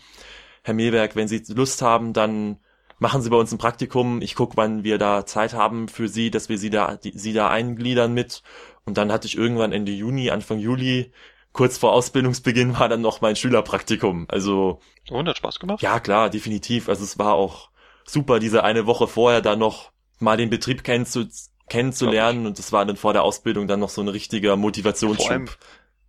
Herr 0.64 0.74
Mehlberg, 0.74 1.16
wenn 1.16 1.28
Sie 1.28 1.42
Lust 1.54 1.82
haben, 1.82 2.14
dann 2.14 2.58
machen 3.00 3.22
Sie 3.22 3.30
bei 3.32 3.38
uns 3.38 3.52
ein 3.52 3.58
Praktikum. 3.58 4.22
Ich 4.22 4.36
gucke, 4.36 4.58
wann 4.58 4.84
wir 4.84 5.00
da 5.00 5.26
Zeit 5.26 5.54
haben 5.54 5.88
für 5.88 6.08
Sie, 6.08 6.30
dass 6.30 6.50
wir 6.50 6.60
Sie 6.60 6.70
da, 6.70 6.98
die, 6.98 7.18
Sie 7.18 7.34
da 7.34 7.50
eingliedern 7.50 8.14
mit. 8.14 8.44
Und 8.86 8.98
dann 8.98 9.12
hatte 9.12 9.28
ich 9.28 9.38
irgendwann 9.38 9.72
Ende 9.72 9.92
Juni, 9.92 10.30
Anfang 10.30 10.60
Juli, 10.60 11.12
kurz 11.52 11.80
vor 11.80 11.94
Ausbildungsbeginn 11.94 12.80
war 12.80 12.90
dann 12.90 13.02
noch 13.02 13.22
mein 13.22 13.36
Schülerpraktikum. 13.36 14.28
Also. 14.30 14.80
Und 15.10 15.28
hat 15.28 15.38
Spaß 15.38 15.60
gemacht? 15.60 15.82
Ja, 15.82 16.00
klar, 16.00 16.30
definitiv. 16.30 16.90
Also 16.90 17.04
es 17.04 17.18
war 17.18 17.34
auch 17.34 17.71
super, 18.12 18.40
diese 18.40 18.64
eine 18.64 18.86
Woche 18.86 19.08
vorher 19.08 19.42
da 19.42 19.56
noch 19.56 19.92
mal 20.20 20.38
den 20.38 20.50
Betrieb 20.50 20.84
kennenzu 20.84 21.28
kennenzulernen 21.68 22.46
und 22.46 22.60
das 22.60 22.74
war 22.74 22.86
dann 22.86 22.98
vor 22.98 23.14
der 23.14 23.24
Ausbildung 23.24 23.66
dann 23.66 23.80
noch 23.80 23.90
so 23.90 24.02
ein 24.02 24.10
richtiger 24.10 24.58
Motivationsschub. 24.58 25.26
Vor 25.26 25.32
allem, 25.32 25.48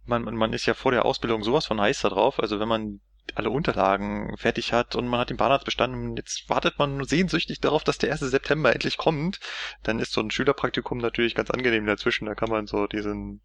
man, 0.04 0.34
man 0.34 0.52
ist 0.52 0.66
ja 0.66 0.74
vor 0.74 0.90
der 0.90 1.04
Ausbildung 1.04 1.44
sowas 1.44 1.66
von 1.66 1.80
heiß 1.80 2.00
da 2.00 2.08
drauf, 2.08 2.40
also 2.40 2.58
wenn 2.58 2.66
man 2.66 3.00
alle 3.36 3.50
Unterlagen 3.50 4.36
fertig 4.36 4.72
hat 4.72 4.96
und 4.96 5.06
man 5.06 5.20
hat 5.20 5.30
den 5.30 5.36
Bahnarzt 5.36 5.64
bestanden 5.64 6.16
jetzt 6.16 6.48
wartet 6.48 6.80
man 6.80 7.04
sehnsüchtig 7.04 7.60
darauf, 7.60 7.84
dass 7.84 7.98
der 7.98 8.10
1. 8.10 8.20
September 8.20 8.72
endlich 8.72 8.96
kommt, 8.96 9.38
dann 9.84 10.00
ist 10.00 10.12
so 10.12 10.20
ein 10.20 10.32
Schülerpraktikum 10.32 10.98
natürlich 10.98 11.36
ganz 11.36 11.50
angenehm 11.50 11.86
dazwischen, 11.86 12.26
da 12.26 12.34
kann 12.34 12.50
man 12.50 12.66
so 12.66 12.88
diesen, 12.88 13.40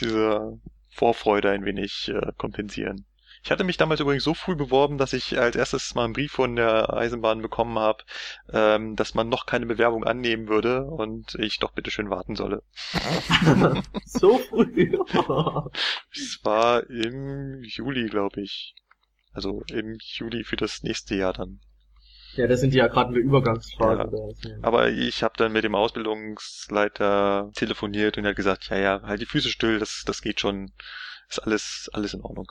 diese 0.00 0.58
Vorfreude 0.88 1.50
ein 1.50 1.66
wenig 1.66 2.08
äh, 2.08 2.32
kompensieren. 2.38 3.04
Ich 3.44 3.50
hatte 3.50 3.64
mich 3.64 3.76
damals 3.76 4.00
übrigens 4.00 4.22
so 4.22 4.34
früh 4.34 4.54
beworben, 4.54 4.98
dass 4.98 5.12
ich 5.12 5.38
als 5.38 5.56
erstes 5.56 5.94
mal 5.96 6.04
einen 6.04 6.12
Brief 6.12 6.30
von 6.30 6.54
der 6.54 6.92
Eisenbahn 6.92 7.42
bekommen 7.42 7.76
habe, 7.76 8.04
ähm, 8.52 8.94
dass 8.94 9.14
man 9.14 9.28
noch 9.28 9.46
keine 9.46 9.66
Bewerbung 9.66 10.04
annehmen 10.04 10.48
würde 10.48 10.84
und 10.84 11.34
ich 11.34 11.58
doch 11.58 11.72
bitte 11.72 11.90
schön 11.90 12.08
warten 12.08 12.36
solle. 12.36 12.62
so 14.04 14.38
früh? 14.38 14.92
es 16.12 16.40
war 16.44 16.88
im 16.88 17.62
Juli, 17.64 18.08
glaube 18.08 18.42
ich. 18.42 18.76
Also 19.32 19.62
im 19.68 19.96
Juli 20.00 20.44
für 20.44 20.56
das 20.56 20.84
nächste 20.84 21.16
Jahr 21.16 21.32
dann. 21.32 21.60
Ja, 22.34 22.46
das 22.46 22.60
sind 22.60 22.72
ja 22.72 22.86
gerade 22.86 23.08
in 23.08 23.14
der 23.14 23.24
Übergangsphase. 23.24 24.10
Ja. 24.42 24.56
Aber 24.62 24.88
ich 24.88 25.22
habe 25.22 25.34
dann 25.36 25.52
mit 25.52 25.64
dem 25.64 25.74
Ausbildungsleiter 25.74 27.50
telefoniert 27.54 28.16
und 28.16 28.24
er 28.24 28.30
hat 28.30 28.36
gesagt, 28.36 28.68
ja, 28.70 28.78
ja, 28.78 29.02
halt 29.02 29.20
die 29.20 29.26
Füße 29.26 29.48
still, 29.48 29.78
das, 29.78 30.04
das 30.06 30.22
geht 30.22 30.40
schon, 30.40 30.72
ist 31.28 31.40
alles, 31.40 31.90
alles 31.92 32.14
in 32.14 32.22
Ordnung. 32.22 32.46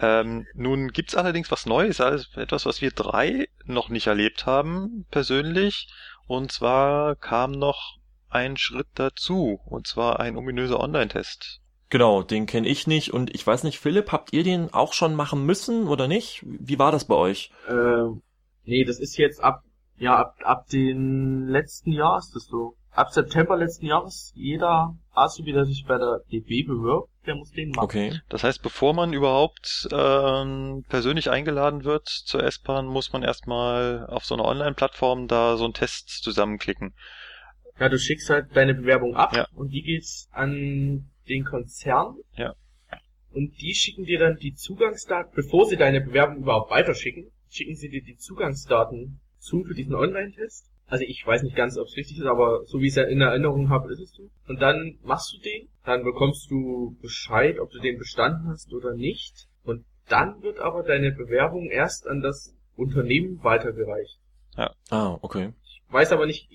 Ähm, 0.00 0.46
nun 0.54 0.88
gibt's 0.88 1.14
allerdings 1.14 1.50
was 1.50 1.66
Neues, 1.66 2.00
also 2.00 2.40
etwas, 2.40 2.64
was 2.64 2.80
wir 2.80 2.90
drei 2.90 3.48
noch 3.66 3.90
nicht 3.90 4.06
erlebt 4.06 4.46
haben, 4.46 5.06
persönlich. 5.10 5.88
Und 6.26 6.52
zwar 6.52 7.16
kam 7.16 7.52
noch 7.52 7.98
ein 8.30 8.56
Schritt 8.56 8.88
dazu, 8.94 9.60
und 9.66 9.86
zwar 9.86 10.20
ein 10.20 10.36
ominöser 10.36 10.80
Online-Test. 10.80 11.60
Genau, 11.90 12.22
den 12.22 12.46
kenne 12.46 12.68
ich 12.68 12.86
nicht 12.86 13.12
und 13.12 13.34
ich 13.34 13.44
weiß 13.44 13.64
nicht, 13.64 13.80
Philipp, 13.80 14.12
habt 14.12 14.32
ihr 14.32 14.44
den 14.44 14.72
auch 14.72 14.92
schon 14.92 15.14
machen 15.14 15.44
müssen 15.44 15.88
oder 15.88 16.06
nicht? 16.06 16.44
Wie 16.46 16.78
war 16.78 16.92
das 16.92 17.04
bei 17.04 17.16
euch? 17.16 17.50
Ähm, 17.68 18.22
nee, 18.64 18.84
das 18.84 19.00
ist 19.00 19.16
jetzt 19.18 19.42
ab, 19.42 19.64
ja, 19.96 20.16
ab, 20.16 20.36
ab 20.44 20.68
den 20.68 21.48
letzten 21.48 21.90
Jahr 21.90 22.18
ist 22.18 22.32
das 22.34 22.46
so 22.46 22.76
ab 22.90 23.12
September 23.12 23.56
letzten 23.56 23.86
Jahres 23.86 24.32
jeder 24.34 24.96
Azubi, 25.12 25.52
der 25.52 25.64
sich 25.64 25.84
bei 25.86 25.98
der 25.98 26.20
DB 26.32 26.62
bewirbt, 26.62 27.08
der 27.26 27.34
muss 27.34 27.50
den 27.50 27.70
machen. 27.70 27.84
Okay. 27.84 28.20
Das 28.28 28.44
heißt, 28.44 28.62
bevor 28.62 28.94
man 28.94 29.12
überhaupt 29.12 29.88
ähm, 29.92 30.84
persönlich 30.88 31.30
eingeladen 31.30 31.84
wird 31.84 32.08
zur 32.08 32.42
S-Bahn, 32.42 32.86
muss 32.86 33.12
man 33.12 33.22
erstmal 33.22 34.06
auf 34.06 34.24
so 34.24 34.34
einer 34.34 34.44
Online-Plattform 34.44 35.28
da 35.28 35.56
so 35.56 35.64
einen 35.64 35.74
Test 35.74 36.08
zusammenklicken. 36.08 36.94
Ja, 37.78 37.88
du 37.88 37.98
schickst 37.98 38.28
halt 38.30 38.54
deine 38.54 38.74
Bewerbung 38.74 39.14
ab 39.14 39.34
ja. 39.34 39.46
und 39.54 39.70
die 39.70 39.82
geht's 39.82 40.28
an 40.32 41.10
den 41.28 41.44
Konzern. 41.44 42.16
Ja. 42.36 42.54
Und 43.32 43.60
die 43.60 43.74
schicken 43.74 44.04
dir 44.04 44.18
dann 44.18 44.36
die 44.36 44.54
Zugangsdaten, 44.54 45.32
bevor 45.34 45.66
sie 45.66 45.76
deine 45.76 46.00
Bewerbung 46.00 46.38
überhaupt 46.38 46.70
weiterschicken, 46.70 47.30
schicken 47.48 47.76
sie 47.76 47.88
dir 47.88 48.02
die 48.02 48.16
Zugangsdaten 48.16 49.20
zu 49.38 49.64
für 49.64 49.74
diesen 49.74 49.94
Online-Test. 49.94 50.69
Also 50.90 51.04
ich 51.04 51.24
weiß 51.24 51.44
nicht 51.44 51.54
ganz, 51.54 51.78
ob 51.78 51.86
es 51.86 51.96
richtig 51.96 52.18
ist, 52.18 52.26
aber 52.26 52.64
so 52.66 52.80
wie 52.80 52.86
ich 52.86 52.90
es 52.90 52.96
ja 52.96 53.04
in 53.04 53.20
Erinnerung 53.20 53.70
habe, 53.70 53.92
ist 53.92 54.00
es 54.00 54.10
so. 54.10 54.28
Und 54.48 54.60
dann 54.60 54.98
machst 55.04 55.32
du 55.32 55.38
den, 55.38 55.68
dann 55.84 56.02
bekommst 56.02 56.50
du 56.50 56.96
Bescheid, 57.00 57.60
ob 57.60 57.70
du 57.70 57.78
den 57.78 57.96
bestanden 57.96 58.48
hast 58.48 58.72
oder 58.74 58.94
nicht. 58.94 59.46
Und 59.62 59.84
dann 60.08 60.42
wird 60.42 60.58
aber 60.58 60.82
deine 60.82 61.12
Bewerbung 61.12 61.70
erst 61.70 62.08
an 62.08 62.20
das 62.20 62.56
Unternehmen 62.74 63.42
weitergereicht. 63.44 64.18
Ja. 64.56 64.74
Ah, 64.90 65.16
okay. 65.22 65.52
Ich 65.64 65.80
weiß 65.90 66.10
aber 66.10 66.26
nicht, 66.26 66.50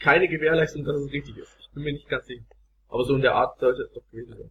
keine 0.00 0.28
Gewährleistung, 0.28 0.84
dass 0.84 0.96
es 0.96 1.10
richtig 1.10 1.38
ist. 1.38 1.56
Ich 1.58 1.70
bin 1.72 1.84
mir 1.84 1.92
nicht 1.94 2.10
ganz 2.10 2.26
sicher. 2.26 2.44
Aber 2.88 3.04
so 3.04 3.14
in 3.14 3.22
der 3.22 3.36
Art 3.36 3.58
sollte 3.58 3.82
es 3.82 3.92
doch 3.92 4.04
gewesen 4.10 4.36
sein. 4.36 4.50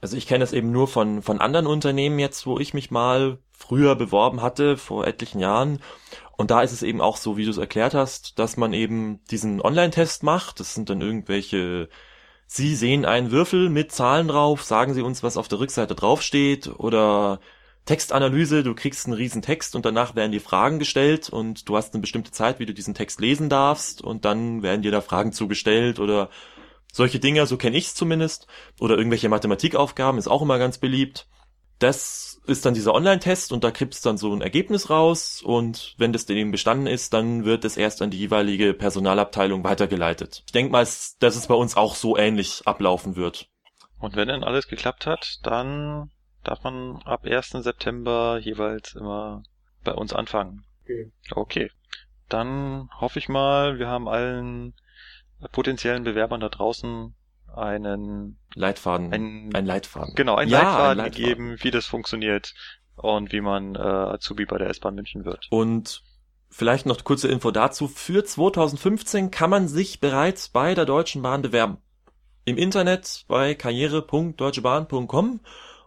Also 0.00 0.16
ich 0.16 0.26
kenne 0.26 0.44
es 0.44 0.52
eben 0.52 0.70
nur 0.70 0.88
von, 0.88 1.22
von 1.22 1.40
anderen 1.40 1.66
Unternehmen 1.66 2.18
jetzt, 2.18 2.46
wo 2.46 2.58
ich 2.58 2.74
mich 2.74 2.90
mal 2.90 3.38
früher 3.52 3.96
beworben 3.96 4.42
hatte, 4.42 4.76
vor 4.76 5.06
etlichen 5.06 5.40
Jahren. 5.40 5.80
Und 6.36 6.50
da 6.52 6.62
ist 6.62 6.72
es 6.72 6.84
eben 6.84 7.00
auch 7.00 7.16
so, 7.16 7.36
wie 7.36 7.44
du 7.44 7.50
es 7.50 7.58
erklärt 7.58 7.94
hast, 7.94 8.38
dass 8.38 8.56
man 8.56 8.72
eben 8.72 9.24
diesen 9.24 9.60
Online-Test 9.60 10.22
macht. 10.22 10.60
Das 10.60 10.74
sind 10.74 10.88
dann 10.88 11.00
irgendwelche, 11.00 11.88
Sie 12.46 12.76
sehen 12.76 13.04
einen 13.04 13.32
Würfel 13.32 13.68
mit 13.70 13.90
Zahlen 13.90 14.28
drauf, 14.28 14.62
sagen 14.62 14.94
Sie 14.94 15.02
uns, 15.02 15.22
was 15.22 15.36
auf 15.36 15.48
der 15.48 15.58
Rückseite 15.58 15.96
draufsteht 15.96 16.68
oder 16.68 17.40
Textanalyse, 17.88 18.62
du 18.62 18.74
kriegst 18.74 19.06
einen 19.06 19.14
riesen 19.14 19.40
Text 19.40 19.74
und 19.74 19.86
danach 19.86 20.14
werden 20.14 20.30
dir 20.30 20.42
Fragen 20.42 20.78
gestellt 20.78 21.30
und 21.30 21.66
du 21.70 21.74
hast 21.74 21.94
eine 21.94 22.02
bestimmte 22.02 22.30
Zeit, 22.30 22.58
wie 22.58 22.66
du 22.66 22.74
diesen 22.74 22.92
Text 22.92 23.18
lesen 23.18 23.48
darfst 23.48 24.02
und 24.02 24.26
dann 24.26 24.62
werden 24.62 24.82
dir 24.82 24.90
da 24.90 25.00
Fragen 25.00 25.32
zugestellt 25.32 25.98
oder 25.98 26.28
solche 26.98 27.20
Dinge, 27.20 27.46
so 27.46 27.56
kenne 27.56 27.78
ich 27.78 27.86
es 27.86 27.94
zumindest. 27.94 28.48
Oder 28.80 28.98
irgendwelche 28.98 29.28
Mathematikaufgaben 29.28 30.18
ist 30.18 30.28
auch 30.28 30.42
immer 30.42 30.58
ganz 30.58 30.78
beliebt. 30.78 31.28
Das 31.78 32.40
ist 32.46 32.66
dann 32.66 32.74
dieser 32.74 32.92
Online-Test 32.92 33.52
und 33.52 33.62
da 33.62 33.70
kriegst 33.70 34.04
du 34.04 34.08
dann 34.08 34.18
so 34.18 34.34
ein 34.34 34.42
Ergebnis 34.42 34.90
raus 34.90 35.40
und 35.40 35.94
wenn 35.96 36.12
das 36.12 36.28
eben 36.28 36.50
bestanden 36.50 36.88
ist, 36.88 37.14
dann 37.14 37.44
wird 37.44 37.64
es 37.64 37.76
erst 37.76 38.02
an 38.02 38.10
die 38.10 38.18
jeweilige 38.18 38.74
Personalabteilung 38.74 39.62
weitergeleitet. 39.62 40.42
Ich 40.46 40.52
denke 40.52 40.72
mal, 40.72 40.80
dass 40.80 41.36
es 41.36 41.46
bei 41.46 41.54
uns 41.54 41.76
auch 41.76 41.94
so 41.94 42.16
ähnlich 42.16 42.62
ablaufen 42.66 43.14
wird. 43.14 43.48
Und 44.00 44.16
wenn 44.16 44.26
dann 44.26 44.42
alles 44.42 44.66
geklappt 44.66 45.06
hat, 45.06 45.38
dann 45.44 46.10
darf 46.42 46.64
man 46.64 47.00
ab 47.04 47.24
1. 47.24 47.50
September 47.50 48.40
jeweils 48.42 48.96
immer 48.96 49.44
bei 49.84 49.92
uns 49.92 50.12
anfangen. 50.12 50.64
Okay. 50.82 51.12
Okay. 51.30 51.70
dann 52.28 52.90
hoffe 53.00 53.20
ich 53.20 53.28
mal, 53.28 53.78
wir 53.78 53.86
haben 53.86 54.08
allen 54.08 54.74
potenziellen 55.52 56.04
Bewerbern 56.04 56.40
da 56.40 56.48
draußen 56.48 57.14
einen 57.54 58.38
Leitfaden. 58.54 59.12
Ein, 59.12 59.50
ein 59.54 59.66
Leitfaden. 59.66 60.14
Genau, 60.14 60.36
einen 60.36 60.50
Ja, 60.50 60.58
Leitfaden, 60.58 60.90
ein 60.90 60.96
Leitfaden. 60.98 61.22
gegeben, 61.24 61.56
wie 61.60 61.70
das 61.70 61.86
funktioniert 61.86 62.54
und 62.96 63.32
wie 63.32 63.40
man 63.40 63.74
äh, 63.74 63.78
Azubi 63.78 64.44
bei 64.44 64.58
der 64.58 64.68
S-Bahn 64.70 64.94
München 64.94 65.24
wird. 65.24 65.46
Und 65.50 66.02
vielleicht 66.50 66.86
noch 66.86 67.02
kurze 67.04 67.28
Info 67.28 67.50
dazu. 67.50 67.88
Für 67.88 68.24
2015 68.24 69.30
kann 69.30 69.50
man 69.50 69.68
sich 69.68 70.00
bereits 70.00 70.48
bei 70.48 70.74
der 70.74 70.84
Deutschen 70.86 71.22
Bahn 71.22 71.42
bewerben. 71.42 71.78
Im 72.44 72.56
Internet 72.56 73.24
bei 73.28 73.54
karriere.deutschebahn.com 73.54 75.40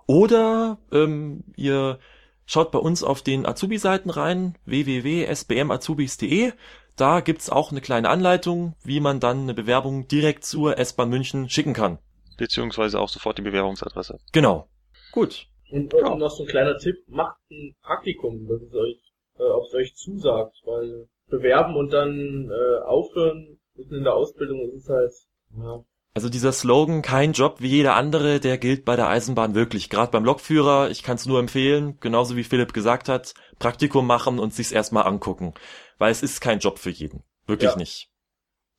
oder 0.05 0.77
ähm, 0.91 1.43
ihr 1.55 1.99
schaut 2.45 2.71
bei 2.71 2.79
uns 2.79 3.03
auf 3.03 3.21
den 3.21 3.45
Azubi-Seiten 3.45 4.09
rein, 4.09 4.57
www.sbmazubis.de. 4.65 6.53
Da 7.01 7.19
gibt's 7.19 7.49
auch 7.49 7.71
eine 7.71 7.81
kleine 7.81 8.09
Anleitung, 8.09 8.75
wie 8.83 8.99
man 8.99 9.19
dann 9.19 9.39
eine 9.41 9.55
Bewerbung 9.55 10.07
direkt 10.07 10.45
zur 10.45 10.77
S-Bahn 10.77 11.09
München 11.09 11.49
schicken 11.49 11.73
kann. 11.73 11.97
Beziehungsweise 12.37 12.99
auch 12.99 13.09
sofort 13.09 13.39
die 13.39 13.41
Bewerbungsadresse. 13.41 14.19
Genau. 14.31 14.67
Gut. 15.11 15.47
Und, 15.71 15.91
Ja. 15.93 16.13
noch 16.15 16.29
so 16.29 16.43
ein 16.43 16.49
kleiner 16.49 16.77
Tipp, 16.77 16.97
macht 17.07 17.39
ein 17.49 17.75
Praktikum, 17.81 18.47
dass 18.47 18.61
es 18.61 18.75
euch, 18.75 19.01
äh, 19.39 19.43
ob 19.43 19.65
es 19.65 19.73
euch 19.73 19.95
zusagt, 19.95 20.55
weil 20.63 21.07
bewerben 21.27 21.75
und 21.75 21.91
dann 21.91 22.51
äh, 22.51 22.83
aufhören, 22.83 23.59
mitten 23.73 23.95
in 23.95 24.03
der 24.03 24.13
Ausbildung 24.13 24.59
ist 24.69 24.83
es 24.83 24.89
halt, 24.89 25.11
ja, 25.57 25.83
Also 26.13 26.27
dieser 26.27 26.51
Slogan, 26.51 27.01
kein 27.01 27.31
Job 27.31 27.57
wie 27.59 27.69
jeder 27.69 27.95
andere, 27.95 28.41
der 28.41 28.57
gilt 28.57 28.83
bei 28.83 28.97
der 28.97 29.07
Eisenbahn 29.07 29.55
wirklich. 29.55 29.89
Gerade 29.89 30.11
beim 30.11 30.25
Lokführer, 30.25 30.89
ich 30.89 31.03
kann 31.03 31.15
es 31.15 31.25
nur 31.25 31.39
empfehlen, 31.39 31.97
genauso 32.01 32.35
wie 32.35 32.43
Philipp 32.43 32.73
gesagt 32.73 33.07
hat, 33.07 33.33
Praktikum 33.59 34.05
machen 34.07 34.37
und 34.37 34.53
sich's 34.53 34.73
erstmal 34.73 35.07
angucken. 35.07 35.53
Weil 35.97 36.11
es 36.11 36.21
ist 36.21 36.41
kein 36.41 36.59
Job 36.59 36.79
für 36.79 36.89
jeden. 36.89 37.23
Wirklich 37.47 37.71
Ja. 37.71 37.77
nicht. 37.77 38.09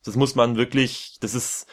Das 0.05 0.17
muss 0.17 0.35
man 0.35 0.57
wirklich, 0.57 1.17
das 1.21 1.35
ist, 1.35 1.67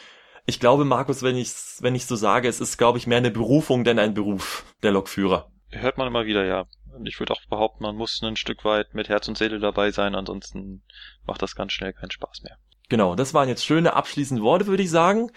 ich 0.46 0.60
glaube, 0.60 0.84
Markus, 0.86 1.22
wenn 1.22 1.36
ich 1.36 1.52
wenn 1.80 1.94
ich 1.94 2.06
so 2.06 2.16
sage, 2.16 2.48
es 2.48 2.60
ist, 2.60 2.78
glaube 2.78 2.96
ich, 2.96 3.06
mehr 3.06 3.18
eine 3.18 3.30
Berufung 3.30 3.84
denn 3.84 3.98
ein 3.98 4.14
Beruf, 4.14 4.64
der 4.82 4.92
Lokführer. 4.92 5.50
Hört 5.68 5.98
man 5.98 6.06
immer 6.06 6.24
wieder, 6.24 6.44
ja. 6.46 6.66
Und 6.94 7.06
ich 7.06 7.18
würde 7.20 7.34
auch 7.34 7.40
behaupten, 7.48 7.82
man 7.82 7.96
muss 7.96 8.20
ein 8.22 8.36
Stück 8.36 8.64
weit 8.64 8.94
mit 8.94 9.08
Herz 9.08 9.28
und 9.28 9.36
Seele 9.36 9.58
dabei 9.58 9.90
sein, 9.90 10.14
ansonsten 10.14 10.84
macht 11.26 11.42
das 11.42 11.54
ganz 11.54 11.72
schnell 11.72 11.92
keinen 11.92 12.10
Spaß 12.10 12.42
mehr. 12.42 12.56
Genau, 12.90 13.14
das 13.14 13.32
waren 13.32 13.48
jetzt 13.48 13.64
schöne 13.64 13.94
abschließende 13.94 14.42
Worte, 14.42 14.66
würde 14.66 14.82
ich 14.82 14.90
sagen. 14.90 15.30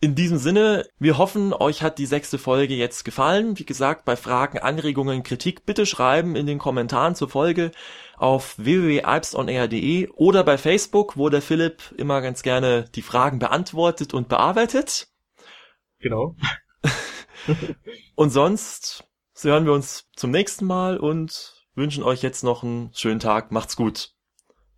In 0.00 0.14
diesem 0.14 0.38
Sinne, 0.38 0.88
wir 0.98 1.18
hoffen, 1.18 1.52
euch 1.52 1.82
hat 1.82 1.98
die 1.98 2.06
sechste 2.06 2.38
Folge 2.38 2.74
jetzt 2.74 3.04
gefallen. 3.04 3.58
Wie 3.58 3.66
gesagt, 3.66 4.06
bei 4.06 4.16
Fragen, 4.16 4.58
Anregungen, 4.58 5.22
Kritik 5.22 5.66
bitte 5.66 5.84
schreiben 5.84 6.36
in 6.36 6.46
den 6.46 6.58
Kommentaren 6.58 7.14
zur 7.14 7.28
Folge 7.28 7.70
auf 8.16 8.54
www.alpsonair.de 8.56 10.08
oder 10.14 10.42
bei 10.42 10.56
Facebook, 10.56 11.18
wo 11.18 11.28
der 11.28 11.42
Philipp 11.42 11.82
immer 11.98 12.22
ganz 12.22 12.42
gerne 12.42 12.86
die 12.94 13.02
Fragen 13.02 13.38
beantwortet 13.38 14.14
und 14.14 14.28
bearbeitet. 14.28 15.08
genau. 15.98 16.34
Und 18.14 18.30
sonst 18.30 19.04
hören 19.42 19.64
wir 19.64 19.72
uns 19.72 20.08
zum 20.14 20.30
nächsten 20.30 20.66
Mal 20.66 20.98
und 20.98 21.66
wünschen 21.74 22.04
euch 22.04 22.22
jetzt 22.22 22.44
noch 22.44 22.62
einen 22.62 22.90
schönen 22.92 23.20
Tag. 23.20 23.50
Macht's 23.50 23.76
gut. 23.76 24.12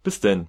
Bis 0.05 0.21
denn. 0.21 0.49